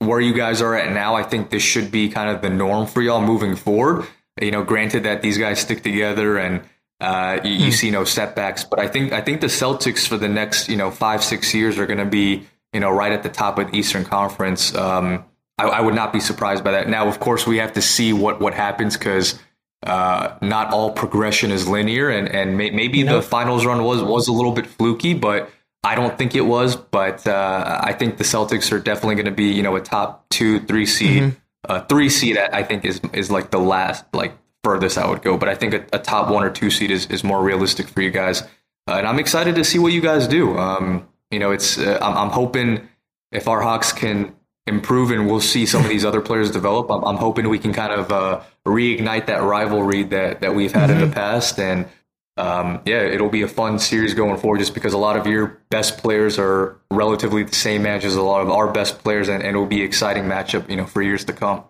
where 0.00 0.20
you 0.20 0.34
guys 0.34 0.60
are 0.60 0.74
at 0.74 0.92
now, 0.92 1.14
I 1.14 1.22
think 1.22 1.48
this 1.48 1.62
should 1.62 1.90
be 1.90 2.10
kind 2.10 2.28
of 2.28 2.42
the 2.42 2.50
norm 2.50 2.86
for 2.86 3.00
y'all 3.00 3.22
moving 3.22 3.56
forward. 3.56 4.06
You 4.38 4.50
know, 4.50 4.62
granted 4.62 5.04
that 5.04 5.22
these 5.22 5.38
guys 5.38 5.58
stick 5.58 5.82
together 5.82 6.36
and 6.36 6.60
uh, 7.02 7.40
you, 7.42 7.50
you, 7.50 7.64
hmm. 7.64 7.70
see 7.72 7.90
no 7.90 8.04
setbacks, 8.04 8.62
but 8.62 8.78
I 8.78 8.86
think 8.86 9.12
I 9.12 9.20
think 9.20 9.40
the 9.40 9.48
Celtics 9.48 10.06
for 10.06 10.16
the 10.16 10.28
next 10.28 10.68
you 10.68 10.76
know 10.76 10.92
five 10.92 11.24
six 11.24 11.52
years 11.52 11.76
are 11.76 11.86
going 11.86 11.98
to 11.98 12.06
be 12.06 12.46
you 12.72 12.78
know 12.78 12.90
right 12.90 13.10
at 13.10 13.24
the 13.24 13.28
top 13.28 13.58
of 13.58 13.72
the 13.72 13.76
Eastern 13.76 14.04
Conference. 14.04 14.72
Um, 14.76 15.24
I, 15.58 15.64
I, 15.64 15.80
would 15.80 15.96
not 15.96 16.12
be 16.12 16.20
surprised 16.20 16.62
by 16.62 16.70
that. 16.70 16.88
Now, 16.88 17.08
of 17.08 17.18
course, 17.18 17.44
we 17.44 17.58
have 17.58 17.72
to 17.72 17.82
see 17.82 18.12
what 18.12 18.40
what 18.40 18.54
happens 18.54 18.96
because 18.96 19.36
uh, 19.84 20.36
not 20.40 20.72
all 20.72 20.92
progression 20.92 21.50
is 21.50 21.66
linear, 21.66 22.08
and 22.08 22.28
and 22.28 22.56
may, 22.56 22.70
maybe 22.70 23.02
the 23.02 23.20
finals 23.20 23.66
run 23.66 23.82
was 23.82 24.00
was 24.00 24.28
a 24.28 24.32
little 24.32 24.52
bit 24.52 24.68
fluky, 24.68 25.12
but 25.12 25.50
I 25.82 25.96
don't 25.96 26.16
think 26.16 26.36
it 26.36 26.42
was. 26.42 26.76
But 26.76 27.26
uh, 27.26 27.80
I 27.82 27.94
think 27.94 28.18
the 28.18 28.24
Celtics 28.24 28.70
are 28.70 28.78
definitely 28.78 29.16
going 29.16 29.26
to 29.26 29.32
be 29.32 29.52
you 29.52 29.64
know 29.64 29.74
a 29.74 29.80
top 29.80 30.28
two 30.30 30.60
three 30.60 30.86
seed. 30.86 31.22
Mm-hmm. 31.22 31.36
Uh, 31.68 31.80
three 31.80 32.08
seed, 32.08 32.38
I 32.38 32.62
think, 32.62 32.84
is 32.84 33.00
is 33.12 33.28
like 33.28 33.50
the 33.50 33.58
last 33.58 34.04
like 34.12 34.36
furthest 34.64 34.98
I 34.98 35.08
would 35.08 35.22
go. 35.22 35.36
But 35.36 35.48
I 35.48 35.54
think 35.54 35.74
a, 35.74 35.86
a 35.92 35.98
top 35.98 36.30
one 36.30 36.44
or 36.44 36.50
two 36.50 36.70
seed 36.70 36.90
is, 36.90 37.06
is 37.06 37.24
more 37.24 37.42
realistic 37.42 37.88
for 37.88 38.02
you 38.02 38.10
guys. 38.10 38.42
Uh, 38.88 38.94
and 38.94 39.06
I'm 39.06 39.18
excited 39.18 39.54
to 39.56 39.64
see 39.64 39.78
what 39.78 39.92
you 39.92 40.00
guys 40.00 40.26
do. 40.26 40.58
Um, 40.58 41.08
you 41.30 41.38
know, 41.38 41.50
it's 41.50 41.78
uh, 41.78 41.98
I'm, 42.02 42.16
I'm, 42.16 42.30
hoping 42.30 42.88
if 43.30 43.48
our 43.48 43.60
Hawks 43.60 43.92
can 43.92 44.34
improve 44.66 45.10
and 45.10 45.26
we'll 45.26 45.40
see 45.40 45.66
some 45.66 45.82
of 45.82 45.88
these 45.88 46.04
other 46.04 46.20
players 46.20 46.50
develop. 46.50 46.90
I'm, 46.90 47.04
I'm 47.04 47.16
hoping 47.16 47.48
we 47.48 47.58
can 47.58 47.72
kind 47.72 47.92
of 47.92 48.12
uh, 48.12 48.40
reignite 48.66 49.26
that 49.26 49.42
rivalry 49.42 50.02
that 50.04 50.40
that 50.40 50.54
we've 50.54 50.72
had 50.72 50.90
mm-hmm. 50.90 50.92
in 50.92 50.98
the 51.00 51.06
mm-hmm. 51.06 51.14
past. 51.14 51.58
And 51.58 51.88
um, 52.36 52.80
yeah, 52.86 53.02
it'll 53.02 53.28
be 53.28 53.42
a 53.42 53.48
fun 53.48 53.78
series 53.78 54.14
going 54.14 54.38
forward, 54.38 54.58
just 54.58 54.74
because 54.74 54.94
a 54.94 54.98
lot 54.98 55.16
of 55.16 55.26
your 55.26 55.60
best 55.70 55.98
players 55.98 56.38
are 56.38 56.78
relatively 56.90 57.42
the 57.42 57.54
same 57.54 57.84
age 57.86 58.04
as 58.04 58.14
a 58.14 58.22
lot 58.22 58.40
of 58.40 58.50
our 58.50 58.72
best 58.72 58.98
players, 59.00 59.28
and, 59.28 59.42
and 59.42 59.50
it'll 59.50 59.66
be 59.66 59.80
an 59.80 59.86
exciting 59.86 60.24
matchup, 60.24 60.68
you 60.70 60.76
know, 60.76 60.86
for 60.86 61.02
years 61.02 61.24
to 61.26 61.32
come. 61.32 61.64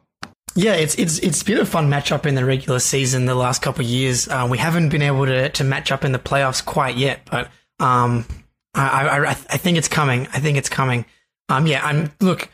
Yeah, 0.54 0.74
it's 0.74 0.94
it's 0.96 1.18
it's 1.18 1.42
been 1.42 1.58
a 1.58 1.64
fun 1.64 1.88
matchup 1.88 2.26
in 2.26 2.34
the 2.34 2.44
regular 2.44 2.78
season 2.78 3.24
the 3.24 3.34
last 3.34 3.62
couple 3.62 3.84
of 3.84 3.90
years. 3.90 4.28
Uh, 4.28 4.46
we 4.50 4.58
haven't 4.58 4.90
been 4.90 5.02
able 5.02 5.24
to 5.26 5.48
to 5.48 5.64
match 5.64 5.90
up 5.90 6.04
in 6.04 6.12
the 6.12 6.18
playoffs 6.18 6.64
quite 6.64 6.96
yet, 6.96 7.22
but 7.30 7.48
um, 7.80 8.26
I, 8.74 9.08
I 9.08 9.30
I 9.30 9.34
think 9.34 9.78
it's 9.78 9.88
coming. 9.88 10.26
I 10.32 10.40
think 10.40 10.58
it's 10.58 10.68
coming. 10.68 11.06
Um, 11.48 11.66
yeah, 11.66 11.84
I'm 11.84 12.12
look 12.20 12.48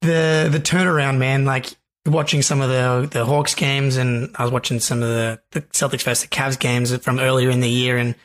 the 0.00 0.48
the 0.50 0.58
turnaround, 0.58 1.18
man. 1.18 1.44
Like 1.44 1.66
watching 2.06 2.42
some 2.42 2.60
of 2.60 2.70
the 2.70 3.08
the 3.10 3.24
Hawks 3.24 3.54
games, 3.54 3.96
and 3.96 4.34
I 4.36 4.42
was 4.42 4.52
watching 4.52 4.80
some 4.80 5.02
of 5.02 5.08
the 5.08 5.40
the 5.52 5.60
Celtics 5.62 6.02
versus 6.02 6.22
the 6.22 6.28
Cavs 6.28 6.58
games 6.58 6.96
from 6.98 7.20
earlier 7.20 7.50
in 7.50 7.60
the 7.60 7.70
year, 7.70 7.96
and 7.96 8.16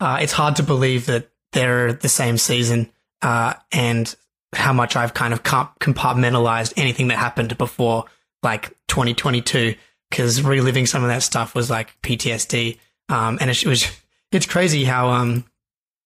uh, 0.00 0.18
it's 0.20 0.32
hard 0.32 0.56
to 0.56 0.62
believe 0.62 1.06
that 1.06 1.30
they're 1.52 1.92
the 1.92 2.08
same 2.08 2.38
season. 2.38 2.90
Uh, 3.20 3.52
and 3.72 4.14
how 4.54 4.72
much 4.72 4.96
I've 4.96 5.12
kind 5.12 5.34
of 5.34 5.42
compartmentalized 5.42 6.72
anything 6.76 7.08
that 7.08 7.18
happened 7.18 7.58
before 7.58 8.04
like 8.42 8.70
2022 8.88 9.74
because 10.10 10.42
reliving 10.42 10.86
some 10.86 11.02
of 11.02 11.08
that 11.08 11.22
stuff 11.22 11.54
was 11.54 11.70
like 11.70 12.00
PTSD. 12.02 12.78
Um, 13.08 13.38
and 13.40 13.50
it, 13.50 13.66
was, 13.66 13.86
it's 14.32 14.46
crazy 14.46 14.84
how, 14.84 15.10
um, 15.10 15.44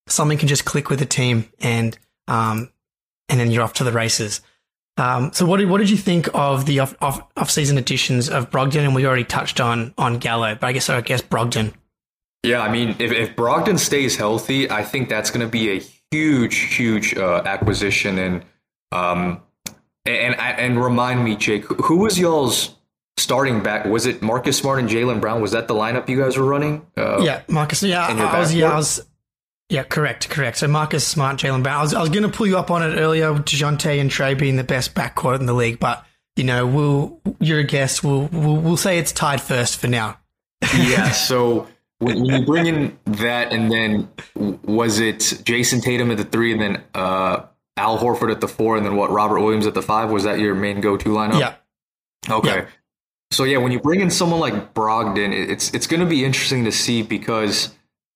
something 0.09 0.39
can 0.39 0.49
just 0.49 0.65
click 0.65 0.91
with 0.91 1.01
a 1.03 1.07
team 1.07 1.49
and, 1.61 1.97
um, 2.29 2.71
and 3.29 3.39
then 3.39 3.51
you're 3.51 3.63
off 3.63 3.75
to 3.75 3.85
the 3.85 3.93
races. 3.93 4.41
Um, 4.99 5.33
so 5.33 5.47
what 5.47 5.57
did, 5.59 5.71
what 5.71 5.79
did 5.79 5.89
you 5.89 5.97
think 5.97 6.29
of 6.35 6.67
the 6.67 6.81
off, 6.81 6.95
off, 7.01 7.23
off 7.37 7.51
season 7.51 7.79
editions 7.79 8.29
of 8.29 8.51
Brogdon? 8.51 8.85
And 8.85 8.95
we 8.95 9.07
already 9.07 9.25
touched 9.25 9.61
on, 9.61 9.95
on 9.97 10.19
Gallo, 10.19 10.55
but 10.55 10.67
I 10.67 10.73
guess, 10.73 10.91
I 10.91 11.01
guess 11.01 11.23
Brogdon. 11.23 11.73
Yeah. 12.43 12.61
I 12.61 12.71
mean, 12.71 12.91
if, 12.99 13.13
if 13.13 13.37
Brogdon 13.37 13.79
stays 13.79 14.17
healthy, 14.17 14.71
I 14.71 14.83
think 14.83 15.09
that's 15.09 15.31
going 15.31 15.47
to 15.47 15.51
be 15.51 15.71
a 15.71 15.83
huge, 16.11 16.57
huge, 16.57 17.15
uh, 17.17 17.43
acquisition. 17.47 18.19
And, 18.19 18.45
um, 18.91 19.41
and 20.05 20.35
and 20.39 20.83
remind 20.83 21.25
me, 21.25 21.37
Jake, 21.37 21.65
who 21.65 21.99
was 21.99 22.19
y'all's 22.19 22.75
starting 23.17 23.63
back? 23.63 23.85
Was 23.85 24.07
it 24.07 24.23
Marcus 24.23 24.59
Smart 24.59 24.79
and 24.79 24.89
Jaylen 24.89 25.21
Brown? 25.21 25.41
Was 25.41 25.53
that 25.53 25.69
the 25.69 25.75
lineup 25.75 26.09
you 26.09 26.19
guys 26.19 26.37
were 26.37 26.45
running? 26.45 26.87
Uh, 26.97 27.21
yeah, 27.23 27.43
Marcus. 27.49 27.83
Yeah, 27.83 28.07
I 28.07 28.39
was. 28.39 28.55
Yeah, 28.55 28.73
I 28.73 28.77
was. 28.77 29.07
Yeah, 29.69 29.85
correct, 29.85 30.29
correct. 30.29 30.59
So 30.59 30.69
Marcus 30.69 31.07
Smart, 31.07 31.39
Jaylen 31.39 31.63
Brown. 31.63 31.79
I 31.79 31.83
was, 31.83 31.95
I 31.95 32.01
was 32.01 32.11
going 32.11 32.25
to 32.25 32.29
pull 32.29 32.47
you 32.47 32.59
up 32.59 32.71
on 32.71 32.83
it 32.83 32.97
earlier, 32.99 33.33
Dejounte 33.33 33.99
and 34.01 34.11
Trae 34.11 34.39
being 34.39 34.57
the 34.57 34.65
best 34.65 34.95
backcourt 34.95 35.41
in 35.41 35.47
the 35.47 35.55
league, 35.55 35.79
but 35.81 36.05
you 36.37 36.45
know, 36.45 36.67
we'll 36.67 37.21
you're 37.41 37.61
a 37.61 37.65
guest. 37.65 38.03
We'll 38.03 38.29
we'll, 38.33 38.57
we'll 38.57 38.77
say 38.77 38.99
it's 38.99 39.13
tied 39.13 39.41
first 39.41 39.79
for 39.79 39.89
now. 39.89 40.19
yeah. 40.77 41.11
So 41.13 41.69
when 41.99 42.25
you 42.25 42.45
bring 42.45 42.67
in 42.67 42.99
that, 43.05 43.53
and 43.53 43.71
then 43.71 44.09
was 44.35 44.99
it 44.99 45.19
Jayson 45.45 45.81
Tatum 45.81 46.11
at 46.11 46.17
the 46.17 46.25
three, 46.25 46.53
and 46.53 46.61
then 46.61 46.83
uh, 46.95 47.45
Al 47.77 47.99
Horford 47.99 48.31
at 48.31 48.41
the 48.41 48.49
four, 48.49 48.77
and 48.77 48.85
then 48.85 48.97
what? 48.97 49.11
Robert 49.11 49.41
Williams 49.41 49.67
at 49.67 49.75
the 49.75 49.83
five. 49.83 50.11
Was 50.11 50.25
that 50.25 50.39
your 50.39 50.55
main 50.55 50.81
go-to 50.81 51.09
lineup? 51.09 51.41
Yeah. 51.41 51.55
Okay. 52.29 52.57
Yeah. 52.57 52.67
So 53.31 53.45
yeah, 53.45 53.57
when 53.57 53.73
you 53.73 53.81
bring 53.81 54.01
in 54.01 54.11
someone 54.11 54.41
like 54.41 54.75
Brogdon, 54.75 55.33
it's 55.33 55.73
it's 55.73 55.87
going 55.87 56.01
to 56.01 56.07
be 56.07 56.25
interesting 56.25 56.65
to 56.65 56.73
see 56.73 57.03
because 57.03 57.75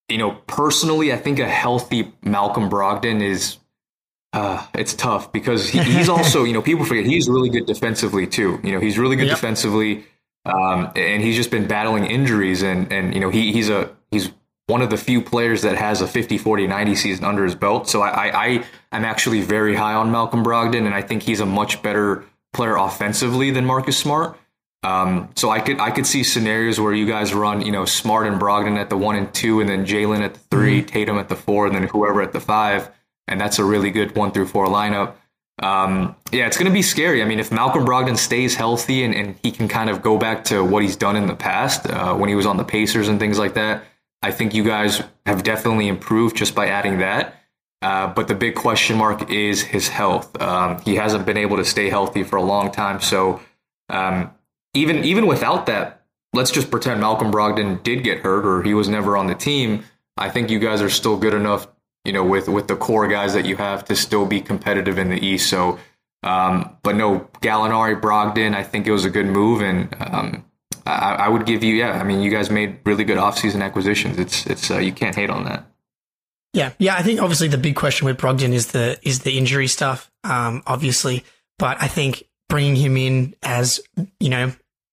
you 0.09 0.19
know 0.19 0.33
personally, 0.47 1.13
I 1.13 1.17
think 1.17 1.39
a 1.39 1.49
healthy 1.49 2.13
Malcolm 2.23 2.69
Brogdon 2.69 3.23
is 3.23 3.57
uh, 4.35 4.65
it's 4.75 4.93
tough 4.93 5.33
because 5.33 5.71
he, 5.71 5.83
he's 5.83 6.09
also 6.11 6.45
you 6.45 6.53
know 6.53 6.61
people 6.61 6.85
forget 6.85 7.07
he's 7.07 7.29
really 7.29 7.49
good 7.49 7.65
defensively 7.65 8.27
too. 8.27 8.61
You 8.63 8.73
know 8.73 8.81
he's 8.81 8.99
really 8.99 9.17
good 9.17 9.29
yep. 9.29 9.37
defensively, 9.37 10.05
um, 10.45 10.93
and 10.95 11.23
he's 11.23 11.37
just 11.37 11.51
been 11.51 11.67
battling 11.67 12.05
injuries 12.05 12.63
and 12.63 12.93
and 12.93 13.15
you 13.15 13.21
know 13.21 13.31
he 13.31 13.53
he's 13.53 13.71
a 13.71 13.97
he's 14.11 14.31
one 14.67 14.83
of 14.83 14.91
the 14.91 14.97
few 14.97 15.23
players 15.23 15.63
that 15.63 15.77
has 15.77 16.01
a 16.01 16.09
50, 16.09 16.39
40, 16.39 16.67
90 16.67 16.95
season 16.97 17.25
under 17.25 17.45
his 17.45 17.55
belt. 17.55 17.89
So 17.89 18.03
I, 18.03 18.09
I, 18.09 18.47
I 18.47 18.65
am 18.93 19.05
actually 19.05 19.41
very 19.41 19.77
high 19.77 19.95
on 19.95 20.11
Malcolm 20.11 20.45
Brogdon, 20.45 20.87
and 20.87 20.95
I 20.95 21.03
think 21.03 21.23
he's 21.23 21.41
a 21.41 21.47
much 21.47 21.83
better 21.83 22.25
player 22.53 22.77
offensively 22.77 23.51
than 23.51 23.65
Marcus 23.65 23.97
Smart. 23.97 24.37
Um, 24.83 25.31
so 25.35 25.51
I 25.51 25.61
could 25.61 25.81
I 25.81 25.91
could 25.91 26.07
see 26.07 26.23
scenarios 26.23 26.79
where 26.79 26.93
you 26.93 27.07
guys 27.07 27.35
run, 27.35 27.63
you 27.63 27.73
know, 27.73 27.85
Smart 27.85 28.27
and 28.27 28.41
Brogdon 28.41 28.77
at 28.77 28.89
the 28.89 28.97
one 28.97 29.17
and 29.17 29.33
two, 29.33 29.61
and 29.61 29.69
then 29.69 29.85
Jaylen 29.85 30.21
at 30.21 30.35
the 30.35 30.41
3 30.51 30.81
mm-hmm. 30.81 30.87
Tatum 30.87 31.19
at 31.19 31.29
the 31.29 31.37
four, 31.37 31.67
and 31.67 31.75
then 31.75 31.85
whoever 31.85 32.23
at 32.23 32.33
the 32.33 32.41
five, 32.41 32.91
and 33.27 33.41
that's 33.41 33.59
a 33.59 33.65
really 33.65 33.91
good 33.91 34.15
one 34.15 34.33
through 34.33 34.47
four 34.47 34.67
lineup. 34.67 35.15
Um, 35.63 36.15
yeah, 36.33 36.47
it's 36.47 36.57
going 36.57 36.71
to 36.71 36.75
be 36.75 36.83
scary. 36.83 37.23
I 37.23 37.25
mean, 37.25 37.41
if 37.41 37.51
Malcolm 37.51 37.87
Brogdon 37.87 38.17
stays 38.17 38.55
healthy 38.55 39.03
and, 39.05 39.15
and 39.15 39.37
he 39.43 39.51
can 39.51 39.69
kind 39.69 39.89
of 39.89 40.03
go 40.03 40.19
back 40.19 40.45
to 40.45 40.63
what 40.63 40.83
he's 40.83 40.97
done 40.97 41.17
in 41.17 41.27
the 41.27 41.35
past 41.35 41.89
uh, 41.89 42.15
when 42.15 42.29
he 42.29 42.35
was 42.35 42.45
on 42.45 42.59
the 42.59 42.65
Pacers 42.65 43.09
and 43.09 43.19
things 43.19 43.39
like 43.39 43.55
that, 43.55 43.83
I 44.23 44.31
think 44.31 44.55
you 44.55 44.65
guys 44.65 45.03
have 45.25 45.43
definitely 45.43 45.89
improved 45.89 46.37
just 46.37 46.55
by 46.55 46.69
adding 46.69 46.99
that. 46.99 47.35
Uh, 47.83 48.07
but 48.09 48.27
the 48.27 48.35
big 48.35 48.55
question 48.55 48.97
mark 48.97 49.31
is 49.31 49.63
his 49.63 49.89
health. 49.89 50.41
Um, 50.41 50.81
he 50.81 50.97
hasn't 50.97 51.27
been 51.27 51.37
able 51.37 51.59
to 51.59 51.65
stay 51.65 51.91
healthy 51.91 52.23
for 52.23 52.37
a 52.37 52.43
long 52.43 52.73
time. 52.73 53.01
So 53.01 53.41
um, 53.89 54.33
even 54.75 55.05
even 55.05 55.27
without 55.27 55.67
that, 55.67 56.05
let's 56.33 56.51
just 56.51 56.71
pretend 56.71 57.01
Malcolm 57.01 57.31
Brogdon 57.31 57.83
did 57.83 58.03
get 58.03 58.21
hurt 58.21 58.47
or 58.47 58.63
he 58.63 58.75
was 58.75 58.89
never 58.89 59.17
on 59.17 59.27
the 59.27 59.35
team. 59.35 59.85
I 60.17 60.31
think 60.31 60.51
you 60.51 60.59
guys 60.59 60.81
are 60.81 60.89
still 60.89 61.19
good 61.19 61.35
enough, 61.35 61.69
you 62.05 62.13
know, 62.13 62.25
with 62.25 62.49
with 62.49 62.67
the 62.67 62.77
core 62.77 63.07
guys 63.09 63.35
that 63.35 63.45
you 63.45 63.57
have 63.57 63.85
to 63.87 63.97
still 63.97 64.25
be 64.25 64.41
competitive 64.41 64.99
in 64.99 65.11
the 65.11 65.23
East. 65.23 65.51
So, 65.51 65.79
um, 66.23 66.77
but 66.83 66.97
no, 66.97 67.29
Gallinari, 67.43 68.01
Brogdon, 68.01 68.55
I 68.55 68.63
think 68.63 68.87
it 68.87 68.93
was 68.93 69.05
a 69.05 69.11
good 69.11 69.27
move, 69.27 69.61
and 69.61 69.95
um, 70.01 70.46
I, 70.87 71.15
I, 71.25 71.29
would 71.29 71.47
give 71.47 71.65
you, 71.65 71.75
yeah. 71.75 71.93
I 71.93 72.05
mean, 72.05 72.21
you 72.21 72.31
guys 72.31 72.51
made 72.51 72.79
really 72.85 73.05
good 73.05 73.19
offseason 73.19 73.63
acquisitions. 73.63 74.19
It's 74.19 74.47
it's 74.47 74.71
uh, 74.71 74.79
you 74.79 74.93
can't 74.93 75.15
hate 75.15 75.31
on 75.31 75.45
that. 75.45 75.67
Yeah, 76.53 76.73
yeah. 76.79 76.97
I 76.97 77.03
think 77.03 77.21
obviously 77.21 77.49
the 77.49 77.59
big 77.59 77.77
question 77.77 78.07
with 78.07 78.19
Brogdon 78.19 78.53
is 78.53 78.69
the 78.69 78.99
is 79.03 79.21
the 79.21 79.37
injury 79.37 79.67
stuff, 79.67 80.11
um, 80.25 80.63
obviously. 80.67 81.25
But 81.59 81.83
I 81.83 81.89
think 81.89 82.25
bringing 82.49 82.77
him 82.77 82.97
in 82.97 83.35
as 83.43 83.81
you 84.21 84.31
know, 84.31 84.53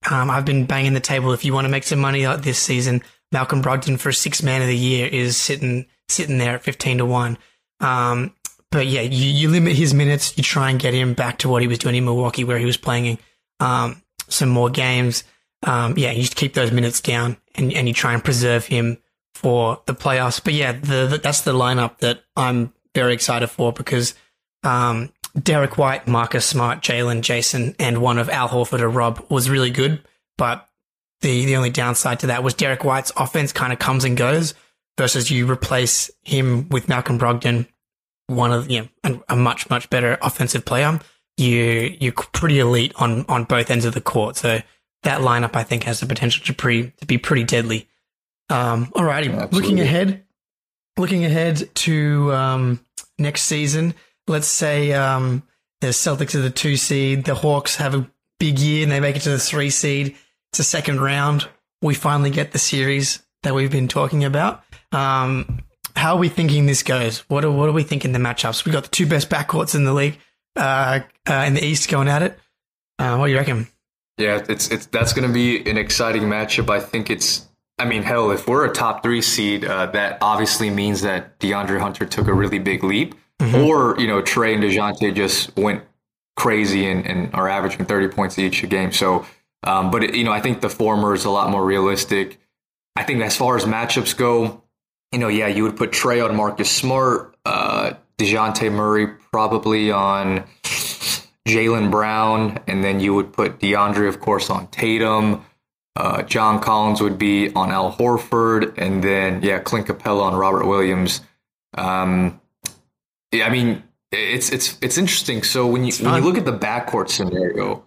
um, 0.10 0.30
I've 0.30 0.46
been 0.46 0.66
banging 0.66 0.94
the 0.94 1.00
table. 1.00 1.32
If 1.32 1.46
you 1.46 1.54
want 1.54 1.66
to 1.66 1.72
make 1.72 1.84
some 1.84 2.00
money 2.00 2.26
this 2.38 2.60
season, 2.60 3.02
Malcolm 3.32 3.62
Brogdon 3.62 4.00
for 4.00 4.12
six 4.12 4.42
man 4.42 4.62
of 4.62 4.68
the 4.68 4.78
year 4.78 5.08
is 5.08 5.38
sitting 5.38 5.86
sitting 6.10 6.38
there 6.38 6.56
at 6.56 6.64
fifteen 6.64 6.98
to 6.98 7.06
one. 7.06 7.38
Um, 7.80 8.34
but 8.72 8.88
yeah, 8.88 9.02
you, 9.02 9.30
you 9.30 9.50
limit 9.50 9.74
his 9.74 9.94
minutes. 9.94 10.36
You 10.36 10.44
try 10.44 10.72
and 10.72 10.80
get 10.80 10.96
him 10.96 11.14
back 11.14 11.38
to 11.40 11.50
what 11.50 11.62
he 11.62 11.68
was 11.68 11.78
doing 11.78 11.96
in 11.96 12.06
Milwaukee, 12.06 12.44
where 12.44 12.58
he 12.58 12.66
was 12.66 12.78
playing 12.78 13.20
um, 13.60 14.02
some 14.28 14.50
more 14.50 14.70
games 14.70 15.24
um, 15.64 15.98
yeah, 15.98 16.12
you 16.12 16.22
just 16.22 16.36
keep 16.36 16.54
those 16.54 16.72
minutes 16.72 17.02
down 17.02 17.38
and, 17.56 17.74
and 17.74 17.88
you 17.88 17.94
try 17.94 18.14
and 18.14 18.24
preserve 18.24 18.66
him 18.66 18.98
for 19.34 19.82
the 19.86 19.94
playoffs. 19.94 20.44
But 20.44 20.54
yeah, 20.54 20.74
the, 20.74 21.08
the, 21.08 21.20
that's 21.22 21.42
the 21.42 21.54
lineup 21.54 22.00
that 22.00 22.24
I'm 22.36 22.74
very 22.96 23.14
excited 23.14 23.48
for 23.48 23.74
because 23.74 24.14
um, 24.64 25.12
Derrick 25.42 25.78
White, 25.78 26.08
Marcus 26.08 26.46
Smart, 26.46 26.82
Jaylen 26.82 27.22
Jayson, 27.22 27.76
and 27.80 28.02
one 28.02 28.20
of 28.20 28.30
Al 28.30 28.50
Horford 28.50 28.82
or 28.82 28.90
Rob 28.90 29.26
was 29.30 29.50
really 29.50 29.72
good. 29.72 30.04
But 30.38 30.68
the, 31.22 31.46
the 31.46 31.56
only 31.56 31.70
downside 31.70 32.20
to 32.20 32.28
that 32.28 32.44
was 32.44 32.54
Derrick 32.54 32.84
White's 32.84 33.12
offense 33.18 33.52
kind 33.52 33.74
of 33.74 33.80
comes 33.80 34.04
and 34.04 34.18
goes. 34.18 34.54
versus 34.98 35.32
you 35.32 35.50
replace 35.50 36.12
him 36.24 36.70
with 36.70 36.88
Malcolm 36.88 37.18
Brogdon, 37.18 37.68
one 38.28 38.52
of 38.52 38.70
you 38.70 38.82
know, 39.04 39.22
a, 39.30 39.34
a 39.34 39.36
much 39.36 39.70
much 39.70 39.90
better 39.90 40.18
offensive 40.22 40.66
player. 40.66 41.00
You 41.38 41.96
you're 42.00 42.14
pretty 42.14 42.60
elite 42.60 42.94
on 42.98 43.26
on 43.28 43.46
both 43.46 43.72
ends 43.72 43.86
of 43.86 43.94
the 43.94 44.02
court. 44.02 44.38
So 44.38 44.62
that 45.04 45.22
lineup 45.22 45.56
I 45.56 45.64
think 45.64 45.84
has 45.84 46.00
the 46.00 46.06
potential 46.06 46.46
to 46.46 46.54
pre 46.54 46.92
to 46.92 47.06
be 47.06 47.18
pretty 47.18 47.44
deadly. 47.44 47.88
Um, 48.50 48.88
alrighty, 48.88 49.32
Absolutely. 49.32 49.60
looking 49.60 49.80
ahead, 49.80 50.24
looking 50.98 51.26
ahead 51.26 51.70
to 51.76 52.34
um, 52.34 52.80
next 53.18 53.44
season. 53.44 53.94
Let's 54.28 54.48
say 54.48 54.94
um, 54.94 55.44
the 55.82 55.88
Celtics 55.88 56.36
are 56.36 56.42
the 56.42 56.50
two 56.50 56.78
seed, 56.78 57.26
the 57.26 57.36
Hawks 57.36 57.76
have 57.78 57.94
a 57.96 58.10
big 58.40 58.60
year 58.60 58.84
and 58.84 58.92
they 58.92 59.00
make 59.00 59.16
it 59.16 59.22
to 59.22 59.30
the 59.30 59.40
three 59.40 59.70
seed. 59.70 60.16
It's 60.52 60.60
a 60.60 60.64
second 60.64 61.02
round. 61.02 61.48
We 61.82 61.94
finally 61.94 62.30
get 62.30 62.52
the 62.52 62.60
series 62.60 63.22
that 63.44 63.54
we've 63.54 63.72
been 63.72 63.88
talking 63.88 64.24
about. 64.24 64.64
Um, 64.92 65.60
how 65.96 66.16
are 66.16 66.20
we 66.20 66.30
thinking 66.30 66.66
this 66.66 66.84
goes? 66.84 67.20
What 67.30 67.44
are 67.46 67.52
what 67.52 67.70
are 67.70 67.74
we 67.74 67.84
thinking 67.84 68.12
the 68.12 68.20
matchups? 68.20 68.66
We 68.66 68.72
got 68.72 68.84
the 68.84 68.90
two 68.90 69.06
best 69.06 69.30
backcourts 69.30 69.76
in 69.76 69.84
the 69.84 69.94
league 69.94 70.18
uh, 70.56 71.02
uh, 71.30 71.34
in 71.48 71.54
the 71.54 71.64
East 71.64 71.90
going 71.90 72.08
at 72.08 72.24
it. 72.24 72.40
Uh, 73.00 73.18
what 73.18 73.28
do 73.28 73.32
you 73.32 73.38
reckon? 73.38 73.68
Yeah, 74.18 74.44
it's 74.48 74.70
it's 74.70 74.86
that's 74.88 75.14
going 75.14 75.28
to 75.28 75.34
be 75.34 75.68
an 75.70 75.78
exciting 75.78 76.24
matchup. 76.24 76.70
I 76.70 76.80
think 76.80 77.10
it's. 77.10 77.48
I 77.80 77.86
mean, 77.86 78.04
hell, 78.04 78.30
if 78.30 78.48
we're 78.48 78.66
a 78.66 78.72
top 78.72 79.02
three 79.02 79.22
seed, 79.22 79.66
uh, 79.66 79.88
that 79.88 80.20
obviously 80.22 80.70
means 80.70 81.02
that 81.02 81.40
DeAndre 81.40 81.80
Hunter 81.80 82.06
took 82.06 82.28
a 82.28 82.34
really 82.34 82.60
big 82.60 82.84
leap, 82.84 83.16
or 83.56 84.00
you 84.00 84.08
know 84.08 84.22
Trae 84.22 84.54
and 84.54 84.64
Dejounte 84.64 85.16
just 85.16 85.56
went 85.58 85.84
crazy 86.36 86.88
and, 86.90 87.06
and 87.08 87.34
are 87.34 87.50
averaging 87.50 87.86
thirty 87.86 88.08
points 88.08 88.38
each 88.38 88.62
a 88.64 88.68
game. 88.68 88.92
So, 88.92 89.26
um, 89.64 89.90
but 89.90 90.04
it, 90.04 90.16
you 90.16 90.24
know, 90.24 90.32
I 90.32 90.42
think 90.42 90.62
the 90.62 90.70
former 90.70 91.16
is 91.16 91.26
a 91.26 91.32
lot 91.32 91.50
more 91.50 91.66
realistic. 91.66 92.40
I 92.96 93.04
think 93.04 93.22
as 93.24 93.36
far 93.36 93.58
as 93.58 93.64
matchups 93.64 94.16
go, 94.16 94.62
you 95.12 95.18
know, 95.20 95.28
yeah, 95.28 95.48
you 95.48 95.64
would 95.64 95.76
put 95.76 95.92
Trae 95.92 96.24
on 96.24 96.36
Marcus 96.36 96.70
Smart, 96.70 97.36
uh, 97.46 97.94
Dejounte 98.20 98.72
Murray 98.72 99.08
probably 99.32 99.92
on 99.92 100.44
Jaylen 101.48 101.92
Brown, 101.92 102.60
and 102.68 102.84
then 102.84 103.00
you 103.00 103.14
would 103.14 103.34
put 103.34 103.60
DeAndre, 103.60 104.08
of 104.08 104.20
course, 104.20 104.50
on 104.50 104.68
Tatum. 104.68 105.46
Uh, 105.96 106.24
John 106.24 106.60
Collins 106.60 107.02
would 107.02 107.18
be 107.18 107.54
on 107.54 107.72
Al 107.72 107.92
Horford, 107.92 108.78
and 108.78 109.04
then 109.04 109.42
yeah, 109.44 109.60
Clint 109.60 109.88
Capela 109.88 110.24
on 110.24 110.36
Robert 110.36 110.66
Williams. 110.66 111.22
Um, 111.76 112.40
yeah, 113.32 113.46
I 113.46 113.50
mean, 113.50 113.84
it's 114.12 114.52
it's 114.52 114.78
it's 114.82 114.98
interesting. 114.98 115.44
So 115.44 115.68
when 115.68 115.84
you 115.84 115.94
when 116.04 116.16
you 116.16 116.22
look 116.22 116.38
at 116.38 116.46
the 116.46 116.58
backcourt 116.58 117.10
scenario, 117.10 117.84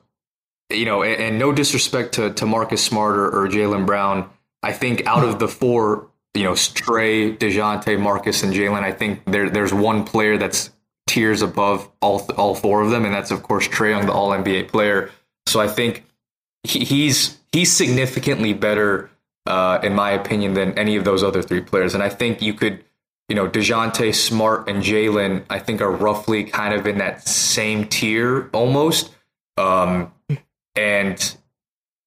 you 0.70 0.84
know, 0.84 1.02
and, 1.02 1.20
and 1.20 1.38
no 1.38 1.52
disrespect 1.52 2.14
to 2.14 2.32
to 2.34 2.46
Marcus 2.46 2.82
Smart 2.82 3.16
or, 3.16 3.26
or 3.26 3.48
Jaylen 3.48 3.86
Brown, 3.86 4.28
I 4.62 4.72
think 4.72 5.06
out 5.06 5.24
of 5.24 5.38
the 5.38 5.48
four, 5.48 6.08
you 6.34 6.44
know, 6.44 6.52
Trae, 6.52 7.36
Dejounte, 7.36 7.98
Marcus, 7.98 8.42
and 8.42 8.52
Jaylen, 8.52 8.82
I 8.82 8.92
think 8.92 9.24
there 9.24 9.48
there's 9.48 9.72
one 9.72 10.04
player 10.04 10.36
that's 10.36 10.70
tiers 11.06 11.42
above 11.42 11.88
all 12.00 12.26
all 12.36 12.54
four 12.54 12.82
of 12.82 12.90
them, 12.90 13.04
and 13.04 13.14
that's 13.14 13.30
of 13.30 13.42
course 13.42 13.68
Trae 13.68 13.90
Young, 13.90 14.06
the 14.06 14.12
All 14.12 14.30
NBA 14.30 14.68
player. 14.68 15.10
So 15.46 15.60
I 15.60 15.68
think 15.68 16.04
he, 16.64 16.84
he's 16.84 17.38
he's 17.52 17.72
significantly 17.72 18.52
better, 18.52 19.10
uh, 19.46 19.78
in 19.82 19.94
my 19.94 20.10
opinion, 20.10 20.54
than 20.54 20.76
any 20.78 20.96
of 20.96 21.04
those 21.04 21.22
other 21.22 21.42
three 21.42 21.60
players. 21.60 21.94
And 21.94 22.02
I 22.02 22.08
think 22.08 22.42
you 22.42 22.54
could, 22.54 22.84
you 23.28 23.36
know, 23.36 23.48
Dejounte, 23.48 24.14
Smart, 24.14 24.68
and 24.68 24.82
Jaylen, 24.82 25.44
I 25.48 25.58
think 25.58 25.80
are 25.80 25.90
roughly 25.90 26.44
kind 26.44 26.74
of 26.74 26.86
in 26.86 26.98
that 26.98 27.26
same 27.26 27.86
tier 27.88 28.50
almost. 28.52 29.12
Um, 29.56 30.12
and 30.74 31.36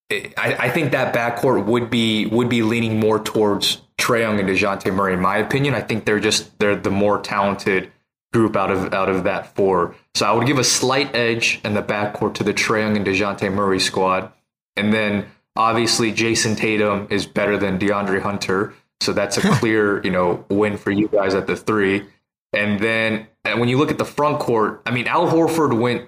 it, 0.09 0.33
I, 0.37 0.55
I 0.55 0.69
think 0.69 0.91
that 0.91 1.15
backcourt 1.15 1.65
would 1.65 1.89
be 1.89 2.25
would 2.27 2.49
be 2.49 2.63
leaning 2.63 2.99
more 2.99 3.19
towards 3.19 3.81
Trae 3.97 4.21
Young 4.21 4.39
and 4.39 4.49
Dejounte 4.49 4.93
Murray. 4.93 5.13
In 5.13 5.21
my 5.21 5.37
opinion, 5.37 5.73
I 5.73 5.81
think 5.81 6.05
they're 6.05 6.19
just 6.19 6.57
they're 6.59 6.75
the 6.75 6.91
more 6.91 7.21
talented 7.21 7.91
group 8.33 8.55
out 8.55 8.71
of 8.71 8.93
out 8.93 9.09
of 9.09 9.23
that 9.23 9.55
four. 9.55 9.95
So 10.15 10.25
I 10.25 10.31
would 10.31 10.45
give 10.47 10.59
a 10.59 10.63
slight 10.63 11.15
edge 11.15 11.59
in 11.63 11.73
the 11.73 11.81
backcourt 11.83 12.35
to 12.35 12.43
the 12.43 12.53
Trae 12.53 12.81
Young 12.81 12.97
and 12.97 13.05
Dejounte 13.05 13.51
Murray 13.53 13.79
squad, 13.79 14.31
and 14.75 14.93
then 14.93 15.25
obviously 15.55 16.11
Jayson 16.11 16.55
Tatum 16.55 17.07
is 17.09 17.25
better 17.25 17.57
than 17.57 17.79
DeAndre 17.79 18.21
Hunter, 18.21 18.73
so 19.01 19.13
that's 19.13 19.37
a 19.37 19.41
clear 19.59 20.01
you 20.03 20.11
know 20.11 20.45
win 20.49 20.77
for 20.77 20.91
you 20.91 21.07
guys 21.07 21.33
at 21.35 21.47
the 21.47 21.55
three. 21.55 22.05
And 22.53 22.79
then 22.79 23.27
and 23.45 23.59
when 23.59 23.69
you 23.69 23.77
look 23.77 23.91
at 23.91 23.97
the 23.97 24.05
front 24.05 24.39
court, 24.39 24.81
I 24.85 24.91
mean 24.91 25.07
Al 25.07 25.27
Horford 25.27 25.79
went 25.79 26.07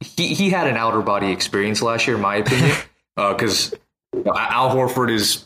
he 0.00 0.34
he 0.34 0.50
had 0.50 0.66
an 0.66 0.76
outer 0.76 1.00
body 1.00 1.30
experience 1.32 1.80
last 1.82 2.06
year, 2.06 2.16
in 2.16 2.22
my 2.22 2.36
opinion, 2.36 2.76
uh, 3.16 3.32
because 3.32 3.74
Al 4.26 4.74
Horford 4.74 5.10
is. 5.10 5.44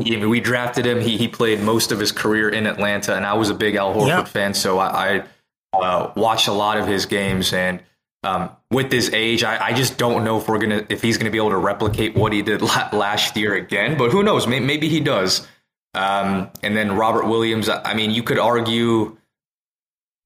I 0.00 0.04
mean, 0.04 0.28
we 0.28 0.38
drafted 0.38 0.86
him. 0.86 1.00
He 1.00 1.16
he 1.16 1.26
played 1.26 1.60
most 1.60 1.90
of 1.90 1.98
his 1.98 2.12
career 2.12 2.48
in 2.48 2.66
Atlanta, 2.66 3.16
and 3.16 3.26
I 3.26 3.34
was 3.34 3.50
a 3.50 3.54
big 3.54 3.74
Al 3.74 3.92
Horford 3.92 4.06
Yeah. 4.06 4.24
fan, 4.24 4.54
so 4.54 4.78
I, 4.78 5.16
I 5.16 5.24
uh, 5.72 6.12
watched 6.16 6.48
a 6.48 6.52
lot 6.52 6.78
of 6.78 6.86
his 6.86 7.06
games. 7.06 7.52
And 7.52 7.80
um, 8.22 8.50
with 8.70 8.90
his 8.92 9.10
age, 9.12 9.44
I, 9.44 9.68
I 9.68 9.72
just 9.72 9.98
don't 9.98 10.24
know 10.24 10.38
if 10.38 10.48
we're 10.48 10.58
gonna 10.58 10.86
if 10.88 11.02
he's 11.02 11.18
gonna 11.18 11.30
be 11.30 11.38
able 11.38 11.50
to 11.50 11.58
replicate 11.58 12.16
what 12.16 12.32
he 12.32 12.42
did 12.42 12.62
la- 12.62 12.88
last 12.92 13.36
year 13.36 13.54
again. 13.54 13.96
But 13.96 14.10
who 14.10 14.22
knows? 14.22 14.46
Maybe, 14.46 14.64
maybe 14.64 14.88
he 14.88 15.00
does. 15.00 15.46
Um, 15.94 16.50
and 16.62 16.76
then 16.76 16.96
Robert 16.96 17.26
Williams. 17.26 17.68
I 17.68 17.94
mean, 17.94 18.10
you 18.10 18.22
could 18.22 18.38
argue 18.38 19.16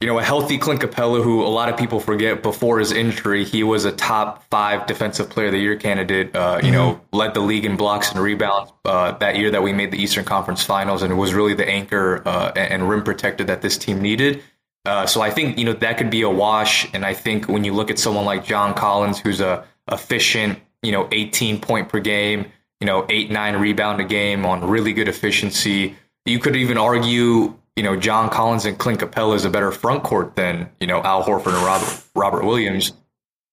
you 0.03 0.09
know, 0.09 0.19
a 0.19 0.25
healthy 0.25 0.59
Clint 0.59 0.81
Capela, 0.81 1.23
who 1.23 1.45
a 1.45 1.47
lot 1.47 1.69
of 1.69 1.77
people 1.77 2.01
forget 2.01 2.43
before 2.43 2.81
his 2.81 2.91
injury, 2.91 3.45
he 3.45 3.63
was 3.63 3.85
a 3.85 3.93
top 3.93 4.43
five 4.51 4.85
defensive 4.87 5.31
player 5.31 5.47
of 5.47 5.53
the 5.53 5.61
year 5.61 5.77
candidate. 5.77 6.35
Uh, 6.35 6.59
you 6.61 6.73
know, 6.73 7.01
led 7.13 7.35
the 7.35 7.41
league 7.41 7.65
in 7.65 7.77
blocks 7.77 8.11
and 8.11 8.21
rebounds 8.21 8.73
uh, 8.85 9.13
that 9.19 9.37
year 9.37 9.53
that 9.53 9.63
we 9.63 9.73
made 9.73 9.93
the 9.93 10.03
Eastern 10.03 10.25
Conference 10.25 10.65
Finals, 10.65 11.03
and 11.03 11.13
it 11.13 11.15
was 11.15 11.35
really 11.35 11.55
the 11.55 11.69
anchor 11.69 12.21
uh, 12.27 12.51
and, 12.57 12.73
and 12.73 12.89
rim 12.91 13.05
protector 13.05 13.45
that 13.45 13.63
this 13.63 13.79
team 13.79 14.03
needed. 14.03 14.43
Uh, 14.85 15.07
so 15.07 15.21
I 15.21 15.31
think 15.31 15.59
you 15.59 15.65
know 15.65 15.73
that 15.75 15.99
could 15.99 16.11
be 16.11 16.23
a 16.23 16.31
wash, 16.31 16.93
and 16.93 17.05
I 17.05 17.15
think 17.15 17.49
when 17.49 17.65
you 17.65 17.73
look 17.73 17.91
at 17.91 17.99
someone 17.99 18.25
like 18.25 18.45
John 18.45 18.75
Collins, 18.75 19.19
who's 19.19 19.41
a 19.41 19.65
efficient, 19.91 20.59
you 20.83 20.93
know, 20.93 21.09
18 21.13 21.61
point 21.61 21.89
per 21.89 22.01
game, 22.01 22.47
you 22.81 22.87
know, 22.87 23.07
eight 23.09 23.31
nine 23.31 23.57
rebound 23.57 24.01
a 24.01 24.05
game 24.05 24.45
on 24.45 24.69
really 24.69 24.93
good 24.93 25.09
efficiency, 25.09 25.97
you 26.25 26.39
could 26.39 26.57
even 26.57 26.79
argue 26.79 27.55
you 27.77 27.83
know, 27.83 27.97
John 27.97 28.29
Collins 28.29 28.65
and 28.65 28.77
Clint 28.79 29.01
Capela 29.01 29.35
is 29.35 29.45
a 29.45 29.51
better 29.51 29.73
front 29.73 30.03
court 30.03 30.37
than, 30.37 30.69
you 30.81 30.87
know, 30.87 31.03
Al 31.03 31.23
Horford 31.23 31.55
and 31.55 31.65
Robert, 31.65 32.05
Robert 32.15 32.45
Williams. 32.45 32.93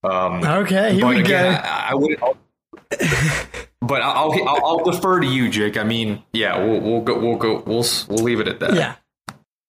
Um, 0.04 0.44
Okay, 0.44 0.94
here 0.94 1.02
but 1.02 1.16
we 1.16 1.22
again, 1.22 1.54
go. 1.54 1.68
I, 1.68 1.88
I 1.92 1.96
would, 1.96 2.20
but 3.82 4.02
I'll, 4.02 4.32
I'll, 4.48 4.66
I'll 4.66 4.84
defer 4.84 5.20
to 5.20 5.28
you, 5.28 5.50
Jake. 5.50 5.78
I 5.78 5.84
mean, 5.84 6.24
yeah, 6.34 6.58
we'll, 6.64 6.80
we'll 6.82 7.02
go, 7.02 7.20
we'll 7.20 7.38
go, 7.38 7.64
we'll, 7.66 7.86
we'll 8.10 8.24
leave 8.24 8.40
it 8.40 8.48
at 8.48 8.60
that. 8.60 8.74
Yeah. 8.74 8.96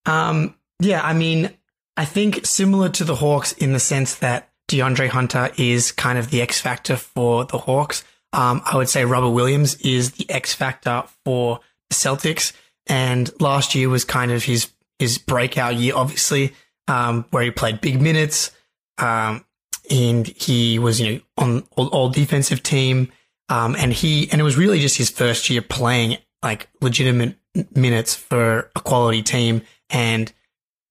Um, 0.06 0.54
yeah, 0.80 1.00
I 1.02 1.12
mean, 1.12 1.50
I 1.96 2.04
think 2.04 2.46
similar 2.46 2.88
to 2.90 3.04
the 3.04 3.16
Hawks 3.16 3.52
in 3.52 3.72
the 3.72 3.80
sense 3.80 4.16
that 4.16 4.50
DeAndre 4.68 5.08
Hunter 5.08 5.50
is 5.58 5.92
kind 5.92 6.18
of 6.18 6.30
the 6.30 6.40
X 6.40 6.60
factor 6.60 6.96
for 6.96 7.44
the 7.44 7.58
Hawks. 7.58 8.04
Um, 8.32 8.62
I 8.64 8.76
would 8.76 8.88
say 8.88 9.04
Robert 9.04 9.30
Williams 9.30 9.74
is 9.76 10.12
the 10.12 10.30
X 10.30 10.54
factor 10.54 11.04
for 11.24 11.60
the 11.88 11.94
Celtics. 11.94 12.52
And 12.86 13.30
last 13.40 13.74
year 13.74 13.88
was 13.88 14.04
kind 14.04 14.30
of 14.30 14.44
his, 14.44 14.70
his 14.98 15.18
breakout 15.18 15.76
year, 15.76 15.94
obviously, 15.94 16.54
um, 16.88 17.26
where 17.30 17.42
he 17.42 17.50
played 17.50 17.80
big 17.80 18.00
minutes. 18.00 18.52
Um, 18.98 19.44
and 19.90 20.26
he 20.26 20.78
was, 20.78 21.00
you 21.00 21.12
know, 21.12 21.20
on 21.36 21.64
all, 21.76 21.88
all 21.88 22.08
defensive 22.08 22.62
team. 22.62 23.10
Um, 23.48 23.74
and 23.76 23.92
he, 23.92 24.30
and 24.30 24.40
it 24.40 24.44
was 24.44 24.56
really 24.56 24.78
just 24.78 24.96
his 24.96 25.10
first 25.10 25.50
year 25.50 25.62
playing 25.62 26.18
like 26.42 26.68
legitimate 26.80 27.36
minutes 27.74 28.14
for 28.14 28.70
a 28.76 28.80
quality 28.80 29.22
team. 29.22 29.62
And 29.88 30.32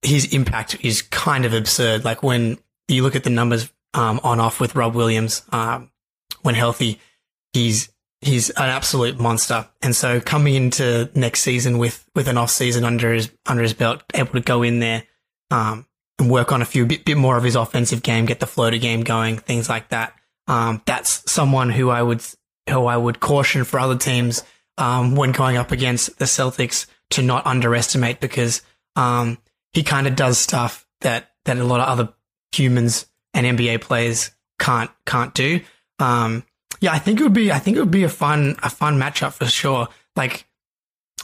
his 0.02 0.34
impact 0.34 0.78
is 0.84 1.02
kind 1.02 1.46
of 1.46 1.54
absurd. 1.54 2.06
Like 2.06 2.24
when 2.24 2.58
you 2.88 3.04
look 3.04 3.16
at 3.16 3.24
the 3.24 3.30
numbers, 3.30 3.72
um, 3.94 4.20
on 4.24 4.40
off 4.40 4.60
with 4.60 4.76
Rob 4.76 4.96
Williams, 4.96 5.44
um, 5.52 5.92
when 6.42 6.56
healthy, 6.56 7.00
he's, 7.54 7.90
he's 8.22 8.50
an 8.52 8.70
absolute 8.70 9.20
monster. 9.20 9.68
And 9.82 9.96
so 9.96 10.22
coming 10.22 10.56
into 10.56 11.10
next 11.16 11.42
season 11.42 11.78
with, 11.78 12.08
with 12.16 12.28
an 12.28 12.38
off 12.38 12.52
season 12.52 12.84
under 12.84 13.14
his, 13.14 13.32
under 13.48 13.64
his 13.64 13.74
belt, 13.74 14.04
able 14.14 14.34
to 14.34 14.42
go 14.42 14.64
in 14.64 14.80
there, 14.80 15.04
um, 15.52 15.86
and 16.20 16.30
work 16.30 16.52
on 16.52 16.62
a 16.62 16.66
few 16.66 16.86
bit, 16.86 17.06
bit 17.06 17.18
more 17.18 17.38
of 17.38 17.44
his 17.44 17.56
offensive 17.56 18.04
game, 18.04 18.26
get 18.26 18.40
the 18.40 18.46
floater 18.46 18.78
game 18.78 19.02
going, 19.02 19.38
things 19.38 19.70
like 19.70 19.90
that. 19.90 20.14
Um, 20.48 20.82
that's 20.86 21.30
someone 21.32 21.70
who 21.70 21.90
I 21.90 22.02
would, 22.02 22.24
who 22.70 22.86
I 22.86 22.98
would 22.98 23.20
caution 23.20 23.64
for 23.64 23.80
other 23.80 23.98
teams, 23.98 24.44
um, 24.78 25.16
when 25.16 25.32
going 25.32 25.58
up 25.58 25.72
against 25.72 26.20
the 26.20 26.26
Celtics 26.26 26.86
to 27.12 27.22
not 27.22 27.46
underestimate 27.46 28.20
because, 28.20 28.62
um, 28.96 29.38
he 29.74 29.84
kind 29.84 30.08
of 30.08 30.16
does 30.16 30.38
stuff 30.38 30.86
that, 31.02 31.32
that 31.46 31.58
a 31.58 31.64
lot 31.64 31.80
of 31.80 31.88
other 31.88 32.14
humans 32.52 33.06
and 33.34 33.46
NBA 33.46 33.82
players 33.82 34.32
can't, 34.60 34.92
can't 35.06 35.34
do. 35.34 35.62
Um, 36.00 36.44
yeah, 36.82 36.92
I 36.92 37.00
think 37.00 37.20
it 37.20 37.24
would 37.24 37.34
be, 37.34 37.52
I 37.52 37.60
think 37.60 37.78
it 37.78 37.80
would 37.80 37.92
be 37.92 38.04
a 38.04 38.10
fun, 38.10 38.56
a 38.64 38.70
fun 38.70 39.00
matchup 39.00 39.34
for 39.34 39.46
sure. 39.46 39.88
Like, 40.16 40.46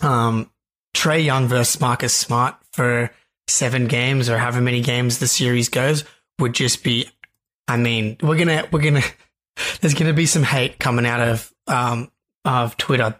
um, 0.02 0.52
Trae 0.96 1.24
Young 1.24 1.48
versus 1.48 1.80
Marcus 1.80 2.16
Smart 2.16 2.56
for 2.72 3.12
seven 3.48 3.88
games 3.88 4.30
or 4.30 4.38
however 4.38 4.62
many 4.62 4.82
games 4.82 5.20
the 5.20 5.28
series 5.28 5.70
goes 5.70 6.04
would 6.40 6.54
just 6.54 6.84
be, 6.84 7.10
I 7.68 7.78
mean, 7.78 8.18
we're 8.22 8.38
to, 8.38 8.68
we're 8.72 8.82
to, 8.82 9.04
there's 9.82 9.94
to 9.94 10.14
be 10.14 10.26
some 10.26 10.44
hate 10.44 10.80
coming 10.80 11.06
out 11.06 11.22
of, 11.22 11.54
um, 11.68 12.12
of 12.44 12.78
Twitter 12.78 13.18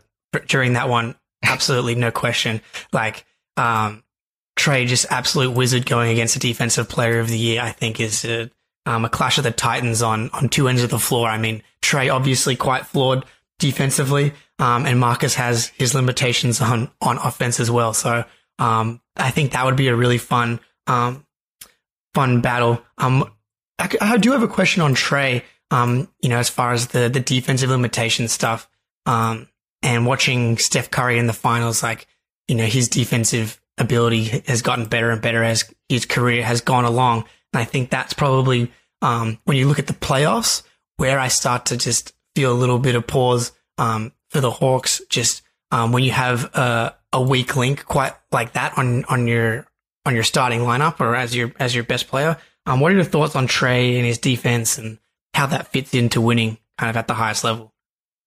during 0.48 0.74
that 0.74 0.90
one. 0.90 1.16
Absolutely 1.44 1.96
no 1.96 2.12
question. 2.12 2.62
Like, 2.92 3.26
um, 3.58 4.04
Trae 4.58 4.88
just 4.88 5.06
absolute 5.12 5.52
wizard 5.52 5.86
going 5.86 6.12
against 6.12 6.36
a 6.36 6.40
defensive 6.40 6.88
player 6.88 7.20
of 7.20 7.28
the 7.28 7.38
year, 7.38 7.62
I 7.62 7.72
think 7.72 8.00
is 8.00 8.24
a, 8.26 8.50
um, 8.86 9.06
a 9.06 9.10
clash 9.10 9.38
of 9.38 9.44
the 9.44 9.52
titans 9.52 10.02
on, 10.02 10.30
on 10.32 10.50
two 10.50 10.68
ends 10.68 10.82
of 10.82 10.90
the 10.90 11.00
floor. 11.00 11.28
I 11.28 11.38
mean, 11.38 11.62
Trae 11.82 12.14
obviously 12.14 12.56
quite 12.56 12.86
flawed 12.86 13.26
defensively, 13.60 14.34
um, 14.60 14.86
and 14.86 15.00
Marcus 15.00 15.36
has 15.36 15.68
his 15.68 15.94
limitations 15.94 16.62
on, 16.62 16.90
on 17.02 17.18
offense 17.18 17.60
as 17.60 17.70
well. 17.70 17.94
So, 17.94 18.24
um, 18.60 19.02
I 19.18 19.32
think 19.32 19.52
that 19.52 19.66
would 19.66 19.76
be 19.76 19.90
a 19.90 19.96
really 19.96 20.18
fun, 20.18 20.60
um, 20.88 21.26
fun 22.14 22.42
battle. 22.42 22.82
Um, 22.98 23.30
I, 23.78 23.90
I 24.00 24.18
do 24.18 24.32
have 24.32 24.44
a 24.44 24.48
question 24.48 24.82
on 24.82 24.96
Trae. 24.96 25.44
um, 25.72 26.08
you 26.22 26.30
know, 26.30 26.38
as 26.38 26.50
far 26.50 26.74
as 26.74 26.88
the, 26.88 27.10
the 27.10 27.20
defensive 27.20 27.70
limitation 27.70 28.28
stuff, 28.28 28.70
um, 29.06 29.48
and 29.82 30.06
watching 30.06 30.58
Steph 30.58 30.90
Curry 30.90 31.20
in 31.20 31.28
the 31.28 31.34
finals, 31.34 31.84
like, 31.84 32.08
you 32.48 32.56
know, 32.56 32.66
his 32.66 32.88
defensive 32.88 33.60
ability 33.78 34.42
has 34.48 34.62
gotten 34.62 34.86
better 34.86 35.10
and 35.12 35.22
better 35.22 35.44
as 35.44 35.72
his 35.90 36.06
career 36.06 36.44
has 36.44 36.62
gone 36.62 36.86
along. 36.86 37.26
And 37.54 37.62
I 37.62 37.66
think 37.66 37.90
that's 37.90 38.14
probably, 38.14 38.72
um, 39.02 39.40
when 39.46 39.58
you 39.58 39.68
look 39.68 39.80
at 39.80 39.88
the 39.88 39.94
playoffs, 39.94 40.64
where 40.98 41.20
I 41.20 41.28
start 41.28 41.68
to 41.68 41.78
just 41.78 42.14
feel 42.36 42.52
a 42.52 42.56
little 42.56 42.80
bit 42.80 42.96
of 42.96 43.06
pause, 43.06 43.52
um, 43.78 44.14
for 44.30 44.42
the 44.42 44.52
Hawks, 44.52 45.02
just, 45.10 45.42
um, 45.72 45.92
when 45.92 46.04
you 46.04 46.12
have 46.12 46.46
a, 46.56 46.96
a 47.14 47.22
weak 47.22 47.56
link 47.56 47.86
quite 47.86 48.14
like 48.32 48.54
that 48.54 48.78
on, 48.78 49.04
on 49.06 49.28
your, 49.28 49.68
on 50.06 50.16
your 50.16 50.24
starting 50.24 50.62
lineup 50.62 51.00
or 51.00 51.16
as 51.16 51.36
your, 51.36 51.52
as 51.60 51.76
your 51.76 51.84
best 51.84 52.08
player. 52.08 52.38
Um, 52.66 52.80
what 52.80 52.92
are 52.92 52.96
your 52.96 53.04
thoughts 53.04 53.36
on 53.36 53.48
Trae 53.48 53.98
and 53.98 54.06
his 54.06 54.18
defense 54.18 54.78
and 54.78 55.00
how 55.34 55.48
that 55.48 55.68
fits 55.68 55.94
into 55.94 56.22
winning 56.22 56.58
kind 56.78 56.90
of 56.90 56.98
at 56.98 57.08
the 57.08 57.14
highest 57.14 57.44
level? 57.44 57.74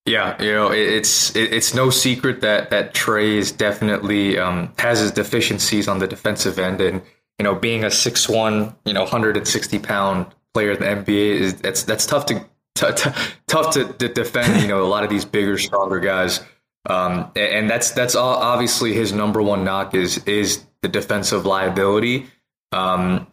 Yeah, 0.09 0.43
you 0.43 0.53
know, 0.53 0.73
it's 0.73 1.37
it's 1.37 1.75
no 1.75 1.91
secret 1.91 2.41
that 2.41 2.71
that 2.71 2.95
Trae 2.95 3.37
is 3.37 3.53
definitely 3.53 4.39
um, 4.39 4.73
has 4.79 5.01
his 5.01 5.13
deficiencies 5.13 5.87
on 5.87 5.99
the 5.99 6.07
defensive 6.07 6.59
end, 6.59 6.81
and 6.81 7.03
you 7.39 7.45
know, 7.45 7.55
being 7.55 7.85
a 7.85 7.91
six 7.91 8.27
one, 8.27 8.75
you 8.87 8.95
know, 8.95 9.05
hundred 9.05 9.37
and 9.37 9.47
sixty 9.47 9.79
pound 9.79 10.27
player 10.55 10.73
in 10.73 10.81
the 10.81 10.87
NBA 10.87 11.41
is 11.41 11.55
that's 11.57 11.83
that's 11.83 12.07
tough 12.07 12.25
to 12.27 12.35
t- 12.75 12.93
t- 12.97 13.11
tough 13.49 13.75
to, 13.75 14.09
defend. 14.09 14.63
You 14.63 14.69
know, 14.69 14.83
a 14.83 14.89
lot 14.89 15.05
of 15.05 15.11
these 15.11 15.27
bigger, 15.27 15.59
stronger 15.59 16.01
guys, 16.01 16.41
um, 16.89 17.31
and 17.37 17.69
that's 17.69 17.91
that's 17.91 18.17
obviously 18.17 18.95
his 18.95 19.13
number 19.13 19.43
one 19.43 19.63
knock 19.63 19.95
is 19.95 20.25
is 20.25 20.65
the 20.81 20.89
defensive 20.89 21.45
liability. 21.45 22.29
Um, 22.73 23.27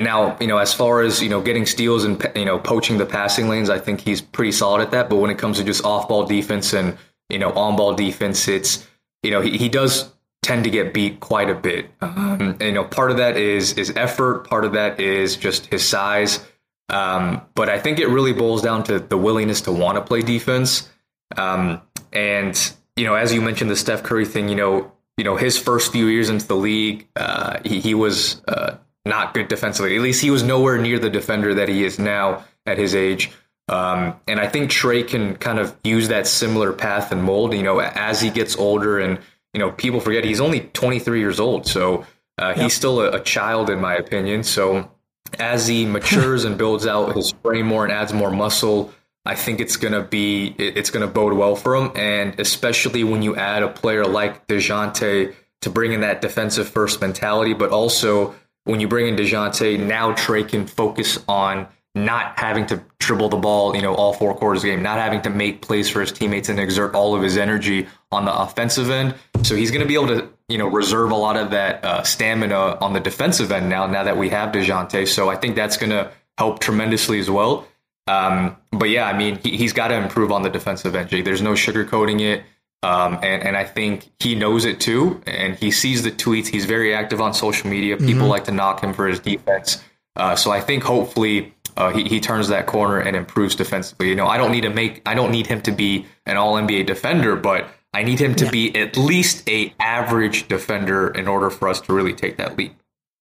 now, 0.00 0.38
you 0.40 0.46
know, 0.46 0.58
as 0.58 0.72
far 0.72 1.02
as 1.02 1.22
you 1.22 1.28
know, 1.28 1.40
getting 1.40 1.66
steals 1.66 2.04
and 2.04 2.24
you 2.34 2.44
know, 2.44 2.58
poaching 2.58 2.98
the 2.98 3.06
passing 3.06 3.48
lanes, 3.48 3.68
I 3.68 3.78
think 3.78 4.00
he's 4.00 4.20
pretty 4.20 4.52
solid 4.52 4.80
at 4.80 4.90
that. 4.92 5.10
But 5.10 5.16
when 5.16 5.30
it 5.30 5.38
comes 5.38 5.58
to 5.58 5.64
just 5.64 5.84
off-ball 5.84 6.26
defense 6.26 6.72
and 6.72 6.96
you 7.28 7.38
know, 7.38 7.52
on-ball 7.52 7.94
defense, 7.94 8.48
it's 8.48 8.86
you 9.22 9.30
know, 9.30 9.40
he, 9.40 9.58
he 9.58 9.68
does 9.68 10.10
tend 10.42 10.64
to 10.64 10.70
get 10.70 10.92
beat 10.92 11.20
quite 11.20 11.48
a 11.48 11.54
bit. 11.54 11.90
Um, 12.00 12.56
and, 12.58 12.62
you 12.62 12.72
know, 12.72 12.84
part 12.84 13.10
of 13.10 13.18
that 13.18 13.36
is 13.36 13.74
is 13.74 13.92
effort. 13.94 14.48
Part 14.48 14.64
of 14.64 14.72
that 14.72 14.98
is 14.98 15.36
just 15.36 15.66
his 15.66 15.86
size. 15.86 16.40
Um, 16.88 17.42
but 17.54 17.68
I 17.68 17.78
think 17.78 17.98
it 17.98 18.08
really 18.08 18.32
boils 18.32 18.62
down 18.62 18.84
to 18.84 18.98
the 18.98 19.16
willingness 19.16 19.60
to 19.62 19.72
want 19.72 19.96
to 19.96 20.02
play 20.02 20.22
defense. 20.22 20.88
Um, 21.36 21.82
and 22.12 22.72
you 22.96 23.04
know, 23.04 23.14
as 23.14 23.32
you 23.32 23.40
mentioned, 23.40 23.70
the 23.70 23.76
Steph 23.76 24.02
Curry 24.02 24.24
thing. 24.24 24.48
You 24.48 24.56
know, 24.56 24.92
you 25.18 25.24
know, 25.24 25.36
his 25.36 25.58
first 25.58 25.92
few 25.92 26.06
years 26.06 26.30
into 26.30 26.46
the 26.46 26.56
league, 26.56 27.08
uh, 27.14 27.58
he, 27.62 27.80
he 27.80 27.94
was. 27.94 28.42
Uh, 28.48 28.78
not 29.04 29.34
good 29.34 29.48
defensively. 29.48 29.96
At 29.96 30.02
least 30.02 30.22
he 30.22 30.30
was 30.30 30.42
nowhere 30.42 30.78
near 30.78 30.98
the 30.98 31.10
defender 31.10 31.54
that 31.54 31.68
he 31.68 31.84
is 31.84 31.98
now 31.98 32.44
at 32.66 32.78
his 32.78 32.94
age. 32.94 33.30
Um, 33.68 34.16
and 34.26 34.40
I 34.40 34.48
think 34.48 34.70
Trae 34.70 35.06
can 35.06 35.36
kind 35.36 35.58
of 35.58 35.76
use 35.84 36.08
that 36.08 36.26
similar 36.26 36.72
path 36.72 37.12
and 37.12 37.22
mold, 37.22 37.54
you 37.54 37.62
know, 37.62 37.80
as 37.80 38.20
he 38.20 38.30
gets 38.30 38.56
older. 38.56 38.98
And, 38.98 39.18
you 39.54 39.60
know, 39.60 39.72
people 39.72 40.00
forget 40.00 40.24
he's 40.24 40.40
only 40.40 40.60
23 40.72 41.20
years 41.20 41.40
old. 41.40 41.66
So 41.66 42.04
uh, 42.38 42.54
he's 42.54 42.74
still 42.74 43.00
a, 43.00 43.12
a, 43.12 43.20
child, 43.20 43.70
in 43.70 43.80
my 43.80 43.94
opinion. 43.94 44.42
So 44.42 44.90
as 45.38 45.66
he 45.66 45.86
matures 45.86 46.44
and 46.44 46.58
builds 46.58 46.86
out 46.86 47.14
his 47.16 47.32
frame 47.42 47.66
more 47.66 47.84
and 47.84 47.92
adds 47.92 48.12
more 48.12 48.30
muscle, 48.30 48.92
I 49.24 49.36
think 49.36 49.60
it's 49.60 49.76
going 49.76 49.92
to 49.92 50.02
be, 50.02 50.54
it's 50.58 50.90
going 50.90 51.06
to 51.06 51.12
bode 51.12 51.34
well 51.34 51.54
for 51.54 51.76
him. 51.76 51.92
And 51.94 52.38
especially 52.40 53.04
when 53.04 53.22
you 53.22 53.36
add 53.36 53.62
a 53.62 53.68
player 53.68 54.04
like 54.04 54.46
DeJounte 54.48 55.34
to 55.62 55.70
bring 55.70 55.92
in 55.92 56.00
that 56.00 56.20
defensive 56.20 56.68
first 56.68 57.00
mentality, 57.00 57.54
but 57.54 57.70
also 57.70 58.34
when 58.64 58.80
you 58.80 58.88
bring 58.88 59.08
in 59.08 59.16
DeJounte, 59.16 59.80
now 59.80 60.12
Trae 60.12 60.48
can 60.48 60.66
focus 60.66 61.18
on 61.28 61.66
not 61.94 62.38
having 62.38 62.64
to 62.66 62.82
dribble 62.98 63.28
the 63.28 63.36
ball, 63.36 63.76
you 63.76 63.82
know, 63.82 63.94
all 63.94 64.14
four 64.14 64.34
quarters 64.34 64.60
of 64.60 64.62
the 64.62 64.70
game, 64.70 64.82
not 64.82 64.98
having 64.98 65.20
to 65.22 65.30
make 65.30 65.60
plays 65.60 65.90
for 65.90 66.00
his 66.00 66.10
teammates 66.10 66.48
and 66.48 66.58
exert 66.58 66.94
all 66.94 67.14
of 67.14 67.22
his 67.22 67.36
energy 67.36 67.86
on 68.10 68.24
the 68.24 68.34
offensive 68.34 68.88
end. 68.88 69.14
So 69.42 69.54
he's 69.54 69.70
going 69.70 69.82
to 69.82 69.86
be 69.86 69.94
able 69.94 70.08
to, 70.08 70.28
you 70.48 70.56
know, 70.56 70.68
reserve 70.68 71.10
a 71.10 71.16
lot 71.16 71.36
of 71.36 71.50
that 71.50 71.84
uh, 71.84 72.02
stamina 72.02 72.78
on 72.80 72.94
the 72.94 73.00
defensive 73.00 73.52
end 73.52 73.68
now, 73.68 73.86
now 73.86 74.04
that 74.04 74.16
we 74.16 74.30
have 74.30 74.52
DeJounte. 74.52 75.06
So 75.08 75.28
I 75.28 75.36
think 75.36 75.54
that's 75.54 75.76
going 75.76 75.90
to 75.90 76.10
help 76.38 76.60
tremendously 76.60 77.18
as 77.18 77.28
well. 77.28 77.66
Um, 78.06 78.56
but 78.70 78.88
yeah, 78.88 79.06
I 79.06 79.16
mean, 79.16 79.38
he, 79.42 79.58
has 79.58 79.72
got 79.72 79.88
to 79.88 79.94
improve 79.94 80.32
on 80.32 80.42
the 80.42 80.50
defensive 80.50 80.94
end. 80.94 81.10
Jake. 81.10 81.24
There's 81.24 81.42
no 81.42 81.52
sugarcoating 81.52 82.20
it. 82.20 82.42
Um, 82.82 83.14
and, 83.22 83.42
and 83.42 83.56
I 83.56 83.64
think 83.64 84.10
he 84.18 84.34
knows 84.34 84.64
it 84.64 84.80
too, 84.80 85.22
and 85.26 85.54
he 85.54 85.70
sees 85.70 86.02
the 86.02 86.10
tweets. 86.10 86.48
He's 86.48 86.64
very 86.64 86.94
active 86.94 87.20
on 87.20 87.32
social 87.32 87.70
media. 87.70 87.96
People 87.96 88.12
mm-hmm. 88.14 88.24
like 88.24 88.44
to 88.44 88.50
knock 88.50 88.82
him 88.82 88.92
for 88.92 89.06
his 89.06 89.20
defense. 89.20 89.82
Uh, 90.16 90.34
so 90.34 90.50
I 90.50 90.60
think 90.60 90.82
hopefully 90.82 91.54
uh, 91.76 91.90
he, 91.92 92.04
he 92.04 92.20
turns 92.20 92.48
that 92.48 92.66
corner 92.66 92.98
and 92.98 93.16
improves 93.16 93.54
defensively. 93.54 94.08
You 94.08 94.16
know, 94.16 94.26
I 94.26 94.36
don't 94.36 94.50
need 94.50 94.62
to 94.62 94.70
make, 94.70 95.00
I 95.06 95.14
don't 95.14 95.30
need 95.30 95.46
him 95.46 95.62
to 95.62 95.70
be 95.70 96.06
an 96.26 96.36
All 96.36 96.54
NBA 96.54 96.86
defender, 96.86 97.36
but 97.36 97.68
I 97.94 98.02
need 98.02 98.18
him 98.18 98.34
to 98.36 98.46
yeah. 98.46 98.50
be 98.50 98.76
at 98.76 98.96
least 98.96 99.48
a 99.48 99.72
average 99.78 100.48
defender 100.48 101.08
in 101.08 101.28
order 101.28 101.50
for 101.50 101.68
us 101.68 101.80
to 101.82 101.92
really 101.92 102.14
take 102.14 102.36
that 102.38 102.56
leap. 102.56 102.74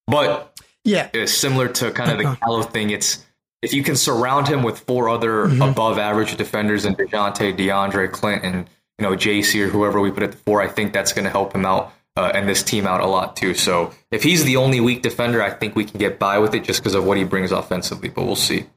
But 0.07 0.59
yeah, 0.84 1.09
it's 1.14 1.34
similar 1.34 1.68
to 1.68 1.91
kind 1.91 2.12
of 2.12 2.18
the 2.18 2.38
Gallo 2.41 2.64
thing. 2.64 2.89
It's 2.89 3.24
if 3.62 3.74
you 3.74 3.84
can 3.84 3.95
surround 3.95 4.47
him 4.47 4.64
with 4.64 4.80
four 4.80 5.07
other 5.07 5.45
mm-hmm. 5.45 5.62
above 5.62 5.99
average 5.99 6.36
defenders 6.36 6.86
and 6.86 6.97
Dejounte, 6.97 7.55
DeAndre, 7.55 8.12
Clinton 8.12 8.68
you 9.02 9.08
know, 9.08 9.16
JC 9.16 9.66
or 9.66 9.68
whoever 9.68 9.99
we 9.99 10.12
put 10.12 10.22
at 10.22 10.32
the 10.32 10.38
four, 10.38 10.62
I 10.62 10.68
think 10.68 10.93
that's 10.93 11.12
going 11.12 11.26
to 11.26 11.32
help 11.32 11.56
him 11.56 11.66
out 11.66 11.91
uh, 12.16 12.32
and 12.36 12.47
this 12.47 12.62
team 12.62 12.86
out 12.86 13.02
a 13.02 13.08
lot 13.08 13.36
too. 13.36 13.56
So 13.56 13.91
if 14.12 14.22
he's 14.22 14.43
the 14.43 14.58
only 14.58 14.80
weak 14.80 15.02
defender, 15.02 15.41
I 15.41 15.49
think 15.49 15.76
we 15.76 15.86
can 15.86 15.99
get 15.99 16.20
by 16.20 16.38
with 16.38 16.54
it 16.54 16.64
just 16.64 16.82
because 16.82 16.93
of 16.93 17.04
what 17.04 17.18
he 17.18 17.24
brings 17.24 17.52
offensively. 17.52 18.10
But 18.10 18.26
we'll 18.26 18.36
see. 18.36 18.68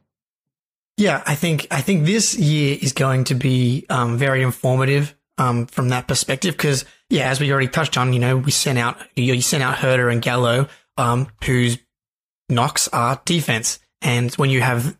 Yeah, 0.96 1.22
I 1.26 1.34
think 1.34 1.66
I 1.70 1.82
think 1.82 2.06
this 2.06 2.38
year 2.38 2.78
is 2.80 2.92
going 2.92 3.24
to 3.24 3.34
be 3.34 3.84
um, 3.90 4.16
very 4.16 4.42
informative 4.42 5.14
um, 5.36 5.66
from 5.66 5.90
that 5.90 6.08
perspective 6.08 6.56
because 6.56 6.86
yeah, 7.10 7.28
as 7.28 7.38
we 7.38 7.52
already 7.52 7.68
touched 7.68 7.98
on, 7.98 8.14
you 8.14 8.20
know, 8.20 8.38
we 8.38 8.50
sent 8.50 8.78
out 8.78 8.96
you 9.14 9.40
sent 9.42 9.62
out 9.62 9.76
Huerter 9.76 10.10
and 10.10 10.22
Gallo, 10.22 10.68
um, 10.96 11.28
whose 11.44 11.78
knocks 12.48 12.88
are 12.88 13.20
defense, 13.26 13.78
and 14.00 14.32
when 14.34 14.48
you 14.48 14.62
have 14.62 14.96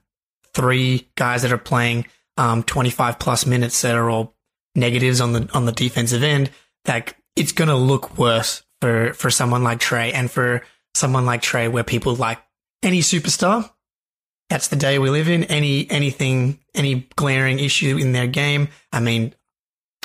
three 0.53 1.09
guys 1.15 1.43
that 1.43 1.53
are 1.53 1.59
playing 1.59 2.07
um, 2.37 2.63
25 2.63 3.19
plus 3.19 3.47
minutes 3.47 3.81
that 3.83 3.95
are 3.95 4.11
all 4.11 4.34
negatives 4.75 5.21
on 5.21 5.33
the 5.33 5.49
on 5.55 5.67
the 5.67 5.73
defensive 5.73 6.23
end, 6.23 6.51
that 6.85 7.15
it's 7.37 7.53
going 7.53 7.69
to 7.69 7.77
look 7.77 8.19
worse 8.19 8.63
for 8.81 9.15
for 9.15 9.31
someone 9.31 9.65
like 9.65 9.81
Trae 9.81 10.13
and 10.13 10.31
for 10.31 10.63
someone 10.95 11.27
like 11.27 11.43
Trae 11.43 11.71
where 11.71 11.85
people 11.85 12.15
like 12.15 12.39
any 12.83 13.01
superstar. 13.01 13.71
That's 14.51 14.69
the 14.69 14.77
day 14.77 14.99
we 14.99 15.11
live 15.11 15.29
in. 15.29 15.45
Any 15.45 15.91
anything, 15.91 16.61
any 16.75 17.09
glaring 17.17 17.59
issue 17.59 17.97
in 17.97 18.13
their 18.13 18.27
game. 18.27 18.69
I 18.93 19.01
mean, 19.01 19.35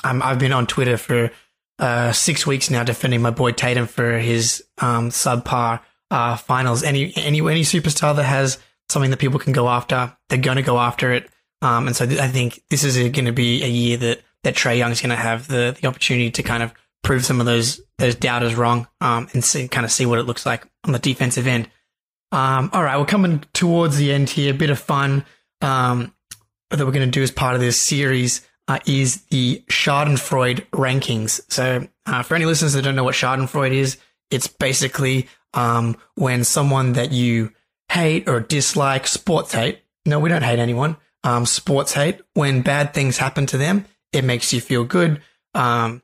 I'm, 0.02 0.22
I've 0.22 0.38
been 0.38 0.52
on 0.52 0.66
Twitter 0.66 0.96
for 0.96 1.30
uh, 1.78 2.12
six 2.12 2.46
weeks 2.46 2.70
now 2.70 2.82
defending 2.84 3.22
my 3.22 3.30
boy 3.30 3.52
Tatum 3.52 3.86
for 3.86 4.18
his 4.18 4.64
um, 4.78 5.10
subpar 5.10 5.80
uh, 6.10 6.36
finals. 6.36 6.82
Any 6.82 7.12
any 7.16 7.40
any 7.40 7.62
superstar 7.62 8.16
that 8.16 8.24
has 8.24 8.58
something 8.88 9.10
that 9.10 9.18
people 9.18 9.38
can 9.38 9.52
go 9.52 9.68
after, 9.68 10.16
they're 10.28 10.38
going 10.38 10.56
to 10.56 10.62
go 10.62 10.78
after 10.78 11.12
it. 11.12 11.28
Um, 11.62 11.86
and 11.86 11.94
so 11.94 12.06
th- 12.06 12.18
I 12.18 12.28
think 12.28 12.62
this 12.70 12.82
is 12.84 12.96
going 12.96 13.26
to 13.26 13.32
be 13.32 13.62
a 13.62 13.68
year 13.68 13.96
that 13.98 14.22
that 14.44 14.54
Trae 14.54 14.78
Young's 14.78 15.00
going 15.00 15.10
to 15.10 15.16
have 15.16 15.48
the 15.48 15.76
the 15.80 15.88
opportunity 15.88 16.30
to 16.30 16.42
kind 16.42 16.62
of 16.62 16.72
prove 17.02 17.24
some 17.24 17.40
of 17.40 17.46
those 17.46 17.80
those 17.98 18.14
doubters 18.14 18.54
wrong, 18.54 18.86
um, 19.00 19.28
and 19.32 19.44
see 19.44 19.68
kind 19.68 19.84
of 19.84 19.92
see 19.92 20.06
what 20.06 20.18
it 20.18 20.24
looks 20.24 20.46
like 20.46 20.66
on 20.84 20.92
the 20.92 20.98
defensive 20.98 21.46
end. 21.46 21.68
Um, 22.32 22.70
all 22.72 22.82
right, 22.82 22.98
we're 22.98 23.06
coming 23.06 23.44
towards 23.52 23.96
the 23.96 24.12
end 24.12 24.30
here. 24.30 24.52
A 24.52 24.56
bit 24.56 24.70
of 24.70 24.78
fun 24.78 25.24
um, 25.60 26.14
that 26.70 26.84
we're 26.84 26.92
going 26.92 27.10
to 27.10 27.18
do 27.18 27.22
as 27.22 27.30
part 27.30 27.54
of 27.54 27.60
this 27.60 27.80
series 27.80 28.46
uh, 28.68 28.78
is 28.86 29.22
the 29.30 29.64
Schadenfreude 29.68 30.64
rankings. 30.70 31.40
So, 31.50 31.88
uh, 32.06 32.22
for 32.22 32.34
any 32.36 32.44
listeners 32.44 32.74
that 32.74 32.82
don't 32.82 32.96
know 32.96 33.04
what 33.04 33.14
Schadenfreude 33.14 33.74
is, 33.74 33.98
it's 34.30 34.46
basically 34.46 35.28
um, 35.54 35.96
when 36.14 36.44
someone 36.44 36.92
that 36.92 37.12
you 37.12 37.52
hate 37.90 38.28
or 38.28 38.40
dislike, 38.40 39.06
sports 39.06 39.52
hate. 39.52 39.80
No, 40.06 40.20
we 40.20 40.28
don't 40.28 40.42
hate 40.42 40.60
anyone. 40.60 40.96
Um, 41.24 41.44
sports 41.44 41.92
hate 41.92 42.20
when 42.34 42.62
bad 42.62 42.94
things 42.94 43.18
happen 43.18 43.44
to 43.46 43.58
them 43.58 43.84
it 44.12 44.24
makes 44.24 44.52
you 44.52 44.60
feel 44.60 44.84
good. 44.84 45.22
Um, 45.54 46.02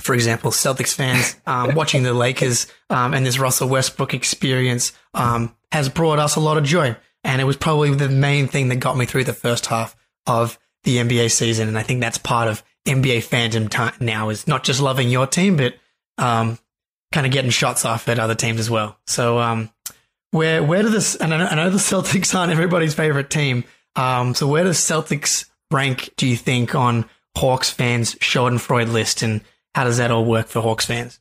for 0.00 0.14
example, 0.14 0.50
Celtics 0.50 0.94
fans 0.94 1.36
um, 1.46 1.74
watching 1.74 2.02
the 2.02 2.14
Lakers 2.14 2.66
um, 2.88 3.14
and 3.14 3.24
this 3.24 3.38
Russell 3.38 3.68
Westbrook 3.68 4.14
experience 4.14 4.92
um, 5.14 5.54
has 5.72 5.88
brought 5.88 6.18
us 6.18 6.36
a 6.36 6.40
lot 6.40 6.56
of 6.56 6.64
joy, 6.64 6.96
and 7.22 7.40
it 7.40 7.44
was 7.44 7.56
probably 7.56 7.94
the 7.94 8.08
main 8.08 8.48
thing 8.48 8.68
that 8.68 8.76
got 8.76 8.96
me 8.96 9.06
through 9.06 9.24
the 9.24 9.32
first 9.32 9.66
half 9.66 9.94
of 10.26 10.58
the 10.84 10.96
NBA 10.96 11.30
season. 11.30 11.68
And 11.68 11.78
I 11.78 11.82
think 11.82 12.00
that's 12.00 12.18
part 12.18 12.48
of 12.48 12.62
NBA 12.86 13.18
fandom 13.18 13.68
t- 13.68 14.04
now 14.04 14.30
is 14.30 14.46
not 14.46 14.64
just 14.64 14.80
loving 14.80 15.10
your 15.10 15.26
team, 15.26 15.56
but 15.56 15.74
um, 16.18 16.58
kind 17.12 17.26
of 17.26 17.32
getting 17.32 17.50
shots 17.50 17.84
off 17.84 18.08
at 18.08 18.18
other 18.18 18.34
teams 18.34 18.60
as 18.60 18.70
well. 18.70 18.98
So, 19.06 19.38
um, 19.38 19.70
where 20.30 20.62
where 20.62 20.82
do 20.82 20.88
this? 20.88 21.16
And 21.16 21.34
I 21.34 21.38
know, 21.38 21.46
I 21.46 21.54
know 21.56 21.70
the 21.70 21.78
Celtics 21.78 22.34
aren't 22.34 22.52
everybody's 22.52 22.94
favorite 22.94 23.30
team. 23.30 23.64
Um, 23.96 24.34
so 24.34 24.46
where 24.46 24.64
does 24.64 24.78
Celtics 24.78 25.46
rank? 25.70 26.10
Do 26.16 26.26
you 26.26 26.36
think 26.36 26.74
on 26.74 27.08
Hawks 27.36 27.70
fans' 27.70 28.14
Schadenfreude 28.16 28.92
list, 28.92 29.22
and 29.22 29.40
how 29.74 29.84
does 29.84 29.98
that 29.98 30.10
all 30.10 30.24
work 30.24 30.48
for 30.48 30.60
Hawks 30.60 30.86
fans? 30.86 31.20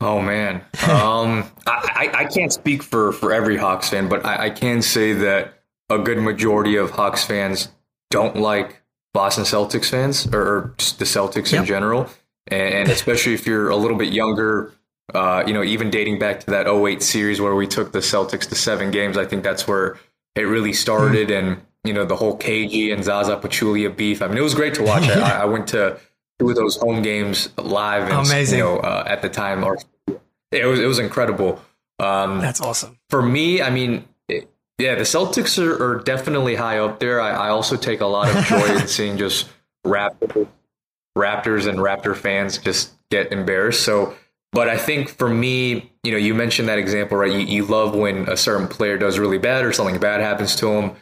Oh 0.00 0.20
man, 0.20 0.56
um, 0.88 1.44
I, 1.66 2.10
I 2.12 2.24
can't 2.24 2.52
speak 2.52 2.82
for 2.82 3.12
for 3.12 3.32
every 3.32 3.56
Hawks 3.56 3.88
fan, 3.88 4.08
but 4.08 4.24
I, 4.24 4.46
I 4.46 4.50
can 4.50 4.82
say 4.82 5.12
that 5.12 5.62
a 5.90 5.98
good 5.98 6.18
majority 6.18 6.76
of 6.76 6.90
Hawks 6.90 7.24
fans 7.24 7.68
don't 8.10 8.36
like 8.36 8.82
Boston 9.14 9.44
Celtics 9.44 9.90
fans 9.90 10.26
or, 10.32 10.40
or 10.40 10.74
just 10.78 10.98
the 10.98 11.04
Celtics 11.04 11.52
yep. 11.52 11.60
in 11.60 11.66
general, 11.66 12.08
and 12.48 12.88
especially 12.90 13.34
if 13.34 13.46
you're 13.46 13.68
a 13.68 13.76
little 13.76 13.96
bit 13.96 14.12
younger. 14.12 14.72
Uh, 15.12 15.44
you 15.46 15.52
know, 15.52 15.62
even 15.62 15.90
dating 15.90 16.18
back 16.18 16.40
to 16.40 16.46
that 16.52 16.66
08 16.66 17.02
series 17.02 17.38
where 17.38 17.54
we 17.54 17.66
took 17.66 17.92
the 17.92 17.98
Celtics 17.98 18.48
to 18.48 18.54
seven 18.54 18.90
games, 18.90 19.18
I 19.18 19.26
think 19.26 19.42
that's 19.42 19.68
where 19.68 19.98
it 20.34 20.42
really 20.42 20.72
started. 20.72 21.28
Mm. 21.28 21.38
And, 21.38 21.62
you 21.84 21.92
know, 21.92 22.04
the 22.04 22.16
whole 22.16 22.38
KG 22.38 22.92
and 22.92 23.02
Zaza 23.02 23.36
Pachulia 23.36 23.94
beef. 23.94 24.22
I 24.22 24.28
mean, 24.28 24.38
it 24.38 24.42
was 24.42 24.54
great 24.54 24.74
to 24.74 24.82
watch. 24.82 25.04
I, 25.04 25.40
I, 25.42 25.44
went 25.46 25.68
to 25.68 25.98
two 26.38 26.50
of 26.50 26.56
those 26.56 26.76
home 26.76 27.02
games 27.02 27.48
live. 27.56 28.04
And, 28.04 28.26
Amazing. 28.26 28.58
You 28.58 28.64
know, 28.64 28.76
uh, 28.78 29.04
at 29.06 29.22
the 29.22 29.28
time, 29.28 29.64
or 29.64 29.78
it 30.52 30.66
was, 30.66 30.78
it 30.78 30.86
was 30.86 30.98
incredible. 30.98 31.60
Um, 31.98 32.40
that's 32.40 32.60
awesome. 32.60 32.98
For 33.10 33.22
me, 33.22 33.62
I 33.62 33.70
mean, 33.70 34.04
it, 34.28 34.48
yeah, 34.78 34.94
the 34.94 35.02
Celtics 35.02 35.62
are, 35.62 35.82
are, 35.82 35.98
definitely 36.02 36.54
high 36.54 36.78
up 36.78 37.00
there. 37.00 37.20
I, 37.20 37.30
I 37.30 37.48
also 37.50 37.76
take 37.76 38.00
a 38.00 38.06
lot 38.06 38.34
of 38.34 38.44
joy 38.46 38.76
in 38.76 38.88
seeing 38.88 39.18
just 39.18 39.48
Raptors, 39.86 40.48
Raptors 41.16 41.66
and 41.66 41.78
Raptor 41.78 42.16
fans 42.16 42.58
just 42.58 42.92
get 43.10 43.32
embarrassed. 43.32 43.82
So, 43.82 44.14
but 44.52 44.68
I 44.68 44.76
think 44.76 45.10
for 45.10 45.28
me, 45.28 45.92
you 46.02 46.12
know, 46.12 46.18
you 46.18 46.34
mentioned 46.34 46.68
that 46.68 46.78
example, 46.78 47.16
right? 47.16 47.32
You, 47.32 47.40
you 47.40 47.64
love 47.64 47.94
when 47.94 48.28
a 48.28 48.36
certain 48.36 48.68
player 48.68 48.98
does 48.98 49.18
really 49.18 49.38
bad 49.38 49.64
or 49.64 49.72
something 49.72 49.98
bad 49.98 50.20
happens 50.20 50.56
to 50.56 50.68
him. 50.68 50.92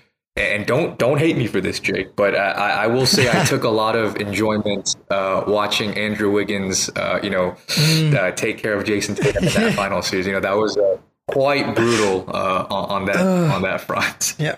And 0.41 0.67
don't 0.67 0.99
don't 0.99 1.19
hate 1.19 1.37
me 1.37 1.47
for 1.47 1.61
this, 1.61 1.81
Jake, 1.81 2.17
but 2.17 2.35
I, 2.35 2.85
I 2.85 2.87
will 2.87 3.07
say 3.07 3.31
I 3.31 3.45
took 3.47 3.65
a 3.65 3.69
lot 3.69 3.97
of 3.97 4.17
enjoyment 4.17 4.97
uh, 5.11 5.45
watching 5.47 5.97
Andrew 5.97 6.31
Wiggins, 6.31 6.89
uh, 6.97 7.21
you 7.23 7.31
know, 7.31 7.57
mm. 7.69 8.15
uh, 8.15 8.33
take 8.33 8.59
care 8.59 8.75
of 8.75 8.85
Jayson 8.85 9.15
Tatum 9.15 9.45
in 9.45 9.53
that 9.53 9.75
final 9.77 10.03
series. 10.03 10.27
You 10.27 10.33
know, 10.33 10.41
that 10.41 10.57
was 10.57 10.77
uh, 10.77 10.99
quite 11.29 11.75
brutal 11.75 12.25
uh, 12.29 12.67
on, 12.71 12.91
on, 12.91 13.05
that 13.07 13.17
on 13.17 13.63
that 13.63 13.81
front. 13.81 14.35
Yeah, 14.41 14.57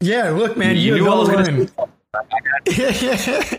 yeah. 0.00 0.30
Look, 0.30 0.56
man, 0.56 0.76
you, 0.76 0.96
you 0.96 1.02
knew 1.02 1.10
I 1.10 1.14
was 1.14 1.28
going 1.28 1.66
to. 1.66 3.58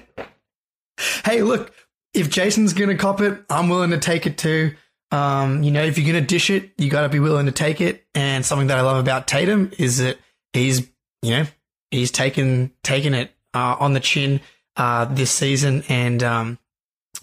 hey, 1.25 1.41
look, 1.43 1.73
if 2.13 2.29
Jayson's 2.29 2.73
going 2.73 2.89
to 2.89 2.97
cop 2.97 3.21
it, 3.21 3.43
I'm 3.49 3.69
willing 3.69 3.91
to 3.91 3.99
take 3.99 4.25
it 4.25 4.37
too. 4.37 4.75
Um, 5.11 5.61
you 5.63 5.71
know, 5.71 5.83
if 5.83 5.97
you're 5.97 6.09
going 6.11 6.23
to 6.23 6.27
dish 6.27 6.49
it, 6.49 6.71
you 6.77 6.89
got 6.89 7.01
to 7.01 7.09
be 7.09 7.19
willing 7.19 7.45
to 7.45 7.51
take 7.51 7.81
it. 7.81 8.05
And 8.15 8.45
something 8.45 8.67
that 8.67 8.77
I 8.77 8.81
love 8.81 8.97
about 8.97 9.27
Tatum 9.27 9.71
is 9.77 9.97
that 9.97 10.17
he's, 10.53 10.89
you 11.21 11.31
know, 11.31 11.45
he's 11.91 12.11
taken 12.11 12.71
taken 12.83 13.13
it 13.13 13.31
uh, 13.53 13.75
on 13.79 13.93
the 13.93 13.99
chin 13.99 14.41
uh, 14.77 15.05
this 15.05 15.31
season, 15.31 15.83
and 15.89 16.23
um, 16.23 16.59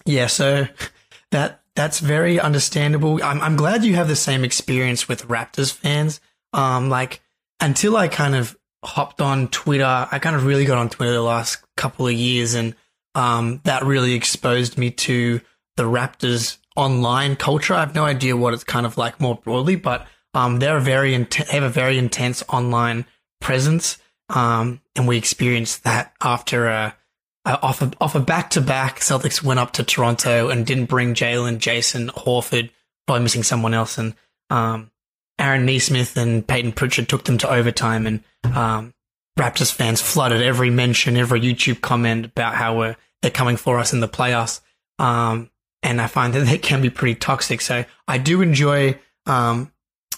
yeah, 0.05 0.27
so 0.27 0.67
that 1.31 1.63
that's 1.75 2.01
very 2.01 2.39
understandable. 2.41 3.23
I'm 3.23 3.41
I'm 3.41 3.57
glad 3.57 3.85
you 3.85 3.95
have 3.97 4.09
the 4.09 4.17
same 4.17 4.45
experience 4.45 5.09
with 5.09 5.29
Raptors 5.29 5.73
fans. 5.73 6.21
Um, 6.53 6.89
like 6.89 7.21
until 7.61 7.97
I 7.97 8.09
kind 8.09 8.35
of 8.35 8.57
hopped 8.85 9.21
on 9.21 9.49
Twitter, 9.49 9.85
I 10.11 10.19
kind 10.19 10.37
of 10.37 10.45
really 10.45 10.65
got 10.65 10.79
on 10.79 10.89
Twitter 10.89 11.13
the 11.13 11.23
last 11.23 11.59
couple 11.77 12.07
of 12.07 12.13
years, 12.13 12.55
and 12.55 12.75
um, 13.15 13.61
that 13.65 13.85
really 13.85 14.15
exposed 14.15 14.79
me 14.79 14.91
to 14.91 15.41
the 15.77 15.85
Raptors 15.85 16.59
online 16.77 17.37
culture. 17.37 17.75
I 17.75 17.81
have 17.81 17.95
no 17.95 18.05
idea 18.05 18.37
what 18.37 18.55
it's 18.55 18.65
kind 18.65 18.87
of 18.87 18.97
like 18.97 19.21
more 19.21 19.37
broadly, 19.37 19.77
but 19.77 20.07
um, 20.35 20.59
they're 20.59 20.81
very 20.81 21.15
int- 21.15 21.35
have 21.35 21.63
a 21.63 21.69
very 21.69 21.99
intense 21.99 22.43
online 22.49 23.05
presence, 23.41 23.99
um, 24.29 24.81
and 24.97 25.09
we 25.09 25.17
experienced 25.17 25.85
that 25.85 26.13
after 26.23 26.67
a, 26.67 26.97
a 27.45 27.61
off 27.61 27.83
a 27.83 27.93
off 28.01 28.15
a 28.15 28.21
back 28.21 28.51
to 28.51 28.61
back. 28.61 29.01
Celtics 29.01 29.43
went 29.43 29.61
up 29.61 29.73
to 29.73 29.83
Toronto 29.83 30.49
and 30.49 30.67
didn't 30.67 30.87
bring 30.87 31.15
Jaylen, 31.15 31.59
Jayson, 31.59 32.09
Horford, 32.11 32.71
probably 33.07 33.23
missing 33.23 33.43
someone 33.43 33.75
else, 33.75 33.99
and 33.99 34.15
um, 34.51 34.91
Aaron 35.39 35.67
Nesmith 35.67 36.17
and 36.17 36.47
Payton 36.47 36.73
Pritchard 36.73 37.09
took 37.09 37.25
them 37.25 37.39
to 37.39 37.51
overtime, 37.51 38.07
and 38.07 38.25
um, 38.55 38.95
Raptors 39.39 39.73
fans 39.73 40.01
flooded 40.01 40.43
every 40.43 40.71
mention, 40.71 41.17
every 41.17 41.41
YouTube 41.41 41.81
comment 41.81 42.27
about 42.27 42.55
how 42.55 42.77
we're 42.77 42.97
they're 43.23 43.31
coming 43.31 43.57
for 43.57 43.79
us 43.79 43.93
in 43.93 44.01
the 44.01 44.09
playoffs. 44.09 44.61
Um, 44.99 45.51
and 45.83 46.01
I 46.01 46.07
find 46.07 46.35
that 46.35 46.41
they 46.47 46.59
can 46.59 46.83
be 46.83 46.91
pretty 46.91 47.15
toxic. 47.15 47.61
So 47.61 47.85
I 48.07 48.19
do 48.19 48.43
enjoy 48.43 48.99
um, 49.27 49.73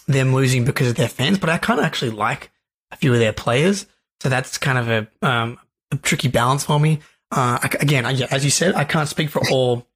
them 0.07 0.33
losing 0.33 0.65
because 0.65 0.89
of 0.89 0.95
their 0.95 1.07
fans, 1.07 1.37
but 1.37 1.49
I 1.49 1.57
kind 1.57 1.79
of 1.79 1.85
actually 1.85 2.11
like 2.11 2.50
a 2.91 2.95
few 2.95 3.13
of 3.13 3.19
their 3.19 3.33
players. 3.33 3.85
So 4.19 4.29
that's 4.29 4.57
kind 4.57 4.77
of 4.77 4.89
a, 4.89 5.27
um, 5.27 5.59
a 5.91 5.97
tricky 5.97 6.27
balance 6.27 6.63
for 6.63 6.79
me. 6.79 6.99
Uh, 7.31 7.59
I, 7.61 7.69
again, 7.79 8.05
I, 8.05 8.13
as 8.31 8.43
you 8.43 8.51
said, 8.51 8.75
I 8.75 8.83
can't 8.83 9.09
speak 9.09 9.29
for 9.29 9.41
all 9.49 9.87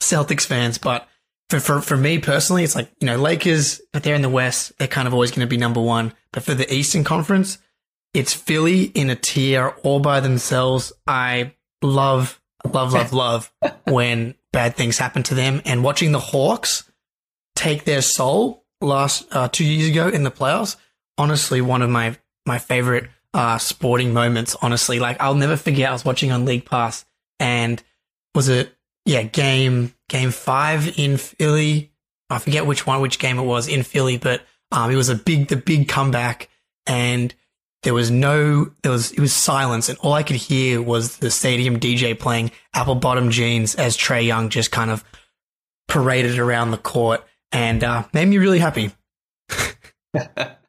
Celtics 0.00 0.46
fans, 0.46 0.78
but 0.78 1.08
for, 1.50 1.60
for, 1.60 1.80
for 1.80 1.96
me 1.96 2.18
personally, 2.18 2.62
it's 2.62 2.74
like, 2.74 2.90
you 3.00 3.06
know, 3.06 3.16
Lakers, 3.16 3.80
but 3.92 4.02
they're 4.02 4.14
in 4.14 4.22
the 4.22 4.28
West, 4.28 4.72
they're 4.78 4.86
kind 4.86 5.08
of 5.08 5.14
always 5.14 5.30
going 5.30 5.40
to 5.40 5.46
be 5.46 5.56
number 5.56 5.80
one. 5.80 6.12
But 6.32 6.42
for 6.42 6.54
the 6.54 6.72
Eastern 6.72 7.04
Conference, 7.04 7.58
it's 8.14 8.34
Philly 8.34 8.84
in 8.84 9.10
a 9.10 9.16
tier 9.16 9.74
all 9.82 10.00
by 10.00 10.20
themselves. 10.20 10.92
I 11.06 11.54
love, 11.82 12.40
love, 12.70 12.92
love, 12.92 13.12
love 13.12 13.52
when 13.84 14.34
bad 14.52 14.76
things 14.76 14.98
happen 14.98 15.22
to 15.24 15.34
them. 15.34 15.62
And 15.64 15.82
watching 15.82 16.12
the 16.12 16.18
Hawks 16.18 16.90
take 17.56 17.84
their 17.84 18.02
soul 18.02 18.64
last 18.80 19.26
uh, 19.32 19.48
two 19.48 19.64
years 19.64 19.90
ago 19.90 20.08
in 20.08 20.22
the 20.22 20.30
playoffs, 20.30 20.76
honestly, 21.18 21.60
one 21.60 21.82
of 21.82 21.90
my 21.90 22.16
my 22.46 22.58
favorite 22.58 23.10
uh, 23.34 23.58
sporting 23.58 24.12
moments. 24.14 24.56
Honestly, 24.62 24.98
like 24.98 25.20
I'll 25.20 25.34
never 25.34 25.56
forget. 25.56 25.90
I 25.90 25.92
was 25.92 26.04
watching 26.04 26.32
on 26.32 26.44
League 26.44 26.64
Pass, 26.64 27.04
and 27.38 27.82
was 28.34 28.48
it 28.48 28.74
yeah 29.04 29.22
game 29.22 29.94
game 30.08 30.30
five 30.30 30.98
in 30.98 31.16
Philly? 31.18 31.92
I 32.30 32.38
forget 32.38 32.66
which 32.66 32.86
one, 32.86 33.00
which 33.00 33.18
game 33.18 33.38
it 33.38 33.42
was 33.42 33.68
in 33.68 33.82
Philly, 33.82 34.18
but 34.18 34.42
um, 34.72 34.90
it 34.90 34.96
was 34.96 35.08
a 35.08 35.14
big 35.14 35.48
the 35.48 35.56
big 35.56 35.88
comeback, 35.88 36.48
and 36.86 37.34
there 37.82 37.94
was 37.94 38.10
no, 38.10 38.70
there 38.82 38.92
was, 38.92 39.12
it 39.12 39.20
was 39.20 39.32
silence. 39.32 39.88
And 39.88 39.98
all 39.98 40.12
I 40.12 40.22
could 40.22 40.36
hear 40.36 40.82
was 40.82 41.18
the 41.18 41.30
stadium 41.30 41.78
DJ 41.78 42.18
playing 42.18 42.50
apple 42.74 42.96
bottom 42.96 43.30
jeans 43.30 43.74
as 43.76 43.96
Trae 43.96 44.26
Young 44.26 44.48
just 44.48 44.70
kind 44.70 44.90
of 44.90 45.04
paraded 45.86 46.38
around 46.38 46.70
the 46.70 46.78
court 46.78 47.24
and 47.52 47.82
uh, 47.84 48.04
made 48.12 48.26
me 48.26 48.38
really 48.38 48.58
happy. 48.58 48.90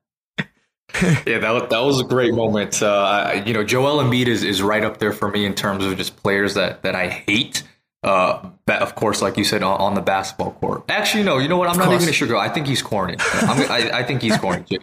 yeah, 1.26 1.40
that, 1.40 1.70
that 1.70 1.80
was 1.80 2.00
a 2.00 2.04
great 2.04 2.34
moment. 2.34 2.82
Uh, 2.82 3.42
you 3.46 3.54
know, 3.54 3.64
Joel 3.64 4.04
Embiid 4.04 4.28
is, 4.28 4.44
is 4.44 4.62
right 4.62 4.84
up 4.84 4.98
there 4.98 5.14
for 5.14 5.30
me 5.30 5.46
in 5.46 5.54
terms 5.54 5.86
of 5.86 5.98
just 5.98 6.18
players 6.18 6.54
that, 6.56 6.84
that 6.84 6.96
I 6.96 7.08
hate. 7.08 7.64
Uh, 8.02 8.50
of 8.68 8.96
course, 8.96 9.22
like 9.22 9.38
you 9.38 9.44
said, 9.44 9.62
on, 9.62 9.80
on 9.80 9.94
the 9.94 10.02
basketball 10.02 10.52
court. 10.52 10.84
Actually, 10.90 11.24
no, 11.24 11.38
you 11.38 11.50
know 11.50 11.58
what? 11.58 11.68
I'm 11.68 11.74
of 11.74 11.80
not 11.80 11.88
course. 11.88 12.02
even 12.02 12.10
a 12.10 12.14
sugar. 12.14 12.38
I 12.38 12.48
think 12.50 12.68
he's 12.68 12.82
corny. 12.82 13.16
I, 13.20 13.92
I 13.94 14.04
think 14.04 14.22
he's 14.22 14.38
corny 14.38 14.64
too. 14.64 14.80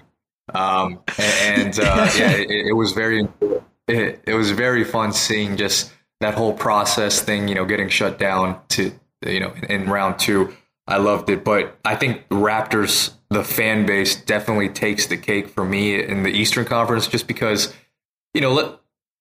Um, 0.53 1.01
and 1.19 1.79
uh, 1.79 2.11
yeah, 2.17 2.33
it, 2.33 2.69
it, 2.69 2.73
was 2.73 2.93
very 2.93 3.27
it, 3.89 4.21
it 4.27 4.35
was 4.35 4.51
very 4.51 4.85
fun 4.85 5.13
seeing 5.13 5.57
just 5.57 5.93
that 6.21 6.35
whole 6.35 6.53
process 6.53 7.21
thing. 7.21 7.49
You 7.49 7.55
know, 7.55 7.65
getting 7.65 7.89
shut 7.89 8.19
down 8.19 8.61
to 8.71 8.93
you 9.25 9.41
know 9.41 9.53
in, 9.53 9.65
in 9.65 9.91
round 9.91 10.19
two. 10.19 10.55
I 10.87 10.99
loved 10.99 11.31
it, 11.31 11.43
but 11.43 11.79
I 11.85 11.97
think 11.97 12.29
Raptors, 12.29 13.13
the 13.37 13.45
fan 13.45 13.87
base, 13.87 14.17
definitely 14.17 14.69
takes 14.69 15.07
the 15.07 15.17
cake 15.17 15.49
for 15.49 15.65
me 15.65 16.03
in 16.03 16.23
the 16.23 16.31
Eastern 16.31 16.65
Conference, 16.65 17.07
just 17.07 17.27
because 17.27 17.75
you 18.35 18.41
know. 18.41 18.79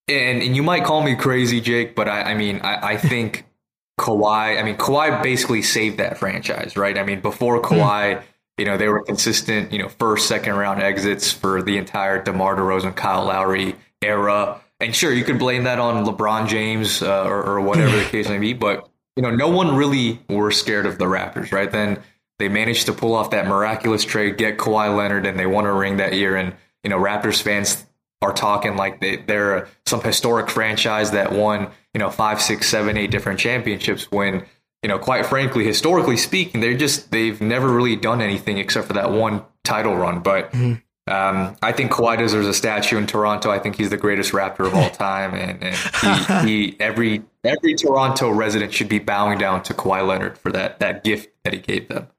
And, 0.07 0.43
and 0.43 0.55
you 0.55 0.61
might 0.61 0.83
call 0.83 1.01
me 1.01 1.15
crazy, 1.15 1.59
Jake, 1.59 1.95
but 1.95 2.07
I, 2.07 2.21
I 2.21 2.33
mean, 2.35 2.61
I, 2.61 2.91
I 2.91 2.97
think 2.97 3.45
Kawhi. 3.99 4.59
I 4.59 4.63
mean, 4.63 4.77
Kawhi 4.77 5.23
basically 5.23 5.63
saved 5.63 5.97
that 5.97 6.19
franchise, 6.19 6.77
right? 6.77 6.97
I 6.97 7.03
mean, 7.03 7.21
before 7.21 7.57
hmm. 7.57 7.65
Kawhi. 7.65 8.17
Mm 8.17 8.23
you 8.57 8.65
know, 8.65 8.77
they 8.77 8.87
were 8.87 9.03
consistent, 9.03 9.71
you 9.71 9.79
know, 9.79 9.89
first, 9.89 10.27
second 10.27 10.55
round 10.55 10.81
exits 10.81 11.31
for 11.31 11.61
the 11.61 11.77
entire 11.77 12.23
DeMar 12.23 12.55
DeRozan, 12.55 12.95
Kyle 12.95 13.25
Lowry 13.25 13.75
era. 14.01 14.61
And 14.79 14.95
sure, 14.95 15.11
you 15.11 15.23
could 15.23 15.39
blame 15.39 15.63
that 15.63 15.79
on 15.79 16.05
LeBron 16.05 16.47
James 16.47 17.01
uh, 17.01 17.25
or, 17.25 17.43
or, 17.43 17.61
whatever 17.61 17.97
the 17.97 18.05
case 18.05 18.29
may 18.29 18.37
be, 18.37 18.53
but 18.53 18.89
you 19.15 19.23
know, 19.23 19.31
no 19.31 19.49
one 19.49 19.75
really 19.75 20.19
were 20.29 20.51
scared 20.51 20.85
of 20.85 20.97
the 20.97 21.05
Raptors, 21.05 21.51
right? 21.51 21.71
Then 21.71 21.99
they 22.39 22.49
managed 22.49 22.85
to 22.87 22.93
pull 22.93 23.13
off 23.13 23.31
that 23.31 23.47
miraculous 23.47 24.03
trade, 24.03 24.37
get 24.37 24.57
Kawhi 24.57 24.95
Leonard, 24.95 25.25
and 25.25 25.39
they 25.39 25.45
won 25.45 25.65
a 25.65 25.73
ring 25.73 25.97
that 25.97 26.13
year. 26.13 26.35
And 26.35 26.53
you 26.83 26.89
know, 26.89 26.99
Raptors 26.99 27.41
fans 27.41 27.85
are 28.21 28.33
talking 28.33 28.75
like 28.75 29.01
they, 29.01 29.17
they're 29.17 29.67
some 29.85 30.01
historic 30.01 30.49
franchise 30.49 31.11
that 31.11 31.31
won, 31.31 31.69
you 31.93 31.99
know, 31.99 32.09
five, 32.09 32.41
six, 32.41 32.67
seven, 32.67 32.97
eight 32.97 33.11
different 33.11 33.39
championships 33.39 34.11
when 34.11 34.45
you 34.85 34.89
know, 34.89 34.99
quite 34.99 35.25
frankly, 35.25 35.65
historically 35.65 36.15
speaking, 36.15 36.61
they're 36.61 36.77
just 36.77 37.09
they've 37.09 37.41
never 37.41 37.67
really 37.67 37.95
done 37.95 38.21
anything 38.21 38.59
except 38.59 38.85
for 38.85 38.93
that 38.93 39.09
one 39.09 39.43
title 39.63 39.95
run. 39.95 40.19
But 40.19 40.51
mm-hmm. 40.51 41.11
um, 41.11 41.55
I 41.63 41.71
think 41.71 41.91
Kawhi 41.91 42.19
deserves 42.19 42.45
a 42.45 42.53
statue 42.53 42.99
in 42.99 43.07
Toronto. 43.07 43.49
I 43.49 43.57
think 43.57 43.77
he's 43.77 43.89
the 43.89 43.97
greatest 43.97 44.31
Raptor 44.31 44.67
of 44.67 44.75
all 44.75 44.89
time, 44.91 45.33
and, 45.33 45.63
and 45.63 46.47
he, 46.47 46.67
he, 46.67 46.79
every 46.79 47.23
every 47.43 47.73
Toronto 47.73 48.29
resident 48.29 48.73
should 48.73 48.87
be 48.87 48.99
bowing 48.99 49.39
down 49.39 49.63
to 49.63 49.73
Kawhi 49.73 50.05
Leonard 50.05 50.37
for 50.37 50.51
that 50.51 50.79
that 50.81 51.03
gift 51.03 51.33
that 51.43 51.53
he 51.53 51.59
gave 51.59 51.87
them. 51.87 52.09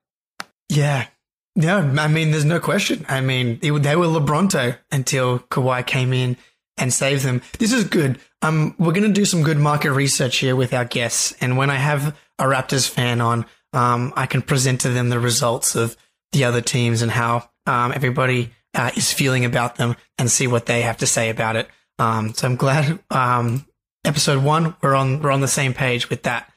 Yeah. 0.69 1.07
No, 1.55 1.79
I 1.79 2.09
mean, 2.09 2.33
there's 2.33 2.45
no 2.45 2.61
question. 2.61 3.07
I 3.09 3.21
mean, 3.21 3.59
it, 3.62 3.73
they 3.83 3.97
were 3.97 4.07
LeBronto 4.07 4.77
until 4.93 5.39
Kawhi 5.39 5.87
came 5.87 6.12
in 6.12 6.37
and 6.77 6.93
saved 6.93 7.25
them. 7.25 7.41
This 7.59 7.73
is 7.73 7.85
good. 7.85 8.19
Um, 8.43 8.75
we're 8.79 8.93
going 8.93 9.09
to 9.09 9.12
do 9.12 9.25
some 9.25 9.43
good 9.43 9.57
market 9.57 9.93
research 9.93 10.37
here 10.37 10.55
with 10.55 10.75
our 10.75 10.85
guests. 10.85 11.35
And 11.41 11.57
when 11.57 11.71
I 11.71 11.77
have 11.77 12.17
a 12.39 12.45
Raptors 12.45 12.89
fan 12.89 13.23
on, 13.23 13.47
um, 13.73 14.12
I 14.17 14.27
can 14.27 14.43
present 14.43 14.83
to 14.83 14.91
them 14.91 15.09
the 15.09 15.19
results 15.19 15.75
of 15.75 15.97
the 16.33 16.45
other 16.45 16.61
teams 16.61 17.01
and 17.01 17.11
how 17.11 17.49
um, 17.67 17.93
everybody 17.93 18.51
uh, 18.75 18.91
is 18.95 19.12
feeling 19.12 19.45
about 19.45 19.77
them 19.77 19.97
and 20.19 20.31
see 20.31 20.47
what 20.47 20.67
they 20.67 20.83
have 20.83 20.99
to 20.99 21.07
say 21.07 21.31
about 21.31 21.57
it. 21.57 21.69
Um, 21.99 22.35
so 22.35 22.47
I'm 22.47 22.57
glad 22.57 22.99
um, 23.11 23.67
episode 24.05 24.43
one 24.43 24.77
we're 24.83 24.95
on 24.95 25.23
we're 25.23 25.31
on 25.31 25.41
the 25.41 25.49
same 25.49 25.73
page 25.75 26.11
with 26.11 26.25
that. 26.25 26.53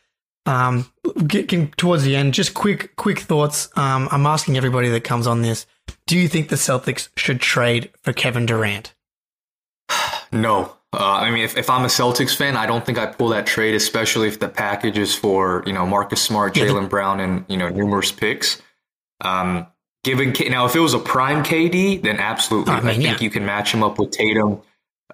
Um, 0.45 0.91
getting 1.27 1.69
towards 1.71 2.03
the 2.03 2.15
end, 2.15 2.33
just 2.33 2.53
quick 2.53 2.95
quick 2.95 3.19
thoughts. 3.19 3.69
Um, 3.75 4.07
I'm 4.11 4.25
asking 4.25 4.57
everybody 4.57 4.89
that 4.89 5.03
comes 5.03 5.27
on 5.27 5.41
this: 5.41 5.65
Do 6.07 6.17
you 6.17 6.27
think 6.27 6.49
the 6.49 6.55
Celtics 6.55 7.09
should 7.15 7.39
trade 7.39 7.91
for 8.01 8.13
Kevin 8.13 8.45
Durant? 8.45 8.95
No. 10.31 10.75
Uh, 10.91 10.97
I 11.21 11.29
mean, 11.29 11.43
if, 11.43 11.55
if 11.55 11.69
I'm 11.69 11.83
a 11.83 11.87
Celtics 11.87 12.35
fan, 12.35 12.57
I 12.57 12.65
don't 12.65 12.83
think 12.83 12.97
I 12.97 13.05
pull 13.05 13.29
that 13.29 13.45
trade, 13.45 13.75
especially 13.75 14.27
if 14.27 14.39
the 14.39 14.49
package 14.49 14.97
is 14.97 15.13
for 15.13 15.63
you 15.67 15.73
know 15.73 15.85
Marcus 15.85 16.21
Smart, 16.21 16.55
Jaylen 16.55 16.89
Brown, 16.89 17.19
and 17.19 17.45
you 17.47 17.57
know 17.57 17.69
numerous 17.69 18.11
picks. 18.11 18.61
Um, 19.21 19.67
given 20.03 20.33
K- 20.33 20.49
now, 20.49 20.65
if 20.65 20.75
it 20.75 20.79
was 20.79 20.95
a 20.95 20.99
prime 20.99 21.43
KD, 21.43 22.01
then 22.01 22.17
absolutely, 22.17 22.73
I 22.73 22.79
mean, 22.79 22.89
I 22.89 22.93
think 22.93 23.03
yeah. 23.03 23.23
you 23.23 23.29
can 23.29 23.45
match 23.45 23.71
him 23.71 23.83
up 23.83 23.99
with 23.99 24.09
Tatum, 24.09 24.61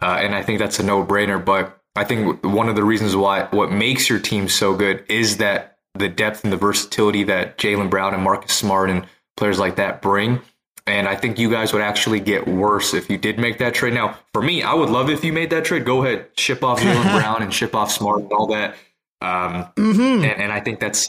uh, 0.01 0.17
and 0.19 0.34
I 0.34 0.43
think 0.43 0.59
that's 0.59 0.80
a 0.80 0.84
no 0.84 1.05
brainer. 1.05 1.43
But 1.43 1.78
I 1.96 2.04
think 2.04 2.43
one 2.43 2.68
of 2.70 2.76
the 2.76 2.84
reasons 2.84 3.16
why 3.16 3.46
what 3.52 3.72
makes 3.72 4.10
your 4.10 4.20
team 4.20 4.50
so 4.50 4.76
good 4.76 5.06
is 5.08 5.38
that 5.38 5.78
the 5.93 6.10
depth 6.10 6.43
and 6.43 6.52
the 6.52 6.58
versatility 6.58 7.24
that 7.24 7.58
Jaylen 7.58 7.89
Brown 7.89 8.14
and 8.14 8.22
Marcus 8.24 8.54
Smart 8.54 8.89
and 8.89 9.06
players 9.38 9.60
like 9.60 9.78
that 9.78 10.02
bring. 10.02 10.41
And 10.88 11.08
I 11.08 11.16
think 11.16 11.39
you 11.39 11.50
guys 11.50 11.74
would 11.74 11.82
actually 11.82 12.20
get 12.20 12.48
worse 12.48 12.93
if 12.93 13.10
you 13.10 13.18
did 13.18 13.39
make 13.39 13.58
that 13.58 13.74
trade. 13.74 13.93
Now, 13.93 14.20
for 14.34 14.41
me, 14.41 14.62
I 14.62 14.74
would 14.74 14.89
love 14.89 15.10
if 15.10 15.24
you 15.24 15.34
made 15.34 15.50
that 15.50 15.66
trade. 15.66 15.84
Go 15.86 16.04
ahead, 16.06 16.28
ship 16.38 16.64
off 16.64 16.80
Jaylen 16.80 17.04
Brown 17.20 17.41
and 17.41 17.52
ship 17.54 17.74
off 17.74 17.91
Smart 17.91 18.22
and 18.22 18.32
all 18.34 18.48
that. 18.48 18.76
Um, 19.22 19.66
Mm-hmm. 19.78 20.24
and, 20.24 20.41
and 20.41 20.52
I 20.52 20.60
think 20.60 20.80
that's 20.80 21.08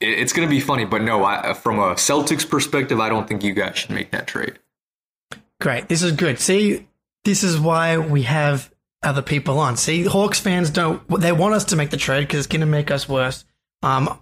it, 0.00 0.18
it's 0.18 0.32
going 0.32 0.46
to 0.46 0.50
be 0.52 0.60
funny. 0.60 0.84
But 0.84 1.02
no, 1.02 1.24
I, 1.24 1.54
from 1.54 1.78
a 1.78 1.94
Celtics 1.94 2.46
perspective, 2.46 2.98
I 3.00 3.08
don't 3.08 3.26
think 3.28 3.44
you 3.44 3.54
guys 3.54 3.78
should 3.78 3.92
make 3.92 4.10
that 4.10 4.26
trade. 4.26 4.58
Great. 5.60 5.88
This 5.88 6.02
is 6.02 6.12
good. 6.12 6.38
See, 6.40 6.86
this 7.24 7.42
is 7.44 7.58
why 7.58 7.96
we 7.96 8.22
have 8.24 8.70
other 9.04 9.22
people 9.22 9.58
on. 9.58 9.76
See, 9.76 10.04
Hawks 10.04 10.40
fans 10.40 10.70
don't, 10.70 11.02
they 11.20 11.32
want 11.32 11.54
us 11.54 11.64
to 11.66 11.76
make 11.76 11.90
the 11.90 11.96
trade 11.96 12.22
because 12.22 12.38
it's 12.40 12.46
going 12.46 12.60
to 12.60 12.66
make 12.66 12.90
us 12.90 13.08
worse. 13.08 13.44
Um, 13.82 14.18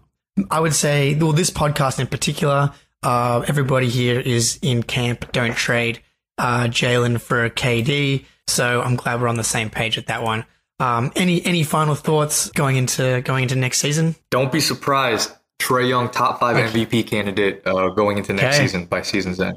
I 0.50 0.60
would 0.60 0.74
say, 0.74 1.14
well, 1.14 1.32
this 1.32 1.50
podcast 1.50 2.00
in 2.00 2.06
particular, 2.06 2.72
uh, 3.02 3.44
everybody 3.46 3.88
here 3.88 4.18
is 4.20 4.58
in 4.62 4.82
camp. 4.82 5.32
Don't 5.32 5.54
trade 5.56 6.00
uh, 6.38 6.64
Jaylen 6.64 7.20
for 7.20 7.44
a 7.44 7.50
KD. 7.50 8.24
So 8.48 8.82
I'm 8.82 8.96
glad 8.96 9.20
we're 9.20 9.28
on 9.28 9.36
the 9.36 9.44
same 9.44 9.70
page 9.70 9.96
with 9.96 10.06
that 10.06 10.22
one. 10.22 10.44
Um, 10.80 11.12
any 11.14 11.44
any 11.46 11.62
final 11.62 11.94
thoughts 11.94 12.50
going 12.50 12.74
into 12.76 13.20
going 13.24 13.44
into 13.44 13.54
next 13.54 13.78
season? 13.78 14.16
Don't 14.30 14.50
be 14.50 14.58
surprised. 14.58 15.30
Trae 15.60 15.88
Young, 15.88 16.10
top 16.10 16.40
five 16.40 16.56
MVP 16.56 17.06
candidate 17.06 17.62
uh, 17.64 17.88
going 17.90 18.18
into 18.18 18.32
next 18.32 18.56
Okay. 18.56 18.64
season 18.66 18.86
by 18.86 19.02
season's 19.02 19.38
end. 19.38 19.56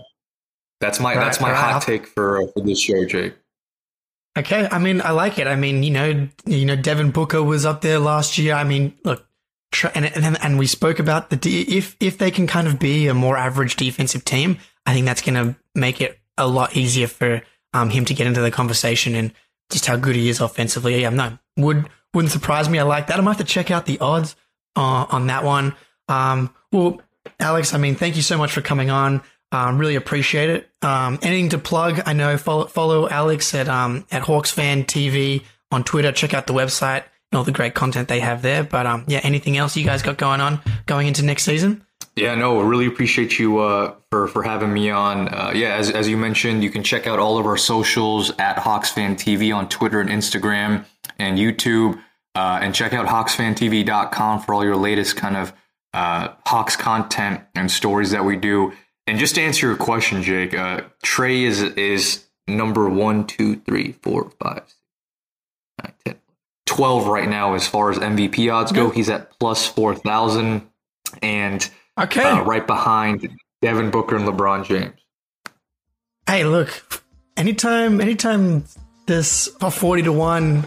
That's 0.81 0.99
my 0.99 1.15
Right, 1.15 1.23
that's 1.23 1.41
my 1.41 1.51
right. 1.51 1.71
hot 1.73 1.81
take 1.81 2.05
for 2.05 2.43
uh, 2.43 2.47
for 2.53 2.61
this 2.63 2.79
show, 2.79 3.05
Jake. 3.05 3.33
Okay, 4.37 4.67
I 4.69 4.79
mean, 4.79 5.01
I 5.01 5.11
like 5.11 5.39
it. 5.39 5.47
I 5.47 5.55
mean, 5.55 5.81
you 5.81 5.91
know, 5.91 6.27
you 6.45 6.65
know, 6.65 6.75
Devin 6.75 7.11
Booker 7.11 7.41
was 7.41 7.65
up 7.65 7.81
there 7.81 7.99
last 7.99 8.37
year. 8.37 8.53
I 8.53 8.65
mean, 8.65 8.93
look, 9.05 9.25
and 9.93 10.05
and, 10.05 10.37
and 10.41 10.59
we 10.59 10.67
spoke 10.67 10.99
about 10.99 11.29
the 11.29 11.37
de- 11.37 11.77
if 11.77 11.95
if 11.99 12.17
they 12.17 12.31
can 12.31 12.45
kind 12.45 12.67
of 12.67 12.77
be 12.77 13.07
a 13.07 13.13
more 13.13 13.37
average 13.37 13.77
defensive 13.77 14.25
team, 14.25 14.57
I 14.85 14.93
think 14.93 15.05
that's 15.05 15.21
going 15.21 15.35
to 15.35 15.55
make 15.73 16.01
it 16.01 16.19
a 16.37 16.47
lot 16.47 16.75
easier 16.75 17.07
for 17.07 17.41
um, 17.73 17.89
him 17.89 18.03
to 18.05 18.13
get 18.13 18.27
into 18.27 18.41
the 18.41 18.51
conversation 18.51 19.15
and 19.15 19.31
just 19.69 19.85
how 19.85 19.95
good 19.95 20.15
he 20.15 20.27
is 20.27 20.41
offensively. 20.41 21.01
Yeah, 21.01 21.09
no, 21.09 21.37
would 21.55 21.87
wouldn't 22.13 22.31
surprise 22.31 22.69
me. 22.69 22.79
I 22.79 22.83
like 22.83 23.07
that. 23.07 23.17
I 23.17 23.21
might 23.21 23.37
have 23.37 23.45
to 23.45 23.53
check 23.53 23.71
out 23.71 23.85
the 23.85 23.99
odds 23.99 24.35
uh, 24.75 25.05
on 25.09 25.27
that 25.27 25.43
one. 25.45 25.75
Um, 26.09 26.53
well, 26.71 27.01
Alex, 27.39 27.73
I 27.73 27.77
mean, 27.77 27.95
thank 27.95 28.15
you 28.15 28.21
so 28.21 28.37
much 28.37 28.51
for 28.51 28.61
coming 28.61 28.89
on. 28.89 29.21
Um, 29.51 29.77
really 29.77 29.95
appreciate 29.95 30.49
it. 30.49 30.69
Um, 30.81 31.19
anything 31.21 31.49
to 31.49 31.57
plug? 31.57 32.01
I 32.05 32.13
know 32.13 32.37
follow, 32.37 32.65
follow 32.65 33.07
Alex 33.07 33.53
at 33.53 33.69
um, 33.69 34.05
at 34.11 34.23
Hawks 34.23 34.51
Fan 34.51 34.83
TV 34.83 35.43
on 35.71 35.83
Twitter. 35.83 36.11
Check 36.11 36.33
out 36.33 36.47
the 36.47 36.53
website 36.53 37.03
and 37.31 37.37
all 37.37 37.43
the 37.43 37.51
great 37.51 37.73
content 37.73 38.07
they 38.07 38.19
have 38.19 38.41
there. 38.41 38.63
But 38.63 38.85
um, 38.85 39.05
yeah, 39.07 39.21
anything 39.23 39.57
else 39.57 39.77
you 39.77 39.85
guys 39.85 40.01
got 40.01 40.17
going 40.17 40.41
on 40.41 40.59
going 40.85 41.07
into 41.07 41.23
next 41.23 41.43
season? 41.43 41.85
Yeah, 42.15 42.35
no, 42.35 42.61
really 42.61 42.85
appreciate 42.85 43.39
you 43.39 43.59
uh, 43.59 43.95
for 44.09 44.27
for 44.27 44.41
having 44.43 44.73
me 44.73 44.89
on. 44.89 45.27
Uh, 45.27 45.51
yeah, 45.53 45.75
as 45.75 45.91
as 45.91 46.07
you 46.07 46.17
mentioned, 46.17 46.63
you 46.63 46.69
can 46.69 46.83
check 46.83 47.07
out 47.07 47.19
all 47.19 47.37
of 47.37 47.45
our 47.45 47.57
socials 47.57 48.31
at 48.39 48.57
Hawks 48.57 48.89
Fan 48.89 49.15
TV 49.15 49.53
on 49.55 49.67
Twitter 49.67 49.99
and 49.99 50.09
Instagram 50.09 50.85
and 51.19 51.37
YouTube, 51.37 52.01
uh, 52.33 52.59
and 52.61 52.73
check 52.73 52.93
out 52.93 53.07
HawksFanTV.com 53.07 54.41
for 54.41 54.53
all 54.53 54.63
your 54.63 54.77
latest 54.77 55.17
kind 55.17 55.35
of 55.35 55.53
uh, 55.93 56.29
Hawks 56.45 56.75
content 56.75 57.41
and 57.53 57.69
stories 57.69 58.11
that 58.11 58.23
we 58.23 58.37
do. 58.37 58.73
And 59.07 59.19
just 59.19 59.35
to 59.35 59.41
answer 59.41 59.67
your 59.67 59.77
question, 59.77 60.23
Jake, 60.23 60.53
uh, 60.53 60.81
Trae 61.03 61.43
is 61.43 61.61
is 61.61 62.25
number 62.47 62.89
one, 62.89 63.25
two, 63.27 63.55
three, 63.57 63.93
four, 64.01 64.31
five, 64.41 64.63
six, 64.65 64.75
nine, 65.83 65.93
ten, 66.05 66.15
12 66.65 67.07
right 67.07 67.29
now 67.29 67.53
as 67.53 67.67
far 67.67 67.91
as 67.91 67.97
MVP 67.99 68.51
odds 68.53 68.71
go. 68.71 68.89
He's 68.89 69.09
at 69.09 69.37
plus 69.39 69.65
4,000 69.67 70.63
and 71.21 71.69
Okay. 71.99 72.23
uh, 72.23 72.41
right 72.43 72.65
behind 72.65 73.29
Devin 73.61 73.91
Booker 73.91 74.15
and 74.15 74.27
LeBron 74.27 74.65
James. 74.65 74.99
Hey, 76.27 76.43
look, 76.43 77.03
anytime, 77.37 78.01
anytime 78.01 78.65
this 79.05 79.47
a 79.61 79.69
forty 79.69 80.01
to 80.01 80.11
one 80.11 80.63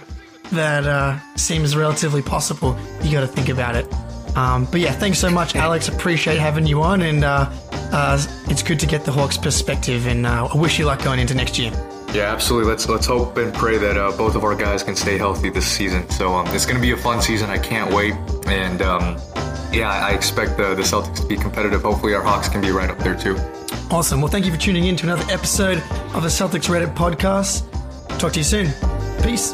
that 0.53 0.86
uh, 0.86 1.18
seems 1.34 1.76
relatively 1.76 2.22
possible, 2.22 2.78
you 3.03 3.11
got 3.11 3.20
to 3.22 3.26
think 3.26 3.49
about 3.49 3.74
it. 3.74 3.86
Um, 4.39 4.66
but 4.66 4.80
yeah, 4.80 4.93
thanks 4.93 5.18
so 5.18 5.28
much, 5.28 5.57
Alex. 5.57 5.89
Appreciate 5.89 6.39
having 6.39 6.64
you 6.64 6.80
on, 6.82 7.03
and 7.03 7.24
uh, 7.24 7.51
uh, 7.93 8.24
it's 8.47 8.62
good 8.62 8.78
to 8.78 8.86
get 8.86 9.05
the 9.05 9.11
Hawks' 9.11 9.36
perspective. 9.36 10.07
And 10.07 10.24
uh, 10.24 10.47
I 10.47 10.57
wish 10.57 10.78
you 10.78 10.84
luck 10.84 11.03
going 11.03 11.18
into 11.18 11.34
next 11.34 11.59
year. 11.59 11.72
Yeah, 12.14 12.32
absolutely. 12.32 12.70
Let's 12.70 12.89
let's 12.89 13.07
hope 13.07 13.36
and 13.36 13.53
pray 13.53 13.78
that 13.78 13.97
uh, 13.97 14.16
both 14.16 14.36
of 14.36 14.45
our 14.45 14.55
guys 14.55 14.84
can 14.84 14.95
stay 14.95 15.18
healthy 15.18 15.51
this 15.51 15.66
season. 15.66 16.09
So 16.09 16.32
um, 16.34 16.47
it's 16.55 16.66
going 16.66 16.76
to 16.76 16.80
be 16.80 16.93
a 16.93 16.97
fun 16.97 17.20
season. 17.20 17.51
I 17.51 17.59
can't 17.59 17.93
wait. 17.93 18.14
And 18.47 18.80
um, 18.80 19.18
yeah, 19.72 19.91
I 19.91 20.11
I 20.11 20.12
expect 20.12 20.57
the, 20.57 20.74
the 20.76 20.82
Celtics 20.82 21.20
to 21.20 21.26
be 21.26 21.36
competitive. 21.36 21.82
Hopefully, 21.82 22.14
our 22.14 22.22
Hawks 22.22 22.49
can 22.49 22.61
be 22.61 22.70
right 22.70 22.89
up 22.89 22.99
there 22.99 23.16
too. 23.16 23.36
Awesome. 23.91 24.20
Well, 24.20 24.30
thank 24.30 24.47
you 24.47 24.53
for 24.53 24.59
tuning 24.59 24.84
in 24.84 24.95
to 24.97 25.05
another 25.05 25.24
episode 25.32 25.78
of 26.14 26.22
the 26.22 26.28
Celtics 26.28 26.68
Reddit 26.68 26.95
podcast. 26.95 27.66
Talk 28.18 28.32
to 28.34 28.39
you 28.39 28.45
soon. 28.45 28.68
Peace. 29.22 29.53